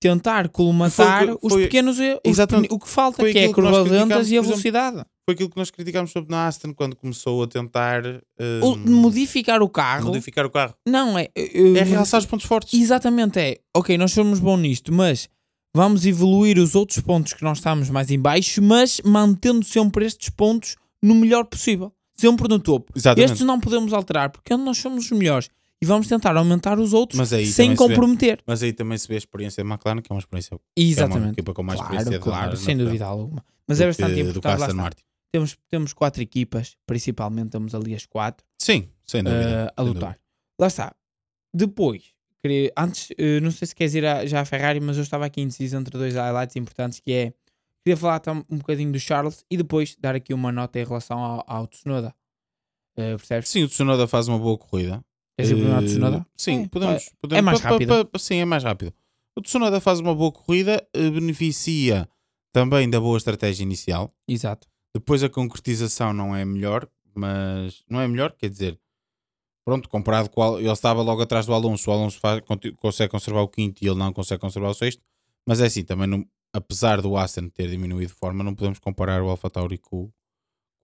tentar 0.00 0.48
colmatar 0.48 1.26
Foi- 1.26 1.38
os 1.42 1.52
foi- 1.52 1.62
pequenos 1.64 1.98
erros. 1.98 2.20
os 2.24 2.30
Exatamente. 2.32 2.72
O 2.72 2.78
que 2.78 2.88
falta, 2.88 3.30
que 3.30 3.38
é 3.38 3.46
a 3.46 3.52
curva 3.52 3.82
lentas 3.82 3.90
e 4.30 4.36
a 4.36 4.40
por 4.40 4.46
exemplo, 4.46 4.48
velocidade. 4.48 5.04
Foi 5.26 5.34
aquilo 5.34 5.50
que 5.50 5.56
nós 5.56 5.70
criticámos 5.70 6.10
sobre 6.10 6.30
na 6.30 6.46
Aston 6.46 6.72
quando 6.72 6.96
começou 6.96 7.42
a 7.42 7.46
tentar 7.46 8.04
eh, 8.06 8.60
O- 8.62 8.76
modificar 8.76 9.62
o 9.62 9.68
carro. 9.68 10.06
modificar 10.06 10.46
o 10.46 10.50
carro. 10.50 10.74
Não, 10.86 11.18
é. 11.18 11.28
eu- 11.34 11.76
É 11.76 11.82
realçar 11.82 12.20
os 12.20 12.26
pontos 12.26 12.46
fortes. 12.46 12.78
Exatamente, 12.80 13.38
é. 13.38 13.58
Ok, 13.76 13.98
nós 13.98 14.12
somos 14.12 14.38
bons 14.40 14.58
nisto, 14.58 14.92
mas 14.92 15.28
vamos 15.76 16.06
evoluir 16.06 16.58
os 16.58 16.74
outros 16.74 17.00
pontos 17.00 17.34
que 17.34 17.42
nós 17.42 17.58
estamos 17.58 17.90
mais 17.90 18.10
em 18.10 18.18
baixo, 18.18 18.62
mas 18.62 19.00
mantendo 19.04 19.64
sempre 19.64 20.06
estes 20.06 20.30
pontos 20.30 20.76
no 21.02 21.14
melhor 21.14 21.44
possível. 21.44 21.92
Sempre 22.16 22.48
no 22.48 22.58
topo. 22.58 22.92
Exatamente. 22.96 23.30
Estes 23.32 23.46
não 23.46 23.60
podemos 23.60 23.92
alterar, 23.92 24.30
porque 24.30 24.56
nós 24.56 24.78
somos 24.78 25.04
os 25.04 25.10
melhores. 25.12 25.48
E 25.80 25.86
vamos 25.86 26.08
tentar 26.08 26.36
aumentar 26.36 26.78
os 26.78 26.92
outros 26.92 27.32
aí 27.32 27.46
sem 27.46 27.66
se 27.66 27.70
vê- 27.70 27.76
comprometer. 27.76 28.42
Mas 28.46 28.62
aí 28.62 28.72
também 28.72 28.98
se 28.98 29.06
vê 29.06 29.14
a 29.14 29.18
experiência 29.18 29.62
de 29.62 29.70
McLaren, 29.70 30.00
que 30.02 30.10
é 30.10 30.14
uma 30.14 30.18
experiência 30.18 30.50
que 30.50 30.54
é 30.56 30.82
uma 30.84 30.90
Exatamente. 30.90 31.32
equipa 31.34 31.54
com 31.54 31.62
mais 31.62 31.78
Claro, 31.78 31.94
experiência 31.94 32.20
claro, 32.24 32.46
andar 32.46 32.56
sem 32.56 32.76
dúvida 32.76 33.04
alguma. 33.06 33.44
Mas 33.66 33.80
é 33.80 33.86
bastante 33.86 34.20
importante. 34.20 34.96
Temos, 35.30 35.56
temos 35.68 35.92
quatro 35.92 36.22
equipas, 36.22 36.74
principalmente 36.86 37.46
estamos 37.48 37.74
ali 37.74 37.94
as 37.94 38.06
quatro, 38.06 38.44
Sim, 38.58 38.88
sem 39.04 39.22
dúvida. 39.22 39.44
eh, 39.68 39.72
a 39.76 39.82
sem 39.84 39.92
lutar. 39.92 40.18
Lá 40.58 40.66
está. 40.66 40.96
Depois, 41.54 42.02
queria- 42.42 42.72
antes, 42.76 43.10
eh, 43.16 43.38
não 43.40 43.50
sei 43.50 43.68
se 43.68 43.74
queres 43.74 43.94
ir 43.94 44.04
a- 44.06 44.24
já 44.26 44.40
à 44.40 44.44
Ferrari, 44.44 44.80
mas 44.80 44.96
eu 44.96 45.02
estava 45.02 45.26
aqui 45.26 45.42
indeciso 45.42 45.76
entre 45.76 45.96
dois 45.98 46.14
highlights 46.14 46.56
importantes 46.56 46.98
que 46.98 47.12
é, 47.12 47.32
queria 47.84 47.96
falar 47.96 48.22
um 48.50 48.56
bocadinho 48.56 48.90
do 48.90 48.98
Charles 48.98 49.44
e 49.50 49.56
depois 49.56 49.96
dar 50.00 50.14
aqui 50.14 50.32
uma 50.34 50.50
nota 50.50 50.80
em 50.80 50.84
relação 50.84 51.18
ao, 51.18 51.44
ao 51.46 51.66
Tsunoda. 51.66 52.14
Eh, 52.96 53.16
percebes? 53.16 53.48
Sim, 53.50 53.64
o 53.64 53.68
Tsunoda 53.68 54.08
faz 54.08 54.28
uma 54.28 54.38
boa 54.38 54.56
corrida. 54.58 55.04
Queres 55.38 55.50
ir 55.52 55.54
primeiro 55.54 55.76
ao 55.76 55.82
Eh, 55.82 55.86
Tsunoda? 55.86 56.26
Sim, 56.36 56.64
É, 56.64 56.68
podemos, 56.68 57.10
podemos. 57.20 57.38
é 57.38 57.42
mais 57.42 57.58
pa- 57.60 57.64
pa- 57.68 57.70
rápido. 57.74 58.06
pa- 58.06 58.18
sim, 58.18 58.36
é 58.36 58.44
mais 58.44 58.64
rápido. 58.64 58.92
O 59.36 59.40
Tsunoda 59.40 59.80
faz 59.80 60.00
uma 60.00 60.14
boa 60.14 60.32
corrida, 60.32 60.84
eh, 60.92 61.10
beneficia 61.10 62.08
também 62.52 62.90
da 62.90 62.98
boa 62.98 63.16
estratégia 63.16 63.62
inicial. 63.62 64.12
Exato. 64.26 64.66
Depois 64.92 65.22
a 65.22 65.28
concretização 65.28 66.12
não 66.12 66.34
é 66.34 66.44
melhor, 66.44 66.88
mas 67.14 67.84
não 67.88 68.00
é 68.00 68.08
melhor, 68.08 68.32
quer 68.32 68.50
dizer, 68.50 68.80
pronto, 69.64 69.88
comparado 69.88 70.28
com 70.30 70.40
o, 70.40 70.58
ele 70.58 70.68
estava 70.72 71.02
logo 71.02 71.22
atrás 71.22 71.46
do 71.46 71.54
Alonso, 71.54 71.88
o 71.88 71.92
Alonso 71.92 72.18
faz, 72.18 72.42
consegue 72.80 73.10
conservar 73.10 73.42
o 73.42 73.48
quinto 73.48 73.84
e 73.84 73.86
ele 73.88 73.98
não 73.98 74.12
consegue 74.12 74.40
conservar 74.40 74.70
o 74.70 74.74
sexto, 74.74 75.02
mas 75.46 75.60
é 75.60 75.66
assim, 75.66 75.84
também 75.84 76.08
não, 76.08 76.26
apesar 76.52 77.00
do 77.00 77.16
Aston 77.16 77.48
ter 77.48 77.68
diminuído 77.70 78.12
de 78.12 78.18
forma, 78.18 78.42
não 78.42 78.54
podemos 78.56 78.78
comparar 78.80 79.22
o 79.22 79.28
Alfa 79.28 79.48
Tauri 79.50 79.78
com, 79.78 80.06
com 80.08 80.12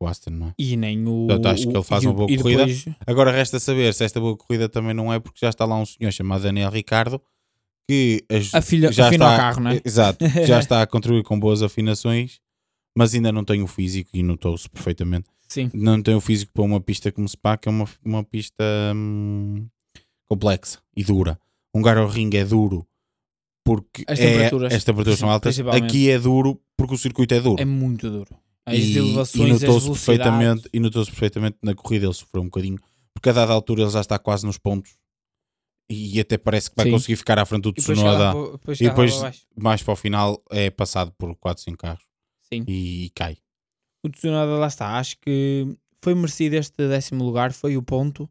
o 0.01 0.07
Aston, 0.07 0.31
não 0.31 0.49
é? 0.49 0.55
E 0.59 0.77
nem 0.77 1.07
o. 1.07 1.27
Portanto, 1.27 1.47
acho 1.47 1.69
que 1.69 1.77
ele 1.77 1.85
faz 1.85 2.05
o- 2.05 2.09
uma 2.09 2.15
boa 2.15 2.29
corrida. 2.29 2.67
depois- 2.67 2.85
Agora 3.07 3.31
resta 3.31 3.59
saber 3.61 3.93
se 3.95 4.05
esta 4.05 4.21
boa 4.21 4.37
corrida 4.37 4.69
também 4.69 4.93
não 4.95 5.13
é 5.13 5.19
porque 5.21 5.39
já 5.41 5.49
está 5.49 5.65
lá 5.65 5.77
um 5.79 5.87
senhor 5.87 6.11
chamado 6.13 6.43
Daniel 6.43 6.71
Ricardo 6.71 7.21
que 7.89 8.25
as- 8.31 8.55
A 8.55 8.61
filha, 8.63 8.91
já 8.93 9.09
afina 9.09 9.25
está, 9.25 9.35
o 9.35 9.39
carro, 9.39 9.61
não 9.61 9.71
é? 9.71 9.81
Exato, 9.85 10.19
já 10.47 10.59
está 10.59 10.83
a 10.83 10.87
contribuir 10.87 11.23
com 11.23 11.39
boas 11.39 11.63
afinações, 11.63 12.41
mas 12.97 13.15
ainda 13.15 13.31
não 13.33 13.45
tem 13.45 13.63
o 13.63 13.67
físico 13.67 14.11
e 14.15 14.23
notou-se 14.23 14.69
perfeitamente. 14.69 15.29
Sim. 15.49 15.71
Não 15.75 16.03
tem 16.03 16.15
o 16.15 16.21
físico 16.21 16.53
para 16.53 16.65
uma 16.65 16.81
pista 16.81 17.13
como 17.13 17.29
Spa, 17.29 17.57
que 17.57 17.69
é 17.69 17.71
uma, 17.71 17.87
uma 18.05 18.25
pista 18.25 18.65
hum, 18.97 19.67
complexa 20.27 20.79
e 20.97 21.05
dura. 21.05 21.39
Um 21.75 21.83
Ring 22.07 22.31
é 22.35 22.45
duro 22.45 22.87
porque 23.65 24.05
As 24.07 24.19
é- 24.19 24.31
temperaturas. 24.33 24.73
as 24.75 24.85
temperaturas 24.85 25.19
são 25.19 25.31
altas. 25.31 25.59
Aqui 25.61 26.11
é 26.11 26.19
duro 26.19 26.61
porque 26.77 26.95
o 26.95 26.99
circuito 26.99 27.35
é 27.35 27.41
duro. 27.41 27.61
É 27.61 27.65
muito 27.65 28.11
duro. 28.11 28.31
As 28.67 28.79
e, 28.79 28.99
elevações, 28.99 29.49
e 29.63 29.67
notou-se 29.67 29.87
perfeitamente, 29.89 30.69
e 30.73 30.81
notou-se 30.81 31.11
perfeitamente 31.11 31.59
na 31.63 31.75
corrida 31.75 32.07
ele 32.07 32.15
sofreu 32.15 32.43
um 32.43 32.47
bocadinho, 32.47 32.79
porque 33.13 33.29
a 33.29 33.33
dada 33.33 33.53
altura 33.53 33.83
ele 33.83 33.91
já 33.91 34.01
está 34.01 34.19
quase 34.19 34.47
nos 34.47 34.57
pontos 34.59 34.93
e 35.91 36.19
até 36.19 36.39
parece 36.39 36.71
que 36.71 36.77
vai 36.77 36.87
Sim. 36.87 36.93
conseguir 36.93 37.17
ficar 37.17 37.39
à 37.39 37.45
frente 37.45 37.63
do 37.63 37.73
Tsunoda. 37.73 38.33
E 38.81 38.85
depois 38.89 39.15
mais 39.57 39.83
para 39.83 39.93
o 39.93 39.97
final 39.97 40.43
é 40.51 40.71
passado 40.71 41.13
por 41.19 41.35
4, 41.37 41.63
5 41.63 41.77
carros 41.77 42.05
Sim. 42.43 42.65
e, 42.67 43.11
cai. 43.15 43.37
O 44.03 44.09
Tsunoda 44.09 44.53
lá 44.53 44.67
está. 44.67 44.99
Acho 44.99 45.19
que 45.21 45.67
foi 46.01 46.15
merecido 46.15 46.57
este 46.57 46.89
décimo 46.89 47.23
lugar. 47.25 47.53
Foi 47.53 47.77
o 47.77 47.83
ponto 47.83 48.29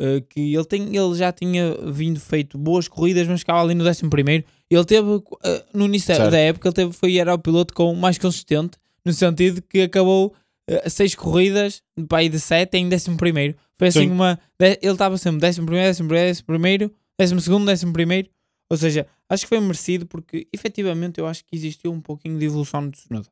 eh, 0.00 0.22
que 0.28 0.54
ele, 0.54 0.64
tem, 0.64 0.96
ele 0.96 1.14
já 1.14 1.30
tinha 1.30 1.74
vindo 1.92 2.18
feito 2.20 2.56
boas 2.58 2.88
corridas, 2.88 3.28
mas 3.28 3.40
ficava 3.40 3.60
ali 3.62 3.74
no 3.74 3.84
décimo 3.84 4.10
primeiro. 4.10 4.44
Ele 4.70 4.84
teve, 4.84 5.22
eh, 5.44 5.64
no 5.74 5.84
início 5.84 6.08
da- 6.08 6.14
Certo. 6.16 6.30
da 6.30 6.38
época, 6.38 6.68
ele 6.68 6.74
teve, 6.74 6.92
foi, 6.92 7.16
era 7.18 7.34
o 7.34 7.38
piloto 7.38 7.72
com 7.74 7.94
mais 7.94 8.18
consistente, 8.18 8.78
no 9.04 9.12
sentido 9.12 9.60
que 9.62 9.82
acabou 9.82 10.34
eh, 10.68 10.88
seis 10.88 11.14
corridas, 11.14 11.82
aí 12.12 12.28
de 12.28 12.40
sete, 12.40 12.76
em 12.76 12.88
décimo 12.88 13.16
primeiro. 13.16 13.54
Foi 13.78 13.88
assim 13.88 14.00
Sim. 14.00 14.10
uma. 14.10 14.38
de- 14.58 14.78
ele 14.82 14.92
estava 14.92 15.16
sempre 15.18 15.40
décimo 15.40 15.66
primeiro, 15.66 15.88
décimo 15.88 16.08
primeiro, 16.08 16.28
décimo 16.30 16.46
primeiro, 16.46 16.94
décimo 17.18 17.40
segundo, 17.40 17.66
décimo 17.66 17.92
primeiro. 17.92 18.30
Ou 18.70 18.76
seja, 18.76 19.06
acho 19.28 19.42
que 19.44 19.48
foi 19.48 19.60
merecido 19.60 20.06
porque 20.06 20.48
efetivamente 20.52 21.20
eu 21.20 21.26
acho 21.26 21.44
que 21.44 21.54
existiu 21.54 21.92
um 21.92 22.00
pouquinho 22.00 22.38
de 22.38 22.46
evolução 22.46 22.80
no 22.82 22.90
Tsunoda. 22.90 23.28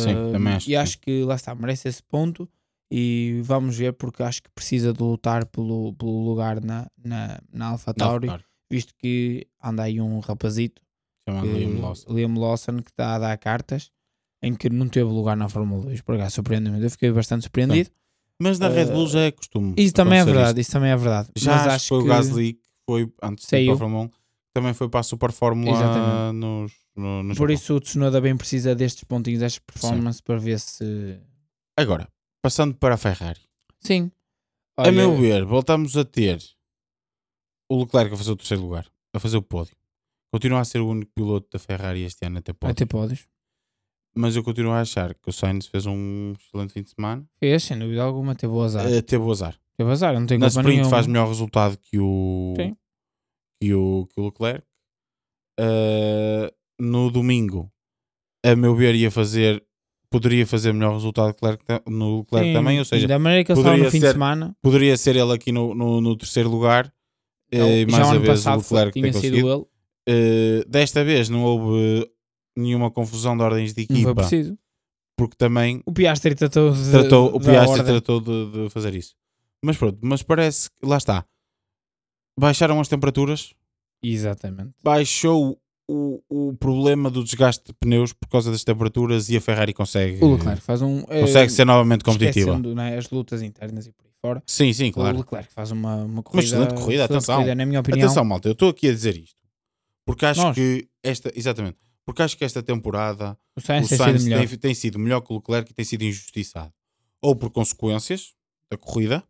Sim, 0.00 0.14
Uh, 0.14 0.32
também 0.32 0.54
acho 0.54 0.68
e 0.70 0.74
acho 0.76 0.98
que 0.98 1.22
lá 1.22 1.36
está, 1.36 1.54
merece 1.54 1.86
esse 1.88 2.02
ponto 2.02 2.48
e 2.90 3.40
vamos 3.44 3.76
ver 3.76 3.92
porque 3.92 4.22
acho 4.22 4.42
que 4.42 4.50
precisa 4.50 4.92
de 4.92 5.00
lutar 5.00 5.46
pelo, 5.46 5.92
pelo 5.94 6.24
lugar 6.24 6.60
na, 6.62 6.88
na, 7.02 7.40
na 7.52 7.66
Alpha 7.68 7.94
Tauri, 7.94 8.26
Não, 8.26 8.34
claro. 8.34 8.44
visto 8.70 8.92
que 8.98 9.46
anda 9.62 9.84
aí 9.84 10.00
um 10.00 10.18
rapazito, 10.18 10.82
Chamado 11.28 11.46
Liam 11.46 11.80
Lawson. 11.80 12.12
Liam 12.12 12.34
Lawson, 12.38 12.76
que 12.82 12.90
está 12.90 13.14
a 13.14 13.18
dar 13.20 13.38
cartas 13.38 13.92
em 14.42 14.54
que 14.54 14.68
não 14.68 14.88
teve 14.88 15.08
lugar 15.10 15.36
na 15.36 15.48
Fórmula 15.48 15.84
2, 15.84 16.00
por 16.02 16.14
acaso 16.16 16.34
surpreendeu-me, 16.36 16.82
eu 16.82 16.90
fiquei 16.90 17.10
bastante 17.12 17.42
surpreendido. 17.42 17.90
Mas 18.40 18.58
na 18.58 18.68
Red 18.68 18.86
Bull 18.86 19.06
já 19.06 19.20
é 19.20 19.30
costume. 19.30 19.74
Isso 19.76 19.94
também 19.94 20.18
é 20.18 20.24
verdade, 20.24 20.60
isto. 20.60 20.60
isso 20.60 20.72
também 20.72 20.90
é 20.90 20.96
verdade. 20.96 21.28
Já 21.36 21.52
Mas 21.52 21.60
acho 21.60 21.70
acho 21.70 21.84
que 21.84 21.88
foi 21.90 21.98
o 21.98 22.04
Gasly 22.04 22.52
que 22.54 22.60
foi 22.84 23.12
antes 23.22 23.46
de 23.46 23.56
ir 23.56 23.58
para 23.58 23.58
Saiu. 23.58 23.72
a 23.74 23.78
Fórmula 23.78 24.04
1, 24.04 24.10
também 24.52 24.74
foi 24.74 24.88
para 24.88 25.00
a 25.00 25.02
Super 25.04 25.30
Fórmula 25.32 25.70
Exatamente. 25.70 26.38
nos, 26.40 26.72
no, 26.96 27.22
no 27.22 27.28
por 27.36 27.48
Japão. 27.48 27.54
isso 27.54 27.74
o 27.76 27.80
Tsunoda 27.80 28.20
bem 28.20 28.36
precisa 28.36 28.74
destes 28.74 29.04
pontinhos, 29.04 29.40
destas 29.40 29.60
performances 29.64 30.20
para 30.20 30.38
ver 30.38 30.58
se. 30.58 31.20
Agora, 31.76 32.08
passando 32.42 32.74
para 32.74 32.94
a 32.96 32.98
Ferrari. 32.98 33.40
Sim. 33.80 34.10
a 34.76 34.82
Olha, 34.82 34.92
meu 34.92 35.16
ver, 35.16 35.44
voltamos 35.44 35.96
a 35.96 36.04
ter 36.04 36.42
o 37.70 37.80
Leclerc 37.80 38.12
a 38.12 38.16
fazer 38.16 38.32
o 38.32 38.36
terceiro 38.36 38.62
lugar, 38.62 38.86
a 39.14 39.20
fazer 39.20 39.36
o 39.36 39.42
pódio. 39.42 39.76
Continua 40.32 40.60
a 40.60 40.64
ser 40.64 40.80
o 40.80 40.88
único 40.88 41.12
piloto 41.14 41.46
da 41.52 41.58
Ferrari 41.58 42.02
este 42.02 42.26
ano 42.26 42.38
a 42.38 42.42
ter 42.42 42.54
pódio. 42.54 42.72
Até 42.72 42.86
podes. 42.86 43.26
Mas 44.14 44.36
eu 44.36 44.42
continuo 44.44 44.72
a 44.72 44.80
achar 44.80 45.14
que 45.14 45.28
o 45.30 45.32
Sainz 45.32 45.66
fez 45.66 45.86
um 45.86 46.34
excelente 46.38 46.72
fim 46.74 46.82
de 46.82 46.90
semana. 46.90 47.24
Fez, 47.40 47.62
sem 47.62 47.78
dúvida 47.78 48.02
alguma, 48.02 48.34
teve 48.34 48.52
o 48.52 48.60
azar. 48.60 48.86
Uh, 48.86 49.02
teve 49.02 49.22
o 49.24 49.30
azar. 49.30 49.58
Teve 49.76 49.90
azar, 49.90 50.12
não 50.18 50.26
tem 50.26 50.36
Na 50.38 50.46
culpa 50.48 50.60
sprint 50.60 50.76
nenhuma. 50.76 50.90
faz 50.90 51.06
melhor 51.06 51.28
resultado 51.28 51.78
que 51.78 51.98
o, 51.98 52.52
Sim. 52.56 52.76
que 53.60 53.72
o, 53.74 54.06
que 54.12 54.20
o 54.20 54.24
Leclerc. 54.26 54.64
Uh, 55.60 56.50
no 56.80 57.10
domingo, 57.10 57.70
a 58.44 58.56
meu 58.56 58.74
ver, 58.74 58.94
ia 58.94 59.10
fazer, 59.10 59.62
poderia 60.10 60.46
fazer 60.46 60.72
melhor 60.72 60.92
resultado 60.94 61.34
no 61.86 62.18
Leclerc 62.20 62.48
Sim, 62.48 62.52
também. 62.54 62.78
Ou 62.78 62.84
seja, 62.84 63.06
da 63.06 63.18
maneira 63.18 63.44
que 63.44 63.52
ele 63.52 63.58
estava 63.60 63.74
poderia 63.76 63.84
no 63.84 63.90
fim 63.90 63.98
de 64.00 64.06
ser- 64.06 64.12
semana, 64.12 64.56
poderia 64.62 64.96
ser 64.96 65.16
ele 65.16 65.32
aqui 65.32 65.52
no, 65.52 65.74
no, 65.74 66.00
no 66.00 66.16
terceiro 66.16 66.50
lugar. 66.50 66.92
eh, 67.50 67.86
já 67.88 67.98
mais 67.98 68.06
o 68.08 68.10
a 68.10 68.10
ano 68.12 68.20
vez 68.20 68.30
o 68.30 68.32
passado 68.44 68.62
foi- 68.62 68.78
Leclerc 68.84 69.00
tinha 69.00 69.12
sido 69.12 69.36
ele, 69.50 69.64
Uh, 70.04 70.68
desta 70.68 71.04
vez 71.04 71.28
não 71.28 71.44
houve 71.44 72.10
nenhuma 72.56 72.90
confusão 72.90 73.36
de 73.36 73.42
ordens 73.42 73.72
de 73.74 73.82
não 73.82 73.86
foi 73.86 73.96
equipa, 73.96 74.14
preciso. 74.14 74.58
porque 75.16 75.36
também 75.36 75.82
O 75.86 75.92
Piastri 75.92 76.34
tratou 76.34 76.72
de. 76.72 76.90
tratou, 76.90 77.34
o 77.34 77.40
Piastri 77.40 77.84
tratou 77.84 78.20
de, 78.20 78.50
de 78.64 78.70
fazer 78.70 78.94
isso. 78.94 79.14
Mas 79.64 79.76
pronto, 79.76 79.98
mas 80.02 80.22
parece 80.22 80.68
que 80.70 80.86
lá 80.86 80.96
está. 80.96 81.24
Baixaram 82.38 82.80
as 82.80 82.88
temperaturas, 82.88 83.52
Exatamente. 84.02 84.70
baixou 84.82 85.58
o, 85.88 86.20
o 86.28 86.56
problema 86.56 87.10
do 87.10 87.22
desgaste 87.22 87.62
de 87.66 87.72
pneus 87.74 88.12
por 88.12 88.26
causa 88.28 88.50
das 88.50 88.64
temperaturas 88.64 89.28
e 89.28 89.36
a 89.36 89.40
Ferrari 89.40 89.72
consegue, 89.74 90.22
O 90.24 90.32
Leclerc 90.34 90.62
faz 90.62 90.80
um. 90.82 91.00
eh, 91.08 91.20
consegue 91.20 91.52
ser 91.52 91.64
novamente 91.66 92.02
competitiva. 92.04 92.58
né, 92.58 92.96
as 92.96 93.10
lutas 93.10 93.42
internas 93.42 93.86
e 93.86 93.92
por 93.92 94.06
aí 94.06 94.12
fora. 94.20 94.42
Sim, 94.46 94.72
sim, 94.72 94.88
O 94.88 94.92
claro. 94.92 95.18
Leclerc 95.18 95.52
faz 95.52 95.70
uma, 95.70 95.96
uma 96.04 96.22
corrida. 96.22 96.44
excelente 96.46 96.74
corrida, 96.74 97.04
atenção. 97.04 97.44
na 97.54 97.66
minha 97.66 97.80
opinião. 97.80 98.06
Atenção, 98.06 98.24
malta, 98.24 98.48
eu 98.48 98.52
estou 98.52 98.70
aqui 98.70 98.88
a 98.88 98.92
dizer 98.92 99.16
isto 99.16 99.36
porque 100.06 100.26
acho 100.26 100.40
Nós. 100.42 100.54
que 100.56 100.88
esta, 101.02 101.30
exatamente, 101.34 101.76
porque 102.04 102.22
acho 102.22 102.36
que 102.36 102.44
esta 102.44 102.62
temporada 102.62 103.38
o 103.56 103.60
Sainz 103.60 103.86
o 103.86 103.88
tem 103.88 103.98
sido 103.98 104.04
Sainz 104.06 104.24
melhor. 104.24 104.46
tem, 104.48 104.58
tem 104.58 104.74
sido 104.74 104.98
melhor 104.98 105.20
que 105.20 105.32
o 105.32 105.36
Leclerc 105.36 105.70
e 105.70 105.74
tem 105.74 105.84
sido 105.84 106.02
injustiçado. 106.04 106.72
Ou 107.20 107.36
por 107.36 107.50
consequências 107.50 108.32
da 108.70 108.76
corrida, 108.76 109.22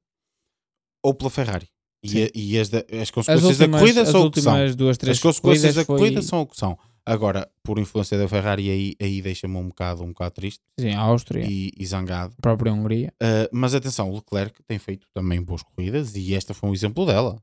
ou 1.03 1.14
pela 1.14 1.31
Ferrari. 1.31 1.68
E, 2.05 2.25
a- 2.25 2.31
e 2.35 2.59
as, 2.59 2.68
da- 2.68 2.79
as 2.91 3.03
As 3.03 3.11
consequências 3.11 3.45
últimas, 3.61 3.70
da 3.70 3.79
corrida 3.79 4.03
as 4.03 4.09
são 4.09 4.27
o 4.27 4.31
que 4.31 4.41
são. 4.41 4.55
duas, 4.77 4.99
As 5.09 5.18
consequências 5.20 5.75
da 5.75 5.85
corridas 5.85 5.87
corrida 5.87 6.20
foi- 6.23 6.29
são 6.29 6.41
o 6.41 6.47
que 6.47 6.57
são. 6.57 6.79
Agora, 7.05 7.51
por 7.64 7.79
influência 7.81 8.16
da 8.16 8.29
Ferrari, 8.29 8.70
aí, 8.70 8.95
aí 9.01 9.20
deixa-me 9.20 9.57
um 9.57 9.68
bocado, 9.68 10.03
um 10.05 10.09
bocado 10.09 10.35
triste 10.37 10.61
Sim, 10.79 10.93
a 10.95 11.01
Áustria, 11.01 11.45
e, 11.49 11.73
e 11.77 11.85
zangado. 11.87 12.33
a 12.39 12.43
própria 12.43 12.73
Hungria. 12.73 13.12
Uh, 13.20 13.49
mas 13.53 13.75
atenção, 13.75 14.09
o 14.11 14.14
Leclerc 14.14 14.62
tem 14.68 14.79
feito 14.79 15.07
também 15.12 15.43
boas 15.43 15.62
corridas 15.64 16.14
e 16.14 16.33
esta 16.35 16.55
foi 16.55 16.70
um 16.70 16.73
exemplo 16.75 17.05
dela. 17.05 17.37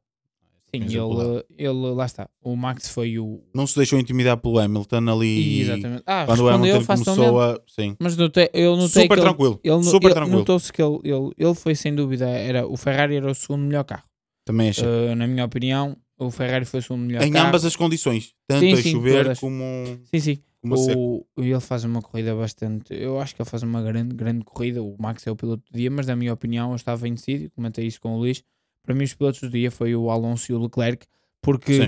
Sim, 0.74 0.82
ele, 0.84 1.46
ele, 1.58 1.94
lá 1.96 2.06
está. 2.06 2.30
O 2.44 2.56
Max 2.56 2.90
foi 2.90 3.18
o. 3.18 3.42
Não 3.56 3.66
se 3.66 3.76
deixou 3.76 4.00
intimidar 4.00 4.38
pelo 4.38 4.60
Hamilton 4.60 5.10
ali. 5.10 5.62
Exatamente. 5.62 6.04
Ah, 6.06 6.26
Quando 6.26 6.40
o 6.44 6.50
Hamilton 6.50 6.86
começou 6.86 7.42
a. 7.42 7.60
Sim. 7.68 7.96
Mas 8.00 8.16
notei, 8.16 8.50
eu 8.54 8.76
notei 8.76 9.04
Super 9.04 9.08
que 9.08 9.14
ele- 9.14 9.22
tranquilo. 9.22 9.60
Ele, 9.64 9.84
super 9.84 10.08
ele, 10.08 10.14
tranquilo. 10.14 10.40
Notou-se 10.40 10.72
que 10.72 10.82
ele, 10.82 11.00
ele, 11.04 11.32
ele 11.38 11.56
foi 11.56 11.74
sem 11.76 11.94
dúvida, 11.96 12.28
era, 12.30 12.68
o 12.68 12.78
Ferrari 12.78 13.16
era 13.16 13.30
o 13.32 13.34
segundo 13.36 13.62
melhor 13.64 13.84
carro. 13.84 14.04
Também 14.46 14.70
achei. 14.70 14.86
Uh, 14.88 15.16
na 15.16 15.26
minha 15.28 15.46
opinião, 15.46 15.98
o 16.20 16.30
Ferrari 16.32 16.66
foi 16.66 16.80
o 16.80 16.84
segundo 16.84 17.02
melhor 17.06 17.24
em 17.24 17.32
carro. 17.32 17.48
ambas 17.48 17.66
as 17.66 17.76
condições. 17.76 18.34
Tanto 18.48 18.62
Sim, 18.62 18.74
a 18.74 18.78
sim, 18.78 18.92
chover 18.92 19.24
todas. 19.24 19.40
como, 19.40 19.64
Sim, 20.06 20.20
sim. 20.20 20.38
como. 20.62 20.76
O, 20.96 21.26
ele 21.38 21.60
faz 21.60 21.84
uma 21.84 22.02
corrida 22.02 22.36
bastante. 22.36 22.94
Eu 22.94 23.20
acho 23.20 23.36
que 23.36 23.42
ele 23.42 23.50
faz 23.50 23.64
uma 23.64 23.82
grande, 23.82 24.16
grande 24.16 24.44
corrida. 24.44 24.82
O 24.84 24.96
Max 25.00 25.26
é 25.26 25.32
o 25.32 25.36
piloto 25.36 25.64
do 25.72 25.78
dia, 25.78 25.90
mas 25.90 26.08
na 26.08 26.16
minha 26.16 26.34
opinião, 26.34 26.70
eu 26.72 26.76
estava 26.76 26.98
vencido 26.98 27.50
comentei 27.52 27.86
isso 27.88 28.00
com 28.02 28.14
o 28.16 28.18
Luís. 28.20 28.44
Para 28.84 28.96
mim, 28.96 29.04
os 29.04 29.14
pilotos 29.14 29.42
do 29.42 29.50
dia 29.50 29.70
foi 29.72 29.96
o 29.96 30.10
Alonso 30.10 30.52
e 30.52 30.56
o 30.56 30.60
Leclerc, 30.62 31.06
porque 31.42 31.80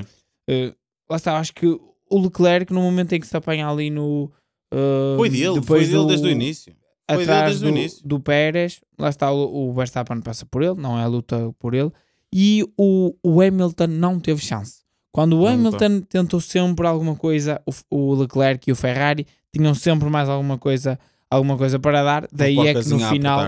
uh, 0.49 0.75
lá 1.09 1.17
está, 1.17 1.37
acho 1.37 1.53
que 1.53 1.65
o 1.65 2.19
Leclerc, 2.21 2.71
no 2.73 2.81
momento 2.81 3.13
em 3.13 3.19
que 3.19 3.27
se 3.27 3.35
apanha 3.35 3.67
ali 3.67 3.89
no. 3.89 4.31
uh, 4.73 5.17
Foi 5.17 5.29
dele, 5.29 5.61
foi 5.61 5.79
dele 5.81 5.91
do- 5.93 6.07
desde 6.07 6.27
o 6.27 6.31
início. 6.31 6.75
Foi 7.09 7.17
dele 7.25 7.31
atrás 7.31 7.49
desde 7.51 7.65
o 7.65 7.71
do, 7.71 7.77
início. 7.77 8.07
do 8.07 8.19
Pérez, 8.19 8.81
lá 8.97 9.09
está 9.09 9.31
o, 9.31 9.69
o 9.69 9.73
Verstappen 9.73 10.21
passa 10.21 10.45
por 10.45 10.61
ele, 10.61 10.75
não 10.75 10.97
é 10.97 11.03
a 11.03 11.07
luta 11.07 11.53
por 11.59 11.73
ele, 11.73 11.91
e 12.33 12.63
o, 12.77 13.13
o 13.23 13.41
Hamilton 13.41 13.87
não 13.87 14.19
teve 14.19 14.41
chance. 14.41 14.81
Quando 15.11 15.33
o 15.37 15.45
Hamilton 15.45 16.01
tentou 16.07 16.39
sempre 16.39 16.87
alguma 16.87 17.15
coisa, 17.17 17.61
o, 17.65 17.71
o 18.13 18.13
Leclerc 18.15 18.69
e 18.69 18.71
o 18.71 18.75
Ferrari 18.77 19.27
tinham 19.53 19.73
sempre 19.75 20.09
mais 20.09 20.29
alguma 20.29 20.57
coisa, 20.57 20.97
alguma 21.29 21.57
coisa 21.57 21.77
para 21.79 22.01
dar, 22.01 22.27
daí 22.31 22.55
é 22.69 22.73
que 22.73 22.89
no 22.89 22.99
final, 23.09 23.39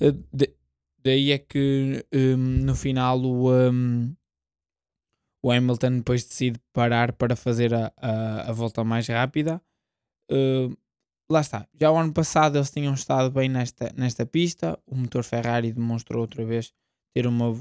eh, 0.00 0.14
de- 0.32 0.50
daí 1.04 1.32
é 1.32 1.38
que 1.38 2.04
hum, 2.14 2.64
no 2.64 2.74
final 2.74 3.20
o, 3.20 3.52
hum, 3.52 4.14
o 5.42 5.50
Hamilton 5.50 5.98
depois 5.98 6.24
decide 6.24 6.60
parar 6.72 7.12
para 7.12 7.34
fazer 7.34 7.74
a, 7.74 7.92
a, 7.96 8.50
a 8.50 8.52
volta 8.52 8.84
mais 8.84 9.06
rápida. 9.08 9.60
Uh, 10.30 10.76
lá 11.30 11.40
está. 11.40 11.66
Já 11.78 11.90
o 11.90 11.96
ano 11.96 12.12
passado 12.12 12.56
eles 12.56 12.70
tinham 12.70 12.94
estado 12.94 13.30
bem 13.30 13.48
nesta, 13.48 13.92
nesta 13.96 14.24
pista. 14.24 14.78
O 14.86 14.96
motor 14.96 15.24
Ferrari 15.24 15.72
demonstrou 15.72 16.22
outra 16.22 16.44
vez 16.44 16.72
ter 17.14 17.26
uma 17.26 17.52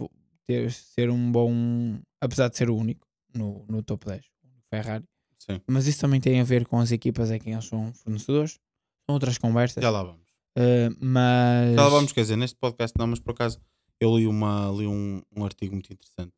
ter, 0.46 0.72
ser 0.72 1.10
um 1.10 1.32
bom, 1.32 2.00
apesar 2.22 2.50
de 2.50 2.58
ser 2.58 2.70
o 2.70 2.76
único 2.76 3.08
no, 3.34 3.66
no 3.68 3.82
top 3.82 4.06
10. 4.06 4.22
O 4.26 4.70
Ferrari. 4.70 5.06
Sim. 5.39 5.60
Mas 5.66 5.88
isso 5.88 6.00
também 6.00 6.22
tem 6.22 6.39
a 6.39 6.44
ver 6.44 6.68
com 6.68 6.80
as 6.80 6.92
equipas 6.92 7.32
a 7.32 7.39
quem 7.39 7.54
eles 7.54 7.66
são 7.66 7.92
fornecedores. 7.94 8.60
São 9.06 9.16
outras 9.16 9.38
conversas. 9.39 9.82
Já 9.82 9.89
lá 9.89 10.04
vamos. 10.04 10.31
Uh, 10.58 10.95
mas. 10.99 11.76
Já 11.76 11.89
vamos, 11.89 12.12
quer 12.12 12.22
dizer, 12.22 12.36
neste 12.36 12.58
podcast 12.58 12.97
não, 12.97 13.08
mas 13.08 13.20
por 13.20 13.32
acaso 13.32 13.60
eu 13.99 14.18
li, 14.18 14.28
uma, 14.28 14.72
li 14.76 14.88
um, 14.88 15.22
um 15.36 15.45
artigo 15.45 15.74
muito 15.74 15.91
interessante 15.93 16.34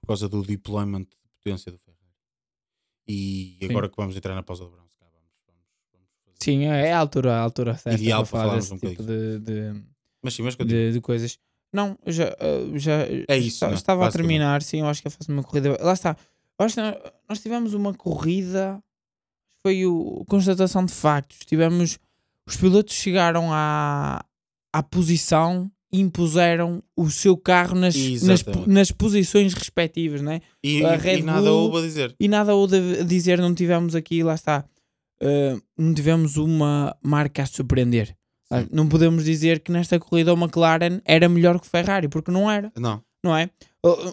por 0.00 0.08
causa 0.08 0.28
do 0.28 0.42
deployment 0.42 1.02
de 1.02 1.16
potência 1.38 1.70
do 1.70 1.78
Ferrari. 1.78 2.00
E 3.06 3.56
Sim. 3.60 3.70
agora 3.70 3.88
que 3.88 3.96
vamos 3.96 4.16
entrar 4.16 4.34
na 4.34 4.42
pausa 4.42 4.64
do 4.64 4.70
verão, 4.70 4.84
calhar 4.98 5.12
vamos, 5.12 5.30
vamos, 5.46 5.66
vamos 5.92 6.08
fazer. 6.24 6.36
Sim, 6.44 6.64
é 6.64 6.92
a 6.92 6.98
altura, 6.98 7.34
a 7.36 7.40
altura 7.40 7.76
certa 7.76 8.00
Ideal 8.00 8.22
para 8.22 8.30
para 8.30 8.30
falar 8.30 8.44
falarmos 8.44 8.70
desse 8.70 8.86
um 8.86 8.90
tipo 8.90 9.02
de, 9.02 9.38
de, 9.38 9.84
Mas 10.22 10.34
sim, 10.34 10.42
mas 10.42 10.56
de, 10.56 10.92
de 10.92 11.00
coisas. 11.00 11.38
Não, 11.72 11.96
já, 12.06 12.28
uh, 12.28 12.76
já 12.76 13.06
É 13.28 13.38
isso, 13.38 13.64
né? 13.66 13.74
estava 13.74 14.06
a 14.06 14.10
terminar, 14.10 14.60
sim, 14.62 14.80
eu 14.80 14.86
acho 14.86 15.00
que 15.00 15.06
eu 15.06 15.12
faço 15.12 15.30
uma 15.30 15.42
corrida. 15.42 15.78
Lá 15.80 15.92
está. 15.92 16.16
Eu 16.58 16.66
acho 16.66 16.74
que 16.74 16.80
nós, 16.80 16.96
nós 17.28 17.40
tivemos 17.40 17.72
uma 17.72 17.94
corrida, 17.94 18.82
foi 19.62 19.86
o 19.86 20.24
constatação 20.26 20.84
de 20.84 20.92
factos. 20.92 21.38
Tivemos, 21.46 21.98
os 22.50 22.56
pilotos 22.56 22.94
chegaram 22.94 23.52
à, 23.52 24.24
à 24.74 24.82
posição 24.82 25.70
e 25.92 26.00
impuseram 26.00 26.82
o 26.96 27.10
seu 27.10 27.36
carro 27.36 27.74
nas, 27.74 27.96
nas, 28.22 28.44
nas 28.66 28.92
posições 28.92 29.54
respectivas, 29.54 30.20
né? 30.22 30.40
E, 30.62 30.84
a 30.84 30.94
e- 30.94 30.98
Red 30.98 31.18
e 31.18 31.22
nada 31.22 31.42
Bull- 31.42 31.64
houve 31.64 31.78
a 31.78 31.80
dizer. 31.82 32.14
E 32.20 32.28
nada 32.28 32.54
houve 32.54 33.00
a 33.00 33.02
dizer, 33.02 33.40
não 33.40 33.54
tivemos 33.54 33.94
aqui, 33.96 34.22
lá 34.22 34.34
está, 34.34 34.64
uh, 35.22 35.60
não 35.76 35.92
tivemos 35.92 36.36
uma 36.36 36.96
marca 37.02 37.42
a 37.42 37.46
surpreender. 37.46 38.14
Ah, 38.52 38.62
Sim. 38.62 38.68
Não 38.72 38.88
podemos 38.88 39.24
dizer 39.24 39.60
que 39.60 39.70
nesta 39.72 39.98
corrida 39.98 40.32
o 40.34 40.36
McLaren 40.36 41.00
era 41.04 41.28
melhor 41.28 41.58
que 41.60 41.66
o 41.66 41.70
Ferrari, 41.70 42.08
porque 42.08 42.30
não 42.32 42.50
era, 42.50 42.72
Não, 42.76 43.02
não 43.24 43.36
é? 43.36 43.48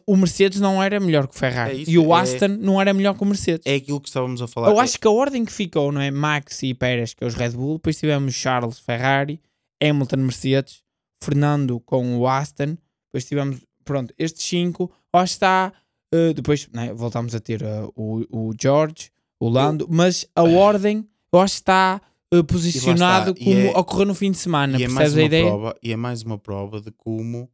O- 0.06 0.16
Mercedes 0.16 0.60
não 0.62 0.82
era 0.82 1.00
melhor 1.00 1.28
que 1.28 1.36
o 1.36 1.38
Ferrari. 1.38 1.72
É 1.72 1.82
isso, 1.82 1.92
e 1.92 1.98
o 1.98 2.16
é- 2.16 2.22
Aston 2.22 2.48
não 2.48 2.80
era 2.80 2.94
melhor 2.94 3.14
que 3.16 3.24
o 3.24 3.26
Mercedes. 3.26 3.66
é 3.66 3.76
aquilo 3.76 4.00
que 4.00 4.08
estávamos 4.08 4.42
a 4.42 4.48
falar. 4.48 4.70
Eu 4.70 4.80
acho 4.80 4.98
que 5.00 5.08
a 5.08 5.12
ordem 5.12 5.44
que 5.44 5.52
ficou, 5.52 5.92
não 5.92 6.00
é? 6.00 6.10
Max 6.10 6.64
e 6.64 6.74
Pérez, 6.74 7.14
que 7.14 7.24
é 7.24 7.28
os 7.28 7.34
Red 7.34 7.50
Bull, 7.52 7.76
depois 7.76 7.98
tivemos 7.98 8.34
Charles 8.34 8.80
Ferrari, 8.80 9.42
Hamilton 9.84 10.18
Mercedes, 10.18 10.82
Fernando 11.22 11.80
com 11.82 12.18
o 12.18 12.28
Aston, 12.28 12.78
depois 13.08 13.26
tivemos, 13.26 13.60
pronto, 13.84 14.14
estes 14.18 14.46
cinco, 14.46 14.84
eu 15.14 15.20
que 15.20 15.26
está, 15.26 15.74
eh, 16.14 16.34
depois 16.34 16.68
né, 16.72 16.94
voltamos 16.94 17.36
a 17.36 17.40
ter 17.40 17.62
eh, 17.62 17.88
o, 17.96 18.24
o 18.32 18.54
George, 18.60 19.12
o 19.40 19.50
Lando, 19.50 19.88
mas 19.90 20.26
a 20.36 20.44
ordem 20.44 21.06
eu 21.34 21.40
acho 21.40 21.56
que 21.56 21.60
está 21.62 22.02
eh, 22.34 22.42
posicionado 22.44 23.34
e 23.38 23.44
como 23.44 23.60
é- 23.60 23.78
ocorreu 23.78 24.06
no 24.06 24.16
fim 24.16 24.32
de 24.32 24.38
semana, 24.38 24.80
e 24.80 24.84
é, 24.84 24.88
mais 24.88 25.12
percebes 25.12 25.18
a 25.18 25.20
uma 25.22 25.26
ideia? 25.26 25.46
prova, 25.46 25.76
e 25.84 25.92
é 25.92 25.96
mais 25.96 26.22
uma 26.24 26.38
prova 26.38 26.80
de 26.80 26.92
como 26.92 27.50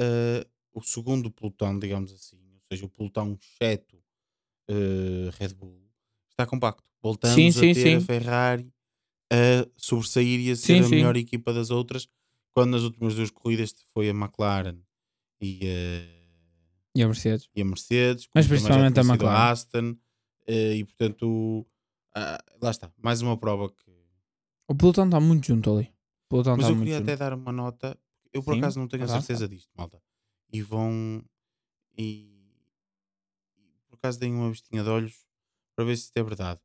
eh, 0.00 0.46
o 0.72 0.82
segundo 0.82 1.30
pelotão, 1.30 1.78
digamos 1.78 2.12
assim, 2.12 2.36
ou 2.54 2.60
seja, 2.68 2.84
o 2.86 2.88
pelotão 2.88 3.36
exceto 3.40 3.96
eh, 4.68 5.30
Red 5.38 5.54
Bull, 5.54 5.80
está 6.30 6.46
compacto. 6.46 6.84
Voltamos 7.02 7.34
Sim, 7.34 7.48
a 7.48 7.52
sim, 7.52 7.72
ter 7.74 7.96
a 7.96 8.00
sim. 8.00 8.06
Ferrari 8.06 8.72
a 9.32 9.66
sobressair 9.76 10.40
e 10.40 10.50
a 10.50 10.56
ser 10.56 10.84
a 10.84 10.88
melhor 10.88 11.16
equipa 11.16 11.52
das 11.52 11.70
outras, 11.70 12.08
quando 12.52 12.72
nas 12.72 12.82
últimas 12.82 13.14
duas 13.14 13.30
corridas 13.30 13.74
foi 13.92 14.08
a 14.10 14.12
McLaren 14.12 14.76
e 15.40 15.60
a, 15.64 16.98
E 16.98 17.02
a 17.02 17.06
Mercedes. 17.06 17.48
e 17.54 17.62
a 17.62 17.64
Mercedes, 17.64 18.28
Mas 18.34 18.46
principalmente 18.46 18.98
a 18.98 19.02
McLaren. 19.02 19.50
Aston, 19.52 19.96
eh, 20.46 20.74
e 20.76 20.84
portanto, 20.84 21.66
ah, 22.14 22.38
lá 22.60 22.70
está, 22.70 22.92
mais 22.98 23.22
uma 23.22 23.36
prova 23.38 23.70
que 23.70 23.90
O 24.68 24.74
pelotão 24.74 25.04
está 25.06 25.20
muito 25.20 25.46
junto 25.46 25.70
ali. 25.76 25.92
Mas 26.32 26.68
eu 26.68 26.76
queria 26.78 26.98
junto. 26.98 27.02
até 27.10 27.16
dar 27.16 27.32
uma 27.34 27.50
nota. 27.52 27.98
Eu 28.32 28.42
por 28.42 28.56
acaso 28.56 28.78
não 28.78 28.86
tenho 28.86 29.02
a 29.04 29.08
certeza 29.08 29.48
disto, 29.48 29.68
malta. 29.76 30.00
E 30.52 30.62
vão. 30.62 31.24
E, 31.96 32.28
e 33.58 33.80
por 33.88 33.96
acaso 33.96 34.18
deem 34.18 34.34
uma 34.34 34.50
vistinha 34.50 34.82
de 34.82 34.88
olhos 34.88 35.26
para 35.76 35.84
ver 35.84 35.96
se 35.96 36.04
isto 36.04 36.16
é 36.16 36.22
verdade. 36.22 36.60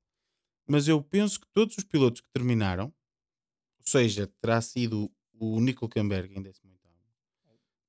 Mas 0.67 0.87
eu 0.87 1.01
penso 1.01 1.39
que 1.39 1.47
todos 1.53 1.77
os 1.77 1.83
pilotos 1.83 2.21
que 2.21 2.29
terminaram, 2.31 2.85
ou 2.87 3.85
seja, 3.85 4.27
terá 4.41 4.59
sido 4.61 5.11
o 5.33 5.59
Nico 5.59 5.87
Camberg 5.87 6.33
em 6.35 6.41
18, 6.41 6.79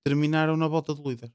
terminaram 0.05 0.57
na 0.57 0.69
volta 0.69 0.95
do 0.95 1.09
líder. 1.09 1.33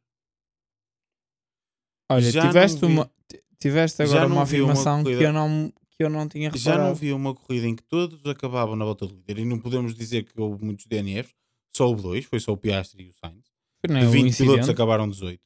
Olha, 2.09 2.31
já 2.31 2.47
tiveste, 2.47 2.79
vi- 2.85 2.85
uma, 2.93 3.11
ti- 3.27 3.43
tiveste 3.59 4.05
já 4.05 4.11
agora 4.17 4.27
uma 4.27 4.45
vi 4.45 4.61
uma 4.61 4.71
afirmação 4.73 5.03
que, 5.03 5.09
eu 5.11 5.33
não, 5.33 5.73
que 5.91 6.03
eu 6.03 6.09
não 6.09 6.27
tinha 6.27 6.51
Já 6.51 6.71
reparado. 6.71 6.89
não 6.89 6.95
vi 6.95 7.13
uma 7.13 7.33
corrida 7.33 7.67
em 7.67 7.75
que 7.75 7.83
todos 7.83 8.25
acabavam 8.25 8.75
na 8.75 8.85
volta 8.85 9.07
do 9.07 9.15
líder 9.15 9.39
e 9.39 9.45
não 9.45 9.59
podemos 9.59 9.95
dizer 9.95 10.23
que 10.23 10.39
houve 10.39 10.63
muitos 10.63 10.85
DNFs, 10.87 11.33
só 11.75 11.87
houve 11.87 12.01
dois, 12.01 12.25
foi 12.25 12.39
só 12.39 12.51
o 12.51 12.57
Piastri 12.57 13.05
e 13.05 13.09
o 13.09 13.13
Sainz. 13.13 13.50
Não 13.89 13.99
De 13.99 14.05
é 14.05 14.09
20 14.09 14.37
pilotos 14.37 14.69
acabaram 14.69 15.09
18 15.09 15.41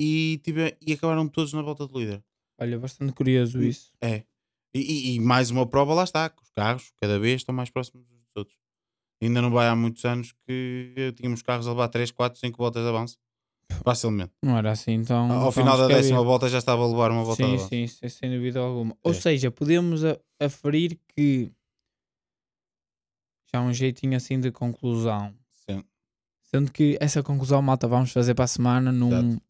e, 0.00 0.38
tive, 0.44 0.76
e 0.80 0.92
acabaram 0.92 1.26
todos 1.28 1.52
na 1.52 1.62
volta 1.62 1.86
do 1.86 1.98
líder. 1.98 2.22
Olha, 2.60 2.78
bastante 2.78 3.12
curioso 3.12 3.62
isso. 3.62 3.92
É. 4.00 4.24
E, 4.74 4.80
e- 4.80 5.14
e 5.16 5.20
mais 5.20 5.50
uma 5.50 5.66
prova 5.66 5.94
lá 5.94 6.04
está, 6.04 6.28
que 6.28 6.42
os 6.42 6.50
carros 6.50 6.92
cada 7.00 7.18
vez 7.18 7.40
estão 7.40 7.54
mais 7.54 7.70
próximos 7.70 8.06
dos 8.06 8.18
outros. 8.36 8.56
Ainda 9.22 9.40
não 9.40 9.50
vai 9.50 9.68
há 9.68 9.74
muitos 9.74 10.04
anos 10.04 10.32
que 10.46 11.14
tínhamos 11.16 11.40
carros 11.42 11.66
a 11.66 11.70
levar 11.70 11.88
3, 11.88 12.10
4, 12.10 12.38
5 12.38 12.58
voltas 12.58 12.82
de 12.82 12.88
avanço. 12.90 13.16
Facilmente. 13.82 14.32
Não 14.42 14.56
era 14.58 14.70
assim, 14.72 14.92
então. 14.92 15.30
Ao 15.32 15.38
então 15.38 15.52
final 15.52 15.76
da 15.78 15.88
décima 15.88 16.22
volta 16.22 16.48
já 16.48 16.58
estava 16.58 16.82
a 16.84 16.86
levar 16.86 17.10
uma 17.10 17.24
volta 17.24 17.42
de 17.42 17.48
Sim, 17.48 17.54
avanço. 17.56 17.68
sim, 17.70 17.86
sim, 17.86 18.08
sem 18.08 18.30
dúvida 18.30 18.60
alguma. 18.60 18.96
Ou 19.02 19.12
É. 19.12 19.14
seja, 19.14 19.50
podemos 19.50 20.02
aferir 20.40 20.98
que 21.08 21.50
já 23.52 23.60
há 23.60 23.62
um 23.62 23.72
jeitinho 23.72 24.16
assim 24.16 24.38
de 24.38 24.50
conclusão. 24.52 25.34
Sendo 26.46 26.70
que 26.72 26.96
essa 27.00 27.22
conclusão, 27.22 27.60
malta, 27.60 27.86
vamos 27.88 28.12
fazer 28.12 28.34
para 28.34 28.44
a 28.44 28.48
semana 28.48 28.90
num 28.92 29.08
Exato. 29.08 29.42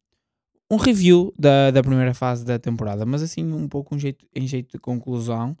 um 0.71 0.75
review 0.77 1.33
da, 1.37 1.71
da 1.71 1.81
primeira 1.83 2.13
fase 2.13 2.43
da 2.43 2.57
temporada. 2.59 3.05
Mas 3.05 3.21
assim, 3.21 3.43
um 3.51 3.67
pouco 3.67 3.95
um 3.95 3.99
jeito, 3.99 4.25
em 4.35 4.47
jeito 4.47 4.71
de 4.73 4.79
conclusão. 4.79 5.55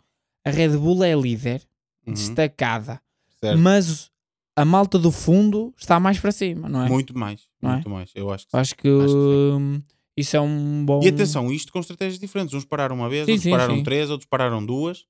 A 0.45 0.49
Red 0.49 0.69
Bull 0.77 1.03
é 1.03 1.13
líder, 1.13 1.61
Uhum. 2.05 2.13
destacada. 2.13 3.01
Certo. 3.39 3.59
Mas 3.59 4.09
a 4.55 4.63
malta 4.65 4.97
do 4.97 5.11
fundo 5.11 5.73
está 5.77 5.99
mais 5.99 6.19
para 6.19 6.31
cima, 6.31 6.67
não 6.69 6.83
é? 6.85 6.89
Muito 6.89 7.17
mais. 7.17 7.47
Não 7.61 7.69
é? 7.69 7.73
muito 7.73 7.89
mais. 7.89 8.11
Eu 8.15 8.31
acho 8.31 8.45
que 8.45 8.51
sim. 8.51 8.57
Acho 8.57 8.75
que, 8.75 8.87
Acho 8.87 9.13
que 9.13 9.53
hum, 9.59 9.81
isso 10.15 10.35
é 10.37 10.41
um 10.41 10.85
bom. 10.85 11.01
E 11.03 11.09
atenção, 11.09 11.51
isto 11.51 11.71
com 11.71 11.79
estratégias 11.79 12.17
diferentes. 12.19 12.53
Uns 12.55 12.65
pararam 12.65 12.95
uma 12.95 13.09
vez, 13.09 13.25
Sim, 13.25 13.33
outros 13.33 13.43
sim, 13.43 13.51
pararam 13.51 13.75
sim. 13.75 13.83
três, 13.83 14.09
outros 14.09 14.27
pararam 14.27 14.65
duas. 14.65 15.05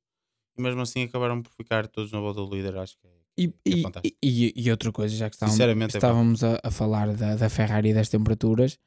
E 0.57 0.61
mesmo 0.61 0.82
assim 0.82 1.03
acabaram 1.03 1.41
por 1.41 1.51
ficar 1.53 1.88
todos 1.88 2.11
na 2.11 2.19
volta 2.19 2.41
do 2.41 2.53
líder. 2.53 2.75
Acho 2.78 2.97
que 2.97 3.05
é. 3.07 3.11
E, 3.38 3.53
É 3.65 3.69
e, 4.03 4.15
e, 4.23 4.53
e 4.55 4.71
outra 4.71 4.91
coisa, 4.91 5.15
já 5.15 5.29
que 5.29 5.35
estávamos, 5.35 5.59
é 5.59 5.85
estávamos 5.88 6.43
a, 6.43 6.59
a 6.63 6.71
falar 6.71 7.13
da, 7.13 7.35
da 7.35 7.49
Ferrari 7.49 7.89
e 7.89 7.93
das 7.93 8.09
temperaturas, 8.09 8.77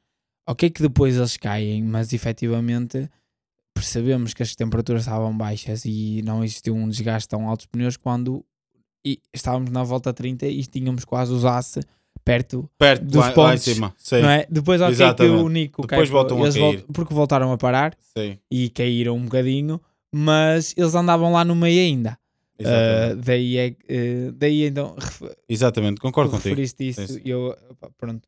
ok 0.47 0.69
que 0.69 0.81
depois 0.81 1.15
eles 1.15 1.37
caem, 1.37 1.83
mas 1.83 2.11
efetivamente 2.11 3.09
percebemos 3.73 4.33
que 4.33 4.43
as 4.43 4.53
temperaturas 4.55 5.03
estavam 5.03 5.35
baixas 5.35 5.85
e 5.85 6.21
não 6.23 6.43
existiu 6.43 6.75
um 6.75 6.89
desgaste 6.89 7.29
tão 7.29 7.47
alto 7.47 7.61
dos 7.61 7.67
pneus 7.67 7.97
quando 7.97 8.43
e 9.05 9.19
estávamos 9.33 9.71
na 9.71 9.83
volta 9.83 10.13
30 10.13 10.45
e 10.47 10.63
tínhamos 10.65 11.05
quase 11.05 11.33
os 11.33 11.45
aço 11.45 11.79
perto, 12.23 12.69
perto 12.77 13.05
dos 13.05 13.15
lá, 13.15 13.27
lá 13.27 13.33
pontos, 13.33 13.63
cima. 13.63 13.93
Sei, 13.97 14.21
não 14.21 14.29
é? 14.29 14.45
Depois 14.49 14.79
ok 14.81 14.95
que 14.95 15.01
Exatamente. 15.03 15.43
o 15.43 15.49
Nico 15.49 15.81
Depois 15.81 16.09
cai, 16.09 16.13
voltam 16.13 16.37
a 16.37 16.41
eles 16.41 16.55
cair. 16.55 16.85
porque 16.93 17.13
voltaram 17.13 17.51
a 17.51 17.57
parar 17.57 17.95
sei. 18.15 18.39
e 18.51 18.69
caíram 18.69 19.15
um 19.15 19.23
bocadinho, 19.23 19.81
mas 20.13 20.73
eles 20.77 20.93
andavam 20.93 21.31
lá 21.31 21.43
no 21.43 21.55
meio 21.55 21.81
ainda. 21.81 22.17
Uh, 22.67 23.15
daí, 23.17 23.57
é, 23.57 23.69
uh, 23.69 24.31
daí 24.33 24.63
então 24.63 24.95
Exatamente, 25.47 25.99
concordo 25.99 26.31
contigo. 26.31 26.49
referiste 26.49 26.87
isso 26.87 27.07
Sim, 27.07 27.21
eu, 27.25 27.55
pronto. 27.97 28.27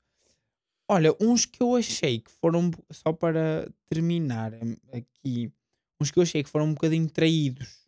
Olha, 0.90 1.16
uns 1.20 1.46
que 1.46 1.62
eu 1.62 1.76
achei 1.76 2.20
que 2.20 2.30
foram, 2.30 2.70
só 2.92 3.14
para 3.14 3.68
terminar 3.90 4.54
hum, 4.54 4.76
aqui, 4.92 5.52
uns 6.00 6.12
que 6.12 6.20
eu 6.20 6.24
achei 6.24 6.44
que 6.44 6.50
foram 6.50 6.66
um 6.66 6.74
bocadinho 6.74 7.10
traídos 7.10 7.84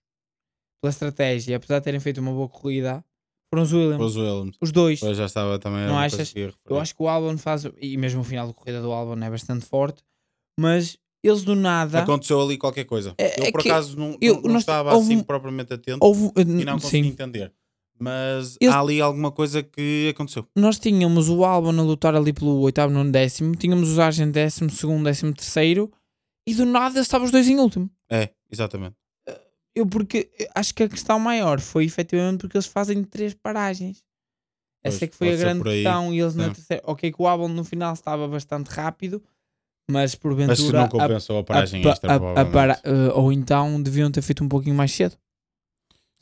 pela 0.82 0.91
estratégia, 0.91 1.58
apesar 1.58 1.80
de 1.80 1.86
terem 1.86 2.00
feito 2.00 2.22
uma 2.22 2.32
boa 2.32 2.48
corrida, 2.48 3.04
foram 3.54 3.64
os 3.64 3.74
Williams. 3.74 4.02
Os 4.02 4.16
Williams. 4.16 4.58
Os 4.62 4.72
dois. 4.72 5.02
Eu 5.02 5.14
já 5.14 5.26
estava 5.26 5.60
também. 5.60 5.86
Não 5.88 5.98
achas? 5.98 6.34
Eu 6.66 6.80
acho 6.80 6.96
que 6.96 7.04
o 7.04 7.08
Albon 7.08 7.38
faz, 7.38 7.64
e 7.80 7.98
mesmo 7.98 8.22
o 8.22 8.24
final 8.24 8.48
da 8.48 8.54
corrida 8.54 8.82
do 8.82 8.91
Albon 8.91 9.24
é 9.24 9.30
bastante 9.30 9.66
forte, 9.66 10.04
mas 10.60 10.98
eles 11.28 11.43
do 11.43 11.55
nada. 11.55 11.99
Aconteceu 11.99 12.41
ali 12.41 12.57
qualquer 12.57 12.84
coisa. 12.86 13.13
É- 13.17 13.39
eu, 13.41 13.45
é 13.45 13.51
por 13.51 13.61
acaso, 13.61 13.97
não, 13.97 14.17
eu- 14.21 14.36
não- 14.41 14.51
não 14.53 14.57
estava 14.57 14.93
houve 14.93 15.13
assim 15.13 15.23
propriamente 15.23 15.73
atento 15.73 15.99
Houve, 16.01 16.32
e 16.38 16.43
não 16.65 16.73
consegui 16.80 17.03
sim, 17.03 17.09
entender. 17.09 17.51
Mas 17.97 18.57
Eles- 18.59 18.76
há 18.76 18.80
ali 18.82 18.99
alguma 18.99 19.32
coisa 19.32 19.63
que 19.63 20.09
aconteceu. 20.13 20.45
nós 20.55 20.78
tínhamos 20.78 21.30
o 21.30 21.45
Albon 21.45 21.69
a 21.80 21.82
lutar 21.84 22.13
ali 22.13 22.34
pelo 22.34 22.59
oitavo, 22.59 22.91
nono 22.93 23.09
décimo, 23.11 23.55
tínhamos 23.55 23.89
o 23.89 23.95
Sargent 23.95 24.32
décimo 24.34 24.69
segundo, 24.69 25.05
décimo 25.05 25.34
terceiro, 25.34 25.89
e 26.45 26.53
do 26.53 26.65
nada 26.65 26.99
estavam 26.99 27.26
os 27.26 27.32
dois 27.32 27.47
em 27.47 27.57
último. 27.57 27.89
É, 28.09 28.30
exatamente. 28.51 28.95
Eu 29.73 29.86
porque 29.86 30.30
eu 30.39 30.47
acho 30.55 30.73
que 30.73 30.84
a 30.84 30.89
questão 30.89 31.19
maior 31.19 31.59
foi 31.59 31.86
efetivamente 31.86 32.41
porque 32.41 32.57
eles 32.57 32.67
fazem 32.67 33.03
três 33.03 33.34
paragens. 33.34 34.03
Essa 34.84 34.99
Pois, 34.99 35.01
é 35.01 35.07
que 35.07 35.15
foi 35.15 35.34
a 35.34 35.36
grande 35.38 35.63
questão. 35.63 36.13
E 36.13 36.19
eles 36.21 36.36
na 36.36 36.45
É. 36.45 36.49
terceira. 36.51 36.84
Ok, 36.86 37.11
que 37.11 37.21
o 37.21 37.28
Albon 37.28 37.47
no 37.47 37.63
final 37.63 37.93
estava 37.93 38.28
bastante 38.28 38.67
rápido, 38.67 39.21
mas 39.89 40.15
porventura. 40.15 40.57
Mas 40.57 40.71
não 40.71 40.83
a- 40.83 40.89
compensou 40.89 41.38
a 41.39 41.43
paragem 41.43 41.83
a- 41.86 41.89
extra, 41.89 42.11
a- 42.13 42.41
a 42.41 42.45
para- 42.45 42.81
eh, 42.83 43.11
ou 43.13 43.31
então 43.31 43.81
deviam 43.81 44.09
ter 44.11 44.21
feito 44.21 44.43
um 44.43 44.49
pouquinho 44.49 44.75
mais 44.75 44.91
cedo. 44.91 45.17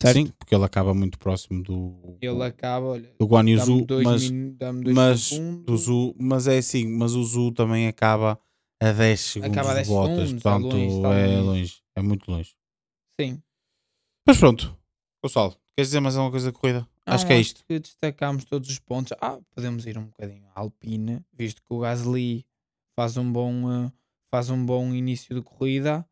Certo? 0.01 0.17
Sim, 0.17 0.27
porque 0.37 0.53
ele 0.53 0.65
acaba 0.65 0.93
muito 0.93 1.17
próximo 1.17 1.63
do, 1.63 2.17
Ele 2.21 2.43
acaba, 2.43 2.87
olha, 2.87 3.13
do 3.17 3.25
Guan 3.25 3.47
Yu 3.49 3.57
dá-me 3.57 3.79
Zhu, 3.79 3.85
dois, 3.85 4.03
mas, 4.03 4.29
dois 4.29 4.95
mas 4.95 5.29
do 5.65 5.77
Zhu, 5.77 6.15
mas 6.19 6.47
é 6.47 6.57
assim, 6.57 6.85
mas 6.87 7.13
o 7.13 7.23
Zhu 7.23 7.53
também 7.53 7.87
acaba 7.87 8.37
a 8.81 8.91
10 8.91 9.19
segundos 9.21 9.55
Acaba 9.57 9.71
a 9.71 9.75
10 9.75 9.87
de 9.87 9.93
Bottas, 9.93 10.15
segundos, 10.15 10.33
está 10.37 10.51
portanto 10.59 10.73
longe, 10.73 10.95
está 10.97 11.13
é 11.13 11.39
longe. 11.39 11.81
é 11.95 12.01
muito 12.01 12.29
longe. 12.29 12.53
Sim. 13.21 13.41
Mas 14.27 14.37
pronto, 14.37 14.77
Gonçalo, 15.23 15.55
queres 15.77 15.87
dizer 15.89 16.01
mais 16.01 16.17
alguma 16.17 16.31
coisa 16.31 16.51
da 16.51 16.57
corrida? 16.57 16.87
acho 17.05 17.23
Não, 17.23 17.27
que 17.29 17.33
é 17.33 17.39
isto. 17.39 17.63
que 17.65 17.79
destacámos 17.79 18.43
todos 18.43 18.69
os 18.69 18.79
pontos. 18.79 19.13
Ah, 19.21 19.39
podemos 19.55 19.85
ir 19.85 19.97
um 19.97 20.05
bocadinho 20.07 20.45
à 20.53 20.59
Alpine, 20.59 21.21
visto 21.31 21.61
que 21.61 21.73
o 21.73 21.79
Gasly 21.79 22.45
faz 22.95 23.17
um 23.17 23.31
bom, 23.31 23.71
eh, 23.85 23.91
faz 24.31 24.49
um 24.49 24.65
bom 24.65 24.93
início 24.93 25.33
de 25.35 25.41
corrida, 25.41 26.05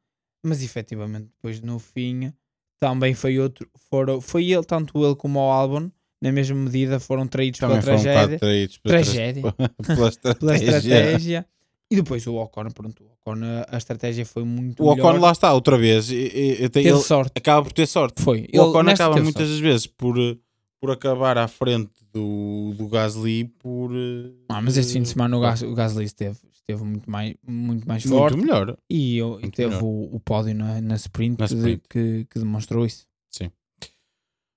mas 0.46 0.64
efetivamente 0.64 1.26
depois 1.36 1.62
no 1.62 1.78
fim 1.80 2.34
também 2.80 3.14
foi 3.14 3.40
outro. 3.40 3.68
Foram, 3.90 4.20
foi 4.22 4.52
ele, 4.52 4.64
tanto 4.64 5.04
ele 5.06 5.16
como 5.16 5.40
o 5.40 5.52
Albon, 5.52 5.90
na 6.22 6.32
mesma 6.32 6.56
medida, 6.56 7.00
foram 7.00 7.28
traídos 7.28 7.60
Também 7.60 7.80
pela 7.82 7.98
foram 7.98 8.04
tragédia. 8.04 8.40
traídos 8.40 8.78
pela 8.78 8.96
tra- 8.96 9.04
Tragédia. 9.04 9.44
pela 9.86 10.10
estratégia. 10.10 10.36
Pela 10.40 10.56
estratégia. 10.56 11.46
E 11.92 11.96
depois 11.98 12.26
o 12.26 12.36
Ocon, 12.36 12.70
pronto, 12.72 13.04
o 13.04 13.08
Ocon, 13.12 13.40
a, 13.70 13.78
estratégia 13.78 14.26
foi 14.26 14.44
muito 14.46 14.82
O 14.82 14.88
Ocon 14.92 14.96
melhor. 15.08 15.20
lá 15.20 15.32
está, 15.32 15.54
outra 15.54 15.78
vez. 15.78 16.10
e- 16.10 16.16
e- 16.16 16.64
e- 16.64 16.70
Teve 16.70 16.90
ele 16.90 17.00
sorte. 17.00 17.34
acaba 17.36 17.64
por 17.64 17.74
ter 17.74 17.86
sorte. 17.86 18.22
Foi. 18.22 18.48
O 18.56 18.62
Ocon 18.62 18.84
nesta 18.84 19.06
acaba 19.06 19.22
muitas 19.22 19.42
sorte. 19.48 19.52
das 19.52 19.60
vezes 19.60 19.88
por, 19.88 20.18
eh, 20.18 20.38
por 20.82 20.90
acabar 20.92 21.38
à 21.38 21.48
frente 21.48 21.92
do, 22.12 22.74
do 22.76 22.88
Gasly 22.90 23.46
por. 23.46 23.92
eh, 23.96 24.34
Ah, 24.50 24.62
mas 24.62 24.76
este 24.78 24.94
fim 24.94 25.04
de 25.04 25.10
semana 25.10 25.38
o, 25.38 25.44
eh, 25.44 25.48
Gas, 25.48 25.62
o 25.62 25.74
Gasly 25.76 26.06
esteve, 26.06 26.40
esteve 26.52 26.84
muito, 26.84 27.10
mais, 27.10 27.36
muito 27.48 27.88
mais 27.88 28.04
muito 28.04 28.18
forte. 28.20 28.38
melhor. 28.38 28.76
E, 28.90 29.20
e 29.20 29.24
Muito 29.24 29.52
teve 29.56 29.70
melhor. 29.76 29.84
o, 29.84 30.16
o 30.16 30.20
pódio 30.20 30.56
na, 30.56 30.82
na 30.82 30.96
sprint, 30.96 31.40
Na 31.40 31.48
que- 31.48 31.54
sprint. 31.54 31.84
Que, 31.88 32.26
que 32.26 32.40
demonstrou 32.40 32.86
isso. 32.86 33.06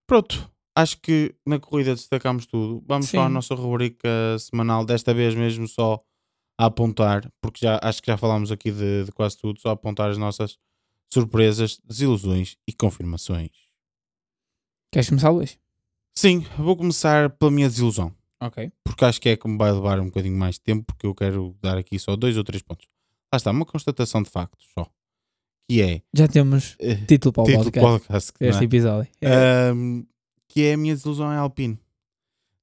Pronto, 0.07 0.51
acho 0.77 1.01
que 1.01 1.35
na 1.47 1.59
corrida 1.59 1.95
destacámos 1.95 2.45
tudo. 2.47 2.83
Vamos 2.87 3.07
Sim. 3.07 3.16
para 3.16 3.27
a 3.27 3.31
nossa 3.31 3.55
rubrica 3.55 4.09
semanal, 4.39 4.85
desta 4.85 5.14
vez 5.14 5.35
mesmo 5.35 5.66
só 5.66 6.03
a 6.61 6.66
apontar, 6.66 7.31
porque 7.41 7.64
já 7.64 7.81
acho 7.83 8.03
que 8.03 8.09
já 8.11 8.16
falámos 8.18 8.53
aqui 8.53 8.70
de, 8.70 9.05
de 9.05 9.12
quase 9.12 9.37
tudo, 9.39 9.59
só 9.61 9.70
a 9.70 9.72
apontar 9.72 10.11
as 10.11 10.18
nossas 10.18 10.59
surpresas, 11.12 11.81
desilusões 11.85 12.57
e 12.68 12.72
confirmações. 12.72 13.51
Queres 14.93 15.09
começar, 15.09 15.31
Luís? 15.31 15.59
Sim, 16.17 16.41
vou 16.59 16.77
começar 16.77 17.31
pela 17.31 17.51
minha 17.51 17.69
desilusão, 17.69 18.15
Ok. 18.41 18.71
porque 18.85 19.05
acho 19.05 19.21
que 19.21 19.29
é 19.31 19.37
que 19.37 19.49
me 19.49 19.59
vai 19.59 19.73
levar 19.73 19.99
um 20.01 20.07
bocadinho 20.07 20.37
mais 20.37 20.55
de 20.57 20.61
tempo, 20.62 20.85
porque 20.87 21.07
eu 21.07 21.15
quero 21.15 21.57
dar 21.61 21.77
aqui 21.77 21.99
só 21.99 22.15
dois 22.17 22.37
ou 22.37 22.45
três 22.45 22.62
pontos. 22.62 22.87
Lá 23.33 23.37
está, 23.37 23.51
uma 23.51 23.65
constatação 23.67 24.23
de 24.23 24.31
factos 24.31 24.67
só, 24.79 24.89
que 25.69 25.83
é 25.83 26.03
Já 26.12 26.29
temos 26.29 26.77
eh, 26.79 26.95
título 27.07 27.33
para 27.33 27.43
o 27.43 27.47
título 27.47 27.65
podcast 27.73 28.03
podcast, 28.03 28.33
não 28.41 28.47
deste 28.49 28.62
é? 28.62 28.65
episódio. 28.65 29.11
Ahm, 29.25 30.03
que 30.49 30.62
é 30.62 30.75
a 30.75 30.77
minha 30.77 30.95
desilusão 30.95 31.33
em 31.33 31.37
Alpine. 31.37 31.79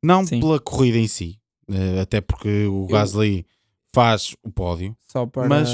Não 0.02 0.26
Sim. 0.26 0.39
pela 0.39 0.60
corrida 0.60 0.97
em 0.97 1.08
si, 1.08 1.38
eh, 1.70 1.99
até 1.99 2.22
porque 2.22 2.66
o 2.68 2.88
Gasly 2.88 3.45
faz 3.93 4.34
o 4.43 4.49
pódio. 4.49 4.95
Só 5.12 5.26
para 5.26 5.47
mas- 5.49 5.70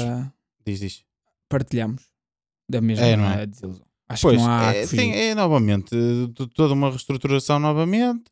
Diz, 0.66 0.80
diz. 0.80 1.04
partilhamos 1.48 2.02
da 2.68 2.80
mesma 2.80 3.06
É, 3.06 3.42
é? 3.42 3.46
desilusão. 3.46 3.86
Acho 4.08 4.22
Pois, 4.22 4.36
que 4.38 4.42
não 4.42 4.50
há 4.50 4.72
é, 4.74 4.86
tem- 4.86 5.12
é 5.14 5.34
novamente 5.34 5.90
toda 6.54 6.72
uma 6.72 6.88
reestruturação 6.90 7.58
novamente. 7.58 8.24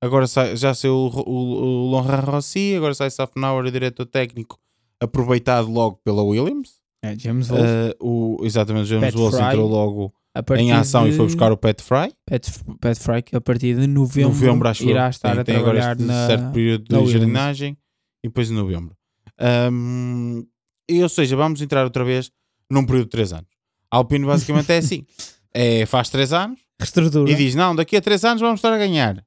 Agora 0.00 0.26
sai- 0.26 0.56
já 0.56 0.72
saiu 0.74 0.94
o, 0.94 1.08
o, 1.08 1.32
o 1.32 1.90
Lonra 1.90 2.20
Rossi, 2.20 2.74
agora 2.76 2.94
sai 2.94 3.10
Safnauer, 3.10 3.64
o 3.64 3.70
diretor 3.70 4.06
técnico, 4.06 4.58
aproveitado 5.00 5.68
logo 5.70 5.96
pela 6.04 6.22
Williams. 6.22 6.74
É, 7.02 7.18
James 7.18 7.48
Wolf, 7.48 7.60
Eh, 7.62 7.96
o, 8.00 8.38
exatamente, 8.42 8.84
o 8.84 8.86
James 8.86 9.12
Fry, 9.14 9.42
entrou 9.42 9.68
logo 9.68 10.14
em 10.58 10.70
ação 10.72 11.08
e 11.08 11.12
foi 11.12 11.26
de- 11.26 11.32
buscar 11.32 11.50
o 11.50 11.56
Pat 11.56 11.80
Fry. 11.80 12.12
Pat, 12.26 12.46
Pat 12.80 12.96
Fry, 12.98 13.22
que 13.22 13.34
a 13.36 13.40
partir 13.40 13.74
de 13.74 13.86
novembro, 13.86 14.32
novembro, 14.32 14.68
irá 14.82 15.08
estar 15.08 15.32
tem, 15.32 15.40
a 15.40 15.44
tem 15.44 15.56
agora 15.56 15.80
trabalhar 15.80 15.96
este 15.96 16.04
na... 16.06 16.26
certo 16.26 16.52
período 16.52 16.84
de 16.84 17.12
jardinagem 17.12 17.76
e 18.24 18.28
depois 18.28 18.50
em 18.50 18.54
novembro. 18.54 18.94
Ahm, 19.38 20.42
e, 20.88 21.02
ou 21.02 21.08
seja, 21.08 21.36
vamos 21.36 21.60
entrar 21.62 21.84
outra 21.84 22.04
vez 22.04 22.30
num 22.70 22.84
período 22.84 23.04
de 23.04 23.10
3 23.10 23.32
anos. 23.32 23.55
A 23.96 23.98
Alpine 23.98 24.26
basicamente 24.26 24.70
é 24.70 24.78
assim: 24.78 25.04
é, 25.54 25.86
faz 25.86 26.10
3 26.10 26.32
anos 26.34 26.60
reestrutura. 26.78 27.30
e 27.30 27.34
diz: 27.34 27.54
Não, 27.54 27.74
daqui 27.74 27.96
a 27.96 28.00
3 28.00 28.24
anos 28.24 28.40
vamos 28.42 28.58
estar 28.58 28.72
a 28.72 28.78
ganhar. 28.78 29.24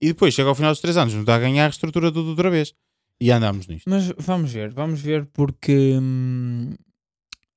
E 0.00 0.08
depois 0.08 0.32
chega 0.34 0.48
ao 0.48 0.54
final 0.54 0.70
dos 0.72 0.80
3 0.80 0.96
anos, 0.96 1.14
não 1.14 1.20
está 1.22 1.34
a 1.34 1.38
ganhar, 1.38 1.64
reestrutura 1.64 2.12
tudo 2.12 2.30
outra 2.30 2.50
vez. 2.50 2.72
E 3.20 3.30
andamos 3.30 3.66
nisto. 3.66 3.88
Mas 3.88 4.12
vamos 4.18 4.52
ver, 4.52 4.70
vamos 4.72 5.00
ver 5.00 5.24
porque 5.32 5.96
hum, 6.00 6.74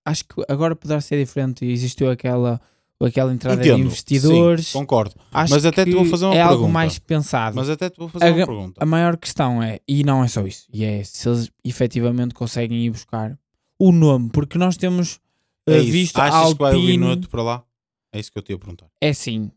acho 0.06 0.24
que 0.24 0.42
agora 0.48 0.76
poderá 0.76 1.02
ser 1.02 1.24
diferente. 1.24 1.66
Existiu 1.66 2.10
aquela, 2.10 2.62
aquela 3.02 3.34
entrada 3.34 3.60
Entendo, 3.62 3.76
de 3.78 3.82
investidores. 3.82 4.68
Sim, 4.68 4.80
concordo. 4.80 5.16
Acho 5.32 5.54
Mas 5.54 5.66
até 5.66 5.84
te 5.84 5.92
vou 5.92 6.06
fazer 6.06 6.26
uma 6.26 6.36
é 6.36 6.42
algo 6.42 6.56
pergunta. 6.56 6.74
mais 6.74 7.00
pensado. 7.00 7.56
Mas 7.56 7.70
até 7.70 7.90
te 7.90 7.98
vou 7.98 8.08
fazer 8.08 8.26
A 8.26 8.30
uma 8.34 8.46
pergunta. 8.46 8.82
A 8.82 8.86
maior 8.86 9.18
questão 9.18 9.62
é, 9.62 9.80
e 9.88 10.04
não 10.04 10.24
é 10.24 10.28
só 10.28 10.46
isso, 10.46 10.68
e 10.74 10.84
é 10.84 11.04
se 11.04 11.28
eles 11.28 11.52
efetivamente 11.64 12.34
conseguem 12.34 12.86
ir 12.86 12.92
buscar 12.92 13.38
o 13.80 13.92
nome, 13.92 14.30
porque 14.32 14.58
nós 14.58 14.78
temos 14.78 15.20
É 15.68 15.80
isso. 15.80 15.92
visto 15.92 16.18
Achas 16.20 16.54
que 16.54 16.60
vai 16.60 16.74
o 16.74 16.76
Alpine, 16.78 16.92
Binotto 16.98 17.30
para 17.30 17.44
lá? 17.44 17.66
É 18.14 18.20
isso 18.20 18.32
que 18.32 18.38
eu 18.38 18.42
te 18.44 18.52
ia 18.52 18.58
perguntar. 18.58 18.90
é 19.02 19.10
assim. 19.10 19.52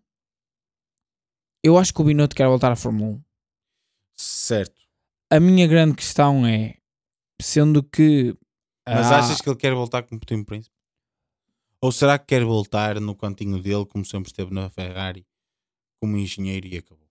Eu 1.62 1.76
acho 1.76 1.92
que 1.92 2.00
o 2.00 2.04
Binotto 2.04 2.34
quer 2.34 2.46
voltar 2.46 2.72
à 2.72 2.76
Fórmula 2.76 3.12
1. 3.16 3.22
Certo. 4.16 4.80
A 5.30 5.38
minha 5.38 5.66
grande 5.66 5.94
questão 5.94 6.46
é, 6.46 6.76
sendo 7.40 7.82
que 7.82 8.34
Mas 8.88 9.12
ah, 9.12 9.18
achas 9.18 9.40
que 9.40 9.48
ele 9.48 9.56
quer 9.56 9.72
voltar 9.74 10.02
como 10.02 10.20
Team 10.20 10.42
Príncipe? 10.44 10.74
Ou 11.82 11.92
será 11.92 12.18
que 12.18 12.26
quer 12.26 12.44
voltar 12.44 13.00
no 13.00 13.14
cantinho 13.14 13.62
dele, 13.62 13.86
como 13.86 14.04
sempre 14.04 14.28
esteve 14.30 14.52
na 14.52 14.68
Ferrari, 14.68 15.26
como 16.02 16.16
engenheiro 16.16 16.66
e 16.66 16.76
acabou? 16.78 17.08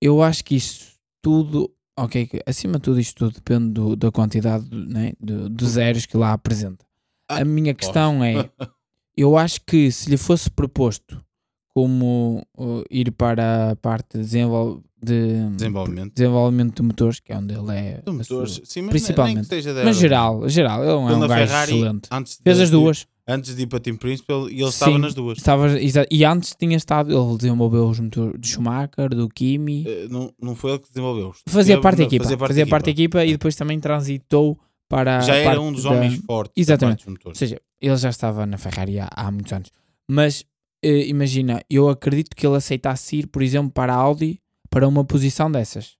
eu 0.00 0.22
acho 0.22 0.44
que 0.44 0.54
isso 0.54 0.94
tudo, 1.22 1.74
ok, 1.98 2.28
acima 2.46 2.74
de 2.74 2.82
tudo 2.82 3.00
isto 3.00 3.16
tudo 3.18 3.34
depende 3.34 3.72
do- 3.72 3.96
da 3.96 4.12
quantidade 4.12 4.68
né, 4.72 5.14
de, 5.18 5.48
de 5.48 5.66
zeros 5.66 6.04
que 6.06 6.16
lá 6.16 6.32
apresenta. 6.34 6.85
A 7.28 7.44
minha 7.44 7.74
questão 7.74 8.22
é, 8.22 8.48
eu 9.16 9.36
acho 9.36 9.60
que 9.66 9.90
se 9.90 10.08
lhe 10.10 10.16
fosse 10.16 10.50
proposto 10.50 11.20
como 11.68 12.42
uh, 12.56 12.82
ir 12.90 13.10
para 13.12 13.72
a 13.72 13.76
parte 13.76 14.16
de, 14.16 14.18
desenvol 14.24 14.82
de 15.02 15.50
Desenvolvimento. 15.56 16.14
desenvolvimento 16.14 16.76
de 16.76 16.82
motores, 16.82 17.20
que 17.20 17.32
é 17.32 17.36
onde 17.36 17.54
ele 17.54 17.70
é, 17.72 18.02
De 18.04 18.10
motores, 18.12 18.60
sim, 18.64 18.80
mas 18.82 18.90
principalmente. 18.90 19.46
Nem 19.50 19.62
da 19.74 19.84
mas 19.84 19.96
geral, 19.98 20.48
geral, 20.48 20.82
ele 20.82 20.90
é 20.92 20.94
um 20.94 21.20
gajo 21.20 21.34
Ferrari, 21.34 21.72
excelente. 21.74 22.08
Antes 22.10 22.40
Fez 22.42 22.56
de- 22.56 22.62
as 22.62 22.70
duas. 22.70 23.06
Antes 23.28 23.56
de 23.56 23.62
ir 23.62 23.66
para 23.66 23.80
Team 23.80 23.96
Príncipe, 23.96 24.32
ele, 24.32 24.52
ele 24.54 24.62
estava 24.68 24.92
Sim, 24.92 24.98
nas 24.98 25.12
duas. 25.12 25.36
Estava, 25.38 25.66
e 26.08 26.24
antes 26.24 26.54
tinha 26.56 26.76
estado, 26.76 27.10
ele 27.12 27.36
desenvolveu 27.36 27.88
os 27.88 27.98
motores 27.98 28.38
do 28.40 28.46
Schumacher, 28.46 29.08
do 29.10 29.28
Kimi, 29.28 29.84
Eh, 29.84 30.06
Não, 30.08 30.32
não 30.40 30.54
foi 30.54 30.70
ele 30.70 30.78
que 30.78 30.88
desenvolveu. 30.88 31.32
fazia 31.48 31.80
parte 31.80 31.98
da 31.98 32.04
equipa, 32.04 32.24
fazia 32.38 32.66
parte 32.68 32.84
da 32.84 32.90
equipa 32.92 33.24
e 33.24 33.32
depois 33.32 33.56
também 33.56 33.80
transitou 33.80 34.56
para 34.88 35.20
Já 35.20 35.34
era 35.36 35.60
um 35.60 35.72
dos 35.72 35.82
da- 35.84 35.90
homens 35.90 36.16
fortes. 36.24 36.52
Exatamente. 36.56 37.04
Ou 37.24 37.34
seja, 37.34 37.60
ele 37.80 37.96
já 37.96 38.10
estava 38.10 38.46
na 38.46 38.56
Ferrari 38.58 38.98
há, 39.00 39.08
há 39.14 39.30
muitos 39.30 39.52
anos. 39.52 39.70
Mas 40.08 40.44
eh, 40.82 41.06
imagina, 41.06 41.60
eu 41.68 41.88
acredito 41.88 42.34
que 42.36 42.46
ele 42.46 42.56
aceitasse 42.56 43.16
ir, 43.16 43.26
por 43.26 43.42
exemplo, 43.42 43.70
para 43.72 43.92
a 43.92 43.96
Audi 43.96 44.40
para 44.70 44.86
uma 44.86 45.04
posição 45.04 45.50
dessas. 45.50 45.96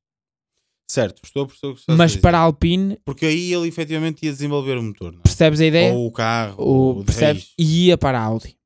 Certo, 0.89 1.21
estou 1.25 1.43
a 1.43 1.47
perceber 1.47 1.73
o 1.73 1.75
que 1.75 1.81
estás 1.81 1.95
a 1.97 1.99
Mas 1.99 2.11
dizer. 2.13 2.21
para 2.23 2.39
a 2.39 2.43
Alpine, 2.43 2.97
Porque 3.05 3.27
aí 3.27 3.53
ele 3.53 3.67
efetivamente 3.67 4.25
ia 4.25 4.31
desenvolver 4.31 4.79
o 4.79 4.83
motor, 4.83 5.11
não 5.13 5.19
é? 5.19 5.23
percebes 5.23 5.61
a 5.61 5.67
ideia? 5.67 5.93
Ou 5.93 6.07
o 6.07 6.13
carro, 6.13 6.63
O, 6.63 6.69
ou 6.99 7.05
percebes? 7.05 7.53
E 7.59 7.87
ia 7.87 7.99
para 7.99 8.21
a 8.21 8.23
Audi. 8.23 8.57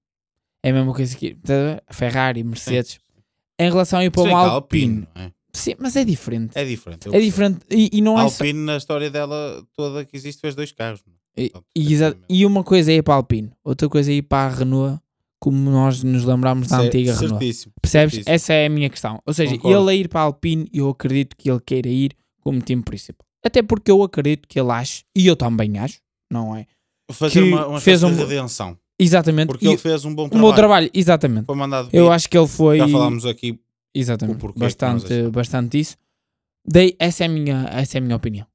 É 0.63 0.69
a 0.69 0.73
mesma 0.75 0.93
coisa 0.93 1.17
que 1.17 1.35
tá? 1.37 1.83
Ferrari, 1.91 2.45
Mercedes. 2.45 3.01
Em 3.59 3.71
relação 3.71 4.01
a 4.01 4.05
ir 4.05 4.11
para 4.11 4.23
uma 4.23 4.39
Alpine, 4.39 5.07
Alpine, 5.07 5.09
não 5.15 5.23
é? 5.23 5.33
Sim, 5.53 5.75
mas 5.79 5.97
é 5.97 6.05
diferente. 6.05 6.53
É 6.57 6.65
diferente. 6.65 7.09
É 7.15 7.21
diferente. 7.21 7.61
E, 7.71 7.91
e 7.93 8.01
não 8.01 8.17
A 8.17 8.25
é 8.25 8.29
só. 8.29 8.43
Alpine, 8.45 8.59
na 8.65 8.77
história 8.77 9.11
dela 9.11 9.63
toda 9.77 10.05
que 10.05 10.17
existe, 10.17 10.41
fez 10.41 10.55
dois 10.55 10.73
carros. 10.73 11.01
é? 11.37 11.43
E, 11.43 11.51
Portanto, 11.51 11.67
efetivamente. 11.77 12.19
e 12.29 12.47
uma 12.47 12.65
coisa 12.65 12.93
é 12.93 12.97
ir 12.97 13.03
para 13.03 13.15
a 13.15 13.17
Alpine, 13.17 13.51
outra 13.65 13.89
coisa 13.89 14.11
é 14.11 14.15
ir 14.17 14.23
para 14.23 14.53
a 14.53 14.57
Renault, 14.57 15.01
como 15.39 15.71
nós 15.71 16.03
nos 16.03 16.25
lembramos 16.25 16.69
da 16.69 16.77
Cer- 16.79 16.87
antiga 16.87 17.13
Renault. 17.15 17.29
Certíssimo. 17.45 17.73
Percebes? 17.81 18.15
certíssimo. 18.15 18.35
Essa 18.35 18.53
é 18.53 18.67
a 18.67 18.71
minha 18.71 18.91
questão. 18.91 19.23
Ou 19.25 19.33
seja, 19.33 19.53
Concordo. 19.57 19.79
ele 19.79 19.91
a 19.91 19.95
ir 20.01 20.09
para 20.09 20.21
a 20.21 20.25
Alpine, 20.25 20.69
eu 20.73 20.89
acredito 20.89 21.35
que 21.37 21.51
ele 21.51 21.61
queira 21.65 21.89
ir 21.89 22.13
como 22.41 22.61
time 22.61 22.83
principal. 22.83 23.25
Até 23.45 23.63
porque 23.63 23.91
eu 23.91 24.03
acredito 24.03 24.47
que 24.49 24.61
ele 24.61 24.71
acha, 24.71 25.03
e 25.17 25.27
eu 25.27 25.35
também 25.37 25.79
acho, 25.79 25.99
não 26.31 26.55
é? 26.55 26.67
Fazer 27.13 27.43
uma, 27.43 27.67
uma 27.67 27.81
fez 27.81 28.01
espécie 28.03 28.15
de 28.17 28.23
um- 28.23 28.27
redenção. 28.27 28.77
Exatamente. 28.99 29.47
Porque 29.49 29.65
e 29.65 29.69
ele 29.69 29.79
fez 29.79 30.05
um 30.05 30.15
bom 30.15 30.29
trabalho. 30.29 30.47
meu 30.47 30.55
trabalho, 30.55 30.91
exatamente. 30.93 31.47
Foi 31.47 31.57
mandado 31.57 31.89
Eu 31.91 32.13
acho 32.13 32.29
que 32.29 32.37
ele 32.37 32.47
foi. 32.47 32.77
Já 32.77 32.87
falámos 32.89 33.25
aqui. 33.25 33.59
Exatamente. 33.95 34.39
que 34.53 34.59
Bastante, 34.59 35.29
bastante 35.31 35.79
isso. 35.81 35.97
Daí, 36.67 36.95
essa, 36.99 37.25
é 37.25 37.27
a 37.27 37.31
minha, 37.31 37.67
essa 37.73 37.97
é 37.97 37.99
a 37.99 38.03
minha 38.03 38.17
opinião. 38.17 38.47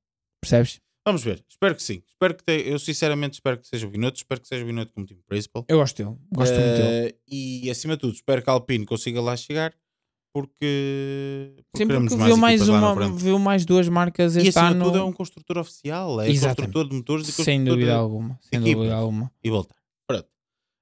Percebes? 0.41 0.79
Vamos 1.07 1.23
ver. 1.23 1.43
Espero 1.49 1.75
que 1.75 1.83
sim. 1.83 2.01
Espero 2.07 2.35
que 2.35 2.43
te- 2.43 2.67
Eu 2.69 2.79
sinceramente 2.79 3.33
espero 3.35 3.59
que 3.59 3.67
seja 3.67 3.85
o 3.85 3.89
Binotto. 3.89 4.17
Espero 4.17 4.41
que 4.41 4.47
seja 4.47 4.63
o 4.63 4.67
Binotto 4.67 4.91
como 4.93 5.05
time 5.05 5.21
principal. 5.27 5.65
Eu 5.67 5.77
gosto 5.77 5.97
dele. 5.97 6.15
Gosto 6.31 6.53
muito 6.53 6.65
dele. 6.77 7.07
Eh, 7.09 7.15
E 7.27 7.69
acima 7.69 7.95
de 7.95 8.01
tudo, 8.01 8.13
espero 8.13 8.41
que 8.41 8.49
a 8.49 8.53
Alpine 8.53 8.85
consiga 8.85 9.21
lá 9.21 9.35
chegar. 9.37 9.73
Porque, 10.33 11.55
porque 11.71 11.85
porque 11.85 12.15
mais 12.17 12.27
viu 12.27 12.37
mais, 12.37 12.67
uma, 12.67 13.09
viu 13.15 13.39
mais 13.39 13.65
duas 13.65 13.87
marcas 13.87 14.35
E 14.35 14.39
este 14.39 14.49
acima 14.49 14.69
de 14.71 14.75
ano. 14.75 14.85
tudo 14.85 14.97
é 14.97 15.03
um 15.03 15.13
construtor 15.13 15.57
oficial. 15.59 16.19
É 16.21 16.29
Exatamente. 16.29 16.57
construtor 16.73 16.89
de 16.89 16.95
motores 16.95 17.29
e 17.29 17.31
sem 17.43 17.63
dúvida 17.63 17.85
de... 17.91 17.97
alguma. 17.97 18.37
Sem 18.41 18.59
dúvida 18.59 18.95
alguma. 18.95 19.31
E 19.43 19.49
voltar. 19.49 19.75
Pronto. 20.07 20.27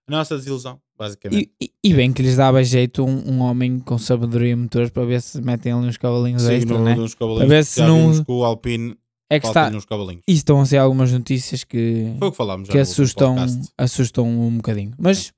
A 0.08 0.12
nossa 0.12 0.36
desilusão, 0.38 0.82
basicamente. 1.04 1.52
E, 1.62 1.66
e- 1.66 1.90
e 1.90 1.94
bem 1.94 2.12
que 2.14 2.22
lhes 2.22 2.36
dava 2.38 2.64
jeito 2.64 3.04
um, 3.04 3.34
um 3.34 3.42
homem 3.42 3.80
com 3.80 3.98
sabedoria 3.98 4.56
motores 4.56 4.90
para 4.90 5.06
ver 5.06 5.22
se 5.22 5.42
metem 5.42 5.72
ali 5.74 5.88
uns 5.88 5.98
cavalinhos 5.98 6.42
Sim, 6.44 6.54
extra, 6.54 6.78
no, 6.78 6.84
né? 6.86 6.96
Para 6.96 7.10
cavalinhos, 7.18 7.50
ver 7.50 7.66
se 7.66 7.82
não- 7.82 8.24
o 8.28 8.44
Alpine 8.46 8.98
É 9.30 9.40
que 9.40 9.48
está. 9.48 9.70
Uns 9.70 9.86
cavalinhos. 9.86 10.24
E 10.28 10.34
estão 10.34 10.62
a 10.62 10.66
ser 10.66 10.78
algumas 10.78 11.12
notícias 11.12 11.64
que, 11.64 12.16
Foi 12.20 12.28
o 12.28 12.32
que 12.32 12.38
falámos 12.38 12.70
que 12.70 12.78
assustam, 12.78 13.36
assustam 13.78 14.26
um 14.28 14.58
bocadinho. 14.58 14.94
Mas 14.98 15.34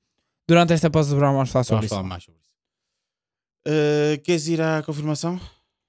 durante 0.48 0.72
esta 0.72 0.88
pausa 0.90 1.08
de 1.10 1.14
verão 1.16 1.32
vamos 1.34 1.50
falar 1.50 1.64
sobre 1.64 1.76
Vamos 1.78 1.86
isso. 1.86 1.94
falar 1.94 2.08
mais 2.08 2.22
sobre 2.24 2.40
isso. 2.40 2.46
Uh, 3.68 4.20
queres 4.22 4.46
ir 4.48 4.60
à 4.60 4.82
confirmação? 4.82 5.40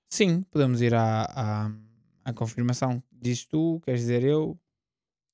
Sim, 0.09 0.41
podemos 0.49 0.81
ir 0.81 0.93
à, 0.95 1.23
à, 1.25 1.71
à 2.25 2.33
confirmação. 2.33 3.03
Dizes 3.11 3.45
tu, 3.45 3.79
queres 3.85 4.01
dizer 4.01 4.23
eu? 4.23 4.57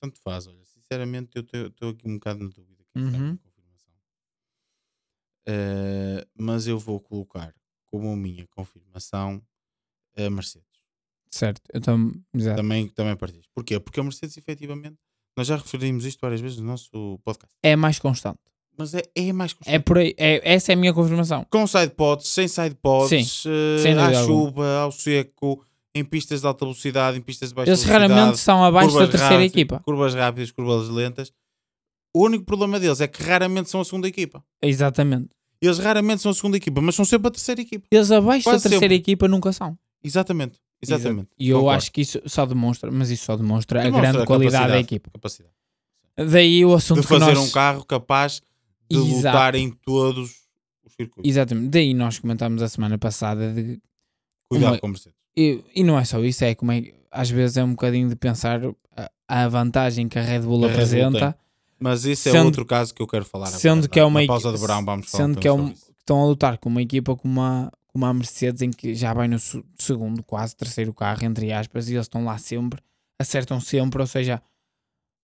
Tanto 0.02 0.20
faz, 0.22 0.48
olha. 0.48 0.58
Sinceramente, 0.66 1.30
eu 1.36 1.68
estou 1.68 1.90
aqui 1.92 2.08
um 2.08 2.16
bocado 2.16 2.44
na 2.44 2.50
dúvida. 2.50 2.84
está 2.96 3.18
Uhum. 3.18 3.38
Uh, 5.48 6.26
mas 6.38 6.68
eu 6.68 6.80
vou 6.80 7.00
colocar 7.00 7.54
como 7.86 8.16
minha 8.16 8.48
confirmação 8.48 9.42
a 10.18 10.30
Mercedes. 10.30 10.68
Certo, 11.30 11.62
eu 11.74 11.82
tam, 11.82 12.12
exato. 12.34 12.58
Também, 12.58 12.88
também 12.90 13.16
partilhas. 13.16 13.46
Porquê? 13.54 13.80
Porque 13.80 14.00
a 14.00 14.04
Mercedes, 14.04 14.38
efetivamente, 14.38 14.98
nós 15.36 15.48
já 15.48 15.58
referimos 15.58 16.06
isto 16.06 16.20
várias 16.22 16.40
vezes 16.42 16.58
no 16.60 16.66
nosso 16.66 17.20
podcast. 17.24 17.54
é 17.64 17.76
mais 17.76 18.00
constante. 18.00 18.40
Mas 18.78 18.94
é, 18.94 19.02
é 19.16 19.32
mais 19.34 19.52
É 19.52 19.56
constante. 19.56 19.84
por 19.84 19.98
aí, 20.00 20.16
é, 20.18 20.54
essa 20.54 20.72
é 20.72 20.74
a 20.74 20.76
minha 20.76 20.94
confirmação. 20.94 21.46
Com 21.50 21.66
side 21.68 21.94
pods, 21.94 22.28
sem 22.28 22.48
side 22.48 22.76
pods, 22.76 23.46
uh, 23.46 23.80
sem 23.82 23.94
à 23.98 24.06
alguma. 24.06 24.26
chuva, 24.26 24.76
ao 24.80 24.92
seco, 24.92 25.64
em 25.94 26.04
pistas 26.04 26.42
de 26.42 26.48
alta 26.48 26.66
velocidade, 26.66 27.18
em 27.18 27.22
pistas 27.22 27.50
de 27.50 27.56
baixa 27.56 27.70
Eles 27.70 27.84
velocidade. 27.84 28.12
raramente 28.14 28.40
são 28.40 28.64
abaixo 28.64 28.94
da 28.98 29.08
terceira 29.08 29.26
rápidas, 29.36 29.52
equipa. 29.52 29.80
Curvas 29.82 30.14
rápidas, 30.16 30.52
curvas 30.52 30.90
lentas. 30.90 31.32
O 32.14 32.26
único 32.26 32.44
problema 32.46 32.80
deles 32.80 33.02
é 33.02 33.08
que 33.08 33.24
raramente 33.24 33.70
são 33.70 33.82
a 33.82 33.86
segunda 33.86 34.08
equipa. 34.08 34.44
Exatamente. 34.62 35.30
Eles 35.62 35.80
raramente 35.80 36.22
são 36.22 36.32
a 36.32 36.34
segunda 36.36 36.58
equipa, 36.58 36.82
mas 36.82 36.94
são 36.96 37.06
sempre 37.06 37.30
a 37.30 37.32
terceira 37.32 37.62
equipa. 37.62 37.86
Eles 37.90 38.12
abaixo 38.12 38.44
Quase 38.44 38.64
da 38.64 38.70
terceira 38.70 38.94
sempre. 38.94 38.96
equipa 38.96 39.28
nunca 39.28 39.52
são. 39.54 39.78
Exatamente. 40.04 40.60
Exatamente. 40.82 41.30
E 41.40 41.50
eu 41.50 41.60
Concordo. 41.60 41.78
acho 41.78 41.92
que 41.92 42.02
isso 42.02 42.22
só 42.26 42.46
demonstra, 42.46 42.92
mas 42.92 43.10
isso 43.10 43.24
só 43.26 43.38
demonstra, 43.38 43.80
a 43.80 43.84
Demonstra 43.84 44.12
grande 44.12 44.28
qualidade 44.28 44.52
da 44.54 44.60
capacidade. 44.60 44.84
equipa. 44.84 45.10
Capacidade. 45.12 45.54
Daí 46.18 46.66
o 46.66 46.74
assunto 46.74 47.02
De 47.02 47.08
fazer 47.08 47.26
que 47.28 47.34
nós... 47.36 47.50
um 47.50 47.52
carro 47.52 47.86
capaz 47.86 48.42
de 48.92 48.98
Exato. 48.98 49.16
lutar 49.16 49.56
em 49.56 49.72
todos 49.72 50.30
os 50.86 50.94
circuitos. 50.96 51.30
Exatamente. 51.30 51.70
Daí 51.70 51.94
nós 51.94 52.20
comentámos 52.20 52.62
a 52.62 52.68
semana 52.68 52.98
passada 52.98 53.52
de... 53.54 53.80
Cuidado 54.50 54.74
Uma- 54.74 54.80
com 54.80 54.88
a 54.88 54.90
Mercedes. 54.90 55.18
E, 55.36 55.64
e 55.74 55.84
não 55.84 55.98
é 55.98 56.04
só 56.06 56.20
isso, 56.24 56.44
é 56.44 56.54
como 56.54 56.72
é... 56.74 56.94
Às 57.10 57.30
vezes 57.30 57.58
é 57.58 57.64
um 57.64 57.72
bocadinho 57.72 58.10
de 58.10 58.16
pensar 58.16 58.60
a, 58.96 59.10
a 59.28 59.48
vantagem 59.48 60.08
que 60.10 60.20
a 60.20 60.22
Red 60.22 60.42
Bull 60.42 60.66
A 60.66 60.68
Red 60.68 60.68
Bull 60.68 60.70
apresenta, 60.72 61.38
Mas 61.80 62.06
isso 62.06 62.30
é 62.30 62.32
Sendo- 62.32 62.46
outro 62.46 62.66
caso 62.66 62.94
que 62.94 63.02
eu 63.02 63.08
quero 63.08 63.26
falar 63.26 63.48
sendo 63.48 63.80
agora. 63.80 63.90
que 63.90 64.00
é 64.00 64.06
uma 64.06 64.22
Na 64.22 64.28
pausa 64.28 64.52
de 64.52 64.58
verão 64.58 64.86
vamos 64.86 65.10
falar 65.10 65.24
sendo 65.24 65.40
que 65.40 65.48
é 65.48 65.52
um, 65.52 65.74
estão 66.00 66.22
a 66.22 66.26
lutar 66.26 66.58
com 66.58 66.70
uma 66.70 66.82
equipa 66.82 67.16
como 67.16 67.42
a, 67.42 67.72
como 67.88 68.06
a 68.06 68.14
Mercedes 68.14 68.62
em 68.62 68.72
que 68.72 68.96
já 68.96 69.14
vai 69.14 69.28
no 69.28 69.38
se- 69.40 69.64
segundo, 69.78 70.24
quase 70.24 70.56
terceiro 70.56 70.94
carro, 70.94 71.26
entre 71.26 71.52
aspas, 71.52 71.90
e 71.90 71.94
eles 71.94 72.06
estão 72.06 72.24
lá 72.26 72.38
sempre, 72.38 72.82
acertam 73.20 73.60
sempre, 73.60 74.02
ou 74.02 74.08
seja, 74.08 74.42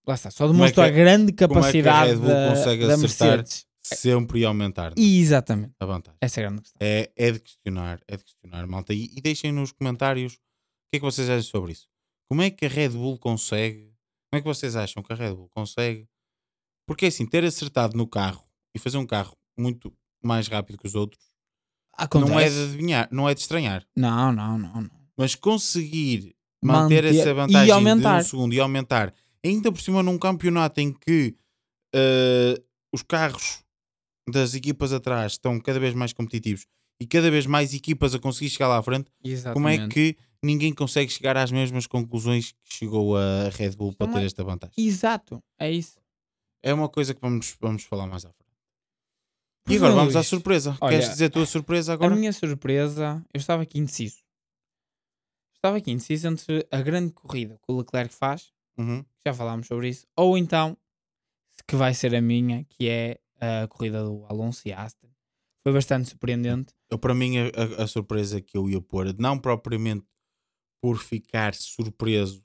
lá 0.08 0.16
está, 0.16 0.30
só 0.32 0.46
é 0.46 0.48
demonstra 0.48 0.84
que- 0.86 0.90
a 0.90 0.94
grande 0.94 1.32
como 1.32 1.34
é 1.34 1.36
que 1.38 1.44
a 1.44 1.48
capacidade 1.48 2.10
Red 2.12 2.18
Bull 2.18 2.28
da, 2.30 2.50
consegue 2.50 2.88
da 2.88 2.94
acertar 2.96 3.28
Mercedes. 3.30 3.66
Sempre 3.82 4.40
e 4.42 4.46
aumentar 4.46 4.92
é? 4.92 5.02
Exatamente, 5.02 5.74
a 5.80 5.86
vantagem. 5.86 6.18
essa 6.22 6.40
é 6.42 6.44
a 6.44 6.48
grande 6.48 6.62
questão. 6.62 6.78
É, 6.82 7.10
é 7.16 7.32
de 7.32 7.40
questionar, 7.40 8.00
é 8.08 8.18
de 8.18 8.24
questionar, 8.24 8.68
malta. 8.68 8.94
E, 8.94 9.10
e 9.16 9.22
deixem 9.22 9.52
nos 9.52 9.72
comentários 9.72 10.34
o 10.34 10.38
que 10.92 10.98
é 10.98 11.00
que 11.00 11.06
vocês 11.06 11.28
acham 11.30 11.42
sobre 11.44 11.72
isso. 11.72 11.88
Como 12.30 12.42
é 12.44 12.52
que 12.52 12.66
a 12.66 12.70
Red 12.70 12.90
Bull 12.90 13.18
consegue? 13.18 13.92
Como 14.30 14.38
é 14.38 14.42
que 14.42 14.48
vocês 14.48 14.76
acham 14.76 15.02
que 15.02 15.12
a 15.12 15.16
Red 15.16 15.34
Bull 15.34 15.50
consegue? 15.50 16.08
Porque 16.90 17.06
assim, 17.06 17.24
ter 17.28 17.46
acertado 17.46 17.96
no 17.96 18.08
carro 18.08 18.44
e 18.76 18.80
fazer 18.80 18.98
um 18.98 19.06
carro 19.06 19.38
muito 19.56 19.94
mais 20.24 20.48
rápido 20.48 20.80
que 20.80 20.88
os 20.88 20.96
outros 20.96 21.24
Acontece. 21.94 22.32
não 22.32 22.40
é 22.40 22.50
de 22.50 22.64
adivinhar, 22.64 23.08
não 23.12 23.30
é 23.30 23.36
de 23.36 23.42
estranhar. 23.42 23.86
Não, 23.96 24.32
não, 24.32 24.58
não, 24.58 24.82
não. 24.82 24.90
Mas 25.16 25.36
conseguir 25.36 26.36
manter, 26.64 27.04
Manter 27.04 27.06
essa 27.06 27.30
e 27.30 27.34
vantagem 27.34 27.72
aumentar. 27.72 28.16
de 28.22 28.26
um 28.26 28.28
segundo 28.28 28.54
e 28.56 28.60
aumentar, 28.60 29.14
ainda 29.46 29.72
por 29.72 29.80
cima 29.80 30.02
num 30.02 30.18
campeonato 30.18 30.82
em 30.82 30.92
que 30.92 31.36
eh, 31.94 32.60
os 32.92 33.04
carros 33.04 33.64
das 34.28 34.56
equipas 34.56 34.92
atrás 34.92 35.34
estão 35.34 35.60
cada 35.60 35.80
vez 35.80 35.94
mais 35.94 36.12
competitivos 36.12 36.66
e 37.00 37.06
cada 37.06 37.30
vez 37.30 37.46
mais 37.46 37.72
equipas 37.72 38.16
a 38.16 38.20
conseguir 38.20 38.50
chegar 38.50 38.68
lá 38.68 38.80
à 38.80 38.82
frente, 38.84 39.12
Exatamente. 39.24 39.54
como 39.54 39.70
é 39.70 39.88
que 39.88 40.18
ninguém 40.44 40.74
consegue 40.74 41.12
chegar 41.12 41.38
às 41.38 41.52
mesmas 41.52 41.86
conclusões 41.86 42.52
que 42.64 42.74
chegou 42.78 43.16
a 43.16 43.50
Red 43.54 43.76
Bull 43.76 43.94
para 43.94 44.08
Não 44.08 44.14
ter 44.16 44.22
é- 44.22 44.26
esta 44.26 44.44
vantagem? 44.44 44.74
Exato, 44.78 45.40
é 45.60 45.72
isso. 45.72 46.00
É 46.64 46.74
uma 46.74 46.90
coisa 46.90 47.14
que 47.14 47.22
vamos, 47.22 47.56
vamos 47.60 47.84
falar 47.84 48.08
mais 48.08 48.26
à 48.26 48.32
frente. 48.34 48.50
E 49.70 49.76
agora 49.78 49.94
vamos 49.94 50.16
à 50.16 50.24
surpresa. 50.24 50.78
olha, 50.82 50.90
Queres 50.98 51.10
dizer 51.10 51.26
a 51.26 51.30
tua 51.30 51.46
surpresa 51.46 51.92
A 51.92 51.96
agora? 51.96 52.16
minha 52.16 52.34
surpresa, 52.34 53.24
eu 53.34 53.38
estava 53.38 53.64
aqui 53.64 53.78
indeciso. 53.80 54.18
Estava 55.56 55.78
aqui 55.78 55.92
indeciso 55.92 56.28
entre 56.28 56.68
a 56.72 56.82
grande 56.82 57.14
corrida 57.14 57.58
que 57.58 57.72
o 57.72 57.78
Leclerc 57.78 58.14
faz, 58.14 58.52
Uhum. 58.78 59.04
já 59.28 59.34
falámos 59.34 59.68
sobre 59.68 59.90
isso, 59.90 60.08
ou 60.16 60.38
então 60.38 60.78
que 61.68 61.76
vai 61.76 61.94
ser 61.94 62.16
a 62.16 62.22
minha, 62.22 62.64
que 62.66 62.88
é 62.90 63.20
a 63.40 63.68
corrida 63.68 64.04
do 64.04 64.26
Alonso 64.26 64.68
e 64.68 64.74
Aston. 64.74 65.10
Foi 65.64 65.74
bastante 65.74 66.10
surpreendente. 66.10 66.74
Eu, 66.90 66.98
para 66.98 67.14
mim, 67.14 67.38
a, 67.38 67.82
a- 67.82 67.84
a 67.84 67.88
surpresa 67.88 68.42
que 68.42 68.58
eu 68.58 68.70
ia 68.70 68.82
pôr, 68.82 69.14
não 69.20 69.38
propriamente 69.38 70.06
por 70.82 70.98
ficar 70.98 71.54
surpreso 71.54 72.44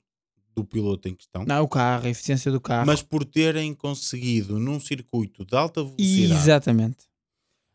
do 0.55 0.63
piloto 0.63 1.07
em 1.09 1.15
questão, 1.15 1.43
Não, 1.45 1.63
o 1.63 1.67
carro, 1.67 2.05
a 2.05 2.09
eficiência 2.09 2.51
do 2.51 2.61
carro. 2.61 2.85
mas 2.87 3.01
por 3.01 3.25
terem 3.25 3.73
conseguido 3.73 4.57
num 4.59 4.79
circuito 4.79 5.45
de 5.45 5.55
alta 5.55 5.83
velocidade, 5.83 6.33
Exatamente. 6.33 6.97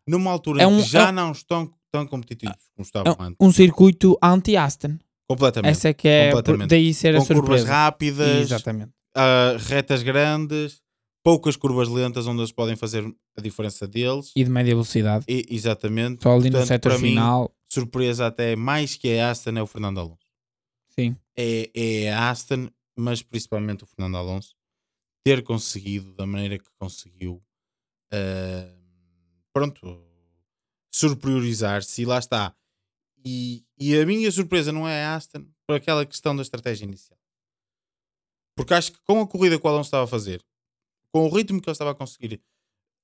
numa 0.07 0.31
altura 0.31 0.63
É 0.63 0.65
em 0.65 0.69
um- 0.69 0.83
que 0.83 0.89
já 0.89 1.09
é- 1.09 1.13
não 1.13 1.33
estão 1.33 1.71
tão 1.93 2.07
competitivos 2.07 2.57
como 2.75 2.85
estavam 2.85 3.17
antes, 3.21 3.37
Um 3.41 3.53
circuito 3.53 4.17
anti-Aston. 4.23 4.97
completamente, 5.29 5.71
Essa 5.73 5.89
é 5.89 5.95
que 5.95 6.09
é, 6.09 6.33
daí 6.69 6.95
ser 6.95 7.15
a 7.15 7.19
com 7.19 7.27
curvas 7.27 7.45
surpresa. 7.61 7.69
rápidas, 7.69 8.41
Exatamente. 8.43 8.93
ah, 9.15 9.57
retas 9.59 10.03
grandes, 10.03 10.81
poucas 11.23 11.57
curvas 11.57 11.89
lentas 11.89 12.27
onde 12.27 12.41
eles 12.41 12.53
podem 12.53 12.77
fazer 12.77 13.05
a 13.37 13.41
diferença 13.43 13.87
deles. 13.87 14.33
E 14.35 14.43
de 14.43 14.51
média 14.51 14.73
velocidade. 14.73 15.25
E, 15.29 15.45
exatamente. 15.51 16.23
Só 16.23 16.31
ali 16.33 16.45
no 16.49 16.53
Portanto, 16.53 16.69
setor 16.69 16.89
para 16.93 16.99
mim, 16.99 17.09
final. 17.11 17.55
surpresa 17.69 18.27
até 18.27 18.57
mais 18.57 18.97
que 18.97 19.19
a 19.19 19.31
Aston 19.31 19.51
é 19.51 19.63
o 19.63 19.67
Fernando 19.67 20.01
Alonso. 20.01 20.19
Sim. 20.99 21.15
É, 21.41 21.71
é 21.75 22.13
a 22.13 22.31
Aston, 22.31 22.69
mas 22.97 23.23
principalmente 23.23 23.85
o 23.85 23.87
Fernando 23.87 24.17
Alonso, 24.17 24.55
ter 25.25 25.43
conseguido 25.43 26.13
da 26.15 26.27
maneira 26.27 26.59
que 26.59 26.71
conseguiu, 26.79 27.43
ah, 28.13 28.75
pronto, 29.53 30.03
superiorizar-se 30.93 32.03
e 32.03 32.05
lá 32.05 32.19
está. 32.19 32.55
E, 33.25 33.65
e 33.79 33.99
a 33.99 34.07
minha 34.07 34.31
surpresa 34.31 34.73
não 34.73 34.89
é 34.89 35.05
a 35.05 35.17
Aston 35.17 35.47
por 35.67 35.77
aquela 35.77 36.07
questão 36.07 36.35
da 36.35 36.43
estratégia 36.43 36.85
inicial. 36.85 37.19
Porque 38.57 38.75
acho 38.75 38.93
que 38.93 39.01
com 39.03 39.21
a 39.21 39.27
corrida 39.27 39.59
que 39.59 39.67
o 39.67 39.69
Alonso 39.69 39.89
estava 39.89 40.05
a 40.05 40.09
fazer, 40.09 40.43
com 41.13 41.27
o 41.27 41.29
ritmo 41.29 41.61
que 41.61 41.69
ele 41.69 41.73
estava 41.73 41.93
a 41.93 41.95
conseguir 41.95 42.43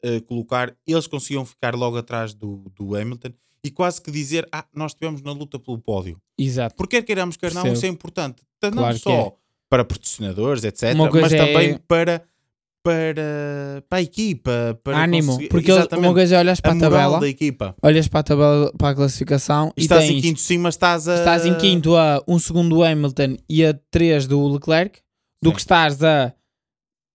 ah, 0.04 0.20
colocar, 0.26 0.76
eles 0.86 1.06
conseguiam 1.06 1.44
ficar 1.44 1.74
logo 1.74 1.96
atrás 1.96 2.34
do, 2.34 2.70
do 2.70 2.94
Hamilton 2.96 3.32
e 3.66 3.70
quase 3.70 4.00
que 4.00 4.10
dizer: 4.10 4.46
Ah, 4.52 4.64
nós 4.74 4.92
estivemos 4.92 5.20
na 5.22 5.32
luta 5.32 5.58
pelo 5.58 5.78
pódio. 5.78 6.20
Exato. 6.38 6.74
Porque 6.76 6.96
quer 6.96 7.02
queiramos, 7.06 7.36
quer 7.36 7.52
não, 7.52 7.66
isso 7.72 7.84
é 7.84 7.88
importante. 7.88 8.42
Tanto 8.60 8.74
Claro 8.76 8.88
não 8.92 8.96
que 8.98 9.02
só 9.02 9.10
é. 9.10 9.32
para 9.68 9.84
patrocinadores, 9.84 10.64
etc., 10.64 10.94
mas 10.96 11.30
também 11.32 11.70
é- 11.72 11.78
para, 11.86 12.22
para, 12.82 13.82
para 13.88 13.98
a 13.98 14.02
equipa. 14.02 14.78
Para 14.82 15.02
Ânimo. 15.04 15.28
conseguir- 15.32 15.48
Porque 15.48 15.70
Exatamente. 15.70 16.06
uma 16.08 16.14
coisa 16.14 16.36
é 16.36 16.38
olhas 16.38 16.58
a 16.58 16.62
para 16.62 16.70
a, 16.70 16.74
moral 16.74 16.90
tabela, 16.90 17.20
da 17.20 17.28
equipa. 17.28 17.74
olhas 17.82 18.08
para 18.08 18.20
a 18.20 18.22
tabela, 18.22 18.72
para 18.78 18.88
a 18.90 18.94
classificação 18.94 19.72
E 19.76 19.80
e, 19.80 19.84
estás 19.84 20.04
tens, 20.06 20.18
em 20.18 20.20
quinto 20.20 20.40
sim, 20.40 20.58
mas 20.58 20.74
estás 20.74 21.08
a. 21.08 21.16
estás 21.16 21.44
em 21.46 21.54
quinto 21.58 21.96
a 21.96 22.22
1 22.28 22.38
segundo 22.38 22.76
do 22.76 22.82
Hamilton 22.84 23.36
e 23.48 23.64
a 23.64 23.74
3 23.90 24.26
do 24.26 24.46
Leclerc, 24.48 25.00
do 25.42 25.50
Sim. 25.50 25.54
que 25.54 25.60
estás 25.60 26.02
a 26.04 26.32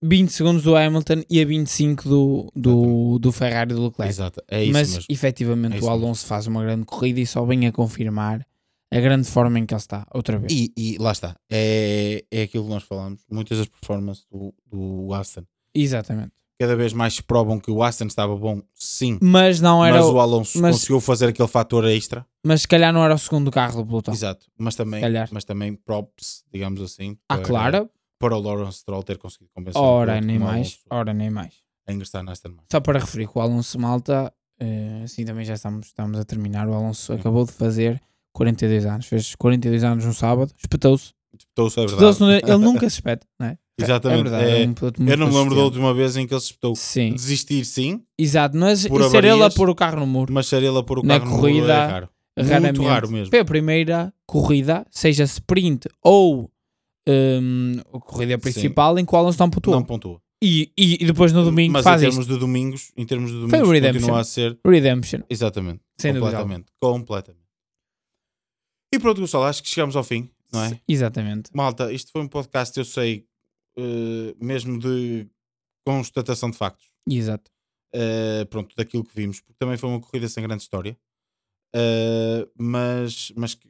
20 0.01 0.29
segundos 0.31 0.63
do 0.63 0.75
Hamilton 0.75 1.23
e 1.29 1.39
a 1.41 1.45
25 1.45 2.09
do, 2.09 2.51
do, 2.55 3.19
do 3.19 3.31
Ferrari 3.31 3.73
do 3.73 3.83
Leclerc. 3.85 4.09
Exato, 4.11 4.41
é 4.47 4.63
isso 4.63 4.73
Mas 4.73 4.89
mesmo. 4.93 5.05
efetivamente 5.09 5.77
É 5.77 5.81
o 5.81 5.89
Alonso 5.89 6.25
faz 6.25 6.47
uma 6.47 6.63
grande 6.63 6.85
corrida 6.85 7.19
e 7.19 7.25
só 7.27 7.45
vem 7.45 7.67
a 7.67 7.71
confirmar 7.71 8.45
a 8.93 8.99
grande 8.99 9.27
forma 9.29 9.57
em 9.59 9.65
que 9.65 9.73
ele 9.73 9.79
está, 9.79 10.05
outra 10.13 10.37
vez. 10.37 10.51
E, 10.51 10.73
e 10.75 10.97
lá 10.97 11.11
está. 11.11 11.35
É, 11.49 12.25
é 12.31 12.41
aquilo 12.43 12.65
que 12.65 12.69
nós 12.71 12.83
falamos. 12.83 13.21
Muitas 13.31 13.57
das 13.59 13.67
performances 13.67 14.25
do, 14.29 14.53
do 14.69 15.13
Aston 15.13 15.43
Exatamente. 15.73 16.31
cada 16.59 16.75
vez 16.75 16.91
mais 16.91 17.13
se 17.13 17.23
provam 17.23 17.57
que 17.59 17.71
o 17.71 17.81
Aston 17.83 18.05
estava 18.07 18.35
bom, 18.35 18.61
sim. 18.73 19.17
Mas 19.21 19.61
não 19.61 19.85
era 19.85 19.97
Mas 19.97 20.05
o- 20.07 20.19
Alonso 20.19 20.59
mas- 20.61 20.75
conseguiu 20.77 20.99
fazer 20.99 21.27
aquele 21.29 21.47
fator 21.47 21.85
extra. 21.87 22.25
mas 22.43 22.63
se 22.63 22.67
calhar 22.67 22.91
não 22.91 23.03
era 23.03 23.15
o 23.15 23.17
segundo 23.17 23.49
carro 23.51 23.81
do 23.81 23.87
pelotão. 23.87 24.13
Exato. 24.13 24.47
Mas 24.57 24.75
também, 24.75 25.01
mas 25.31 25.45
também 25.45 25.73
props, 25.73 26.43
digamos 26.51 26.81
assim. 26.81 27.15
Ah, 27.29 27.37
claro. 27.37 27.89
Para 28.21 28.37
o 28.37 28.39
Lawrence 28.41 28.77
Stroll 28.79 29.03
ter 29.03 29.17
conseguido 29.17 29.49
convencer 29.53 29.81
Ora, 29.81 30.21
nem 30.21 30.39
mais. 30.39 30.79
Ora, 30.89 31.13
nem 31.13 31.29
mais. 31.29 31.53
a 31.87 31.91
ingressar 31.91 32.23
na 32.23 32.31
Aston 32.31 32.49
Martin. 32.49 32.65
Só 32.71 32.79
para 32.79 32.99
referir 32.99 33.27
que 33.27 33.37
o 33.37 33.41
Alonso 33.41 33.77
Malta, 33.79 34.31
eh, 34.59 35.01
assim 35.03 35.25
também 35.25 35.43
já 35.43 35.55
estamos, 35.55 35.87
estamos 35.87 36.17
a 36.19 36.23
terminar. 36.23 36.67
O 36.69 36.73
Alonso 36.73 37.11
acabou 37.13 37.45
de 37.45 37.51
fazer 37.51 38.01
42 38.31 38.85
anos. 38.85 39.05
Fez 39.07 39.35
42 39.35 39.83
anos 39.83 40.05
no 40.05 40.13
sábado, 40.13 40.51
espetou-se. 40.57 41.11
Espetou-se, 41.37 41.79
é 41.79 41.85
verdade. 41.85 42.03
Espetou-se, 42.11 42.19
no- 42.45 42.53
ele 42.53 42.57
nunca 42.65 42.89
se 42.89 42.95
espeta, 42.97 43.25
não 43.39 43.47
é? 43.47 43.57
Exatamente, 43.79 44.19
É 44.19 44.23
verdade, 44.23 44.43
é- 44.51 44.63
é 44.63 44.67
um 44.67 45.09
Eu 45.09 45.17
não 45.17 45.27
me 45.29 45.33
lembro 45.33 45.55
da 45.55 45.61
última 45.63 45.91
vez 45.93 46.15
em 46.15 46.27
que 46.27 46.33
ele 46.33 46.39
se 46.41 46.47
espetou. 46.47 46.75
Sim, 46.75 47.13
Desistir, 47.13 47.65
sim, 47.65 48.03
exato. 48.17 48.55
Mas 48.55 48.87
Por 48.87 49.03
ser 49.09 49.23
ele 49.25 49.43
a 49.43 49.49
pôr 49.49 49.69
o 49.69 49.75
carro 49.75 49.99
no 50.01 50.05
muro. 50.07 50.31
mas 50.31 50.45
ser 50.47 50.61
ele 50.61 50.77
a 50.77 50.83
pôr 50.83 50.99
o 50.99 51.03
Na 51.03 51.15
carro 51.19 51.31
no 51.31 51.37
muro 51.37 51.41
corrida, 51.53 51.73
é 51.73 51.85
raro. 51.87 52.09
Raramente. 52.37 52.77
Muito 52.79 52.89
raro 52.89 53.09
mesmo. 53.09 53.29
Foi 53.31 53.39
a 53.39 53.45
primeira 53.45 54.13
corrida, 54.27 54.85
seja 54.91 55.23
sprint 55.23 55.87
ou 56.03 56.51
a 57.07 57.99
corrida 57.99 58.37
principal 58.37 58.97
em 58.99 59.05
que 59.05 59.13
o 59.13 59.17
Alonso 59.17 59.39
não 59.39 59.49
pontuou. 59.49 59.75
Não 59.75 59.83
pontua. 59.85 60.21
E, 60.43 60.71
e, 60.77 61.03
e 61.03 61.05
depois 61.05 61.31
no 61.31 61.43
domingo 61.43 61.73
Mas 61.73 61.83
faz 61.83 62.01
em 62.01 62.05
isto. 62.07 62.17
termos 62.17 62.33
de 62.33 62.39
domingos, 62.39 62.91
em 62.97 63.05
termos 63.05 63.29
de 63.31 63.37
Foi 63.41 63.49
domingos, 63.49 63.69
Redemption. 63.69 63.99
continua 64.01 64.19
a 64.19 64.23
ser. 64.23 64.59
Redemption. 64.65 65.21
Exatamente. 65.29 65.81
Sem 65.99 66.13
dúvida 66.13 66.31
completamente. 66.37 66.71
Completamente. 66.81 67.41
E 68.93 68.99
pronto, 68.99 69.21
Gonçalo, 69.21 69.43
acho 69.45 69.61
que 69.63 69.69
chegamos 69.69 69.95
ao 69.95 70.03
fim, 70.03 70.29
não 70.51 70.63
é? 70.63 70.81
Exatamente. 70.87 71.49
Malta, 71.53 71.93
isto 71.93 72.11
foi 72.11 72.21
um 72.21 72.27
podcast, 72.27 72.77
eu 72.77 72.83
sei, 72.85 73.25
eh, 73.77 74.35
mesmo 74.41 74.77
de 74.79 75.27
constatação 75.85 76.49
de 76.51 76.57
factos. 76.57 76.89
Exato. 77.09 77.49
eh, 77.93 78.45
pronto, 78.45 78.75
daquilo 78.75 79.03
que 79.03 79.15
vimos, 79.15 79.39
porque 79.41 79.57
também 79.59 79.77
foi 79.77 79.89
uma 79.89 79.99
corrida 79.99 80.27
sem 80.27 80.41
grande 80.43 80.63
história, 80.63 80.97
eh, 81.75 82.47
mas, 82.57 83.31
mas 83.35 83.53
que- 83.53 83.69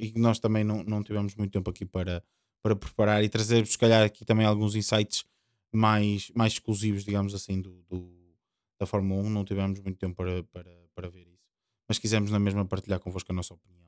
e 0.00 0.12
nós 0.18 0.38
também 0.38 0.64
não, 0.64 0.82
não 0.84 1.02
tivemos 1.02 1.34
muito 1.34 1.52
tempo 1.52 1.70
aqui 1.70 1.84
para, 1.84 2.22
para 2.62 2.76
preparar 2.76 3.22
e 3.24 3.28
trazer, 3.28 3.66
se 3.66 3.78
calhar, 3.78 4.02
aqui 4.04 4.24
também 4.24 4.46
alguns 4.46 4.74
insights 4.74 5.24
mais, 5.72 6.30
mais 6.34 6.54
exclusivos, 6.54 7.04
digamos 7.04 7.34
assim, 7.34 7.60
do, 7.60 7.82
do- 7.88 8.36
da 8.80 8.86
Fórmula 8.86 9.22
1. 9.22 9.30
Não 9.30 9.44
tivemos 9.44 9.80
muito 9.80 9.98
tempo 9.98 10.14
para, 10.16 10.42
para, 10.44 10.70
para 10.94 11.08
ver 11.08 11.26
isso, 11.28 11.48
mas 11.88 11.98
quisemos 11.98 12.30
na 12.30 12.38
mesma 12.38 12.64
partilhar 12.64 13.00
convosco 13.00 13.30
a 13.32 13.34
nossa 13.34 13.54
opinião, 13.54 13.86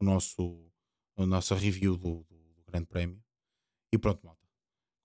o 0.00 0.04
nosso, 0.04 0.70
a 1.16 1.26
nossa 1.26 1.54
review 1.54 1.96
do, 1.96 2.24
do, 2.24 2.36
do 2.54 2.62
Grande 2.66 2.86
Prémio. 2.86 3.22
E 3.92 3.98
pronto, 3.98 4.24
malta. 4.24 4.40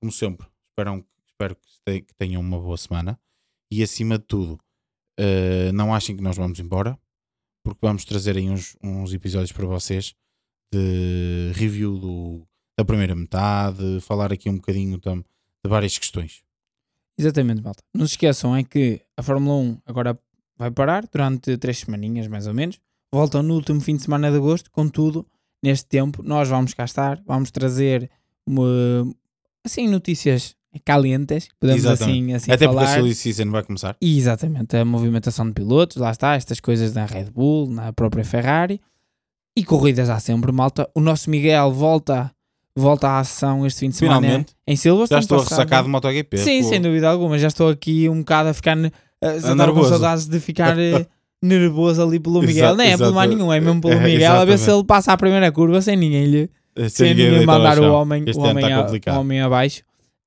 Como 0.02 0.12
sempre, 0.12 0.48
espero, 0.70 1.06
espero 1.28 1.56
que 1.56 1.68
te- 1.86 2.02
que 2.02 2.14
tenham 2.16 2.42
uma 2.42 2.60
boa 2.60 2.78
semana 2.78 3.20
e 3.72 3.84
acima 3.84 4.18
de 4.18 4.26
tudo, 4.26 4.60
eh, 5.20 5.72
não 5.74 5.94
achem 5.94 6.16
que 6.16 6.22
nós 6.24 6.38
vamos 6.38 6.60
embora, 6.60 6.98
porque 7.64 7.80
vamos 7.82 8.06
trazer 8.06 8.38
aí 8.38 8.50
uns, 8.50 8.76
uns 8.82 9.14
episódios 9.14 9.52
para 9.52 9.66
vocês 9.66 10.16
de 10.72 11.52
review 11.56 11.98
do, 11.98 12.48
da 12.78 12.86
primeira 12.86 13.16
metade, 13.16 14.00
falar 14.02 14.32
aqui 14.32 14.50
um 14.50 14.56
bocadinho 14.56 14.98
tam, 15.00 15.18
de 15.18 15.70
várias 15.70 15.98
questões. 15.98 16.42
Exatamente, 17.18 17.62
malta. 17.62 17.84
Não 17.94 18.06
se 18.06 18.14
esqueçam 18.14 18.56
é 18.56 18.64
que 18.64 19.02
a 19.18 19.24
Fórmula 19.24 19.56
1 19.58 19.78
agora 19.86 20.18
vai 20.58 20.72
parar 20.72 21.06
durante 21.12 21.58
três 21.58 21.80
semaninhas, 21.80 22.28
mais 22.28 22.48
ou 22.48 22.54
menos. 22.54 22.80
Voltam 23.12 23.42
no 23.44 23.56
último 23.56 23.82
fim 23.82 23.96
de 23.96 24.04
semana 24.04 24.30
de 24.32 24.38
agosto. 24.38 24.70
Contudo, 24.72 25.26
neste 25.64 25.86
tempo, 25.88 26.22
nós 26.24 26.48
vamos 26.48 26.74
cá 26.74 26.86
estar. 26.86 27.22
Vamos 27.26 27.52
trazer 27.52 28.10
uma- 28.48 29.12
assim, 29.66 29.88
notícias 29.88 30.56
calientes, 30.86 31.50
podemos 31.60 31.86
assim, 31.86 32.32
assim 32.34 32.52
Até 32.52 32.68
porque 32.68 32.80
a 32.80 32.86
falar. 32.86 32.96
Silly 33.02 33.16
Season 33.16 33.50
vai 33.50 33.64
começar. 33.64 33.98
Exatamente, 34.00 34.78
a 34.78 34.86
movimentação 34.86 35.48
de 35.48 35.54
pilotos, 35.54 35.98
lá 35.98 36.12
está, 36.12 36.36
estas 36.36 36.60
coisas 36.60 36.94
da 36.94 37.06
Red 37.06 37.32
Bull, 37.32 37.68
na 37.70 37.92
própria 37.92 38.24
Ferrari. 38.24 38.80
E 39.60 39.64
corridas 39.66 40.10
há 40.10 40.20
sempre, 40.20 40.52
malta. 40.52 40.90
O 40.96 41.02
nosso 41.02 41.30
Miguel 41.30 41.72
volta, 41.72 42.32
volta 42.76 43.08
à 43.10 43.20
ação 43.20 43.66
este 43.66 43.82
fim 43.82 43.90
de 43.90 43.96
semana 43.98 44.22
Finalmente, 44.22 44.56
em 44.66 44.76
Silverstone. 44.76 45.20
já 45.22 45.24
estou 45.24 45.40
ressacar 45.40 45.84
de 45.84 45.90
MotoGP. 45.90 46.38
Sim, 46.38 46.64
pô. 46.64 46.70
sem 46.70 46.82
dúvida 46.82 47.10
alguma. 47.10 47.38
Já 47.38 47.48
estou 47.50 47.70
aqui 47.70 48.08
um 48.08 48.20
bocado 48.20 48.50
a 48.50 48.54
ficar. 48.54 48.76
ne- 48.76 48.92
A, 49.22 49.54
nervoso. 49.56 49.90
saudades 49.90 50.28
de 50.28 50.40
ficar 50.40 50.80
eh, 50.80 51.06
nervoso 51.44 52.02
ali 52.02 52.20
pelo 52.22 52.40
Miguel. 52.40 52.56
Exato, 52.58 52.78
não 52.78 52.84
é 52.86 52.98
pelo 52.98 53.14
mais 53.14 53.30
exato. 53.30 53.38
nenhum, 53.44 53.54
é 53.54 53.60
mesmo 53.60 53.82
pelo 53.82 53.94
É, 53.96 54.00
Miguel. 54.04 54.32
A 54.34 54.46
ver 54.46 54.52
se 54.58 54.64
exatamente. 54.64 54.80
ele 54.80 54.88
passa 54.88 55.12
a 55.14 55.18
primeira 55.18 55.52
curva 55.52 55.82
sem 55.82 55.98
ninguém 55.98 56.26
lhe. 56.26 56.50
Eh, 56.78 56.88
Sem 56.88 57.10
ninguém 57.10 57.32
ninguém 57.32 57.46
mandar 57.46 57.80
o 57.80 57.92
homem, 57.92 58.24
Este 58.26 58.40
o 58.40 58.44
homem, 58.44 58.72
a- 58.72 58.84
complicado. 58.84 59.18
o 59.18 59.20
homem 59.20 59.42
abaixo. 59.42 59.84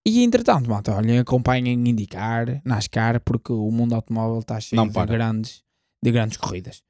E 0.06 0.22
entretanto, 0.22 0.68
malta, 0.68 0.94
olhem, 0.94 1.20
acompanhem 1.20 1.72
indicar, 1.88 2.60
NASCAR, 2.66 3.20
porque 3.24 3.52
o 3.52 3.70
mundo 3.70 3.94
automóvel 3.94 4.40
está 4.40 4.60
cheio 4.60 4.82
de 4.86 5.06
grandes, 5.06 5.62
de 6.04 6.10
grandes 6.10 6.36
corridas. 6.36 6.82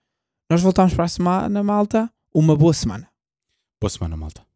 Nós 0.51 0.61
voltamos 0.63 0.93
para 0.95 1.05
a 1.05 1.09
semana, 1.09 1.63
malta. 1.63 2.11
Uma 2.35 2.57
boa 2.57 2.73
semana. 2.73 3.11
Boa 3.79 3.91
semana, 3.91 4.17
malta. 4.17 4.52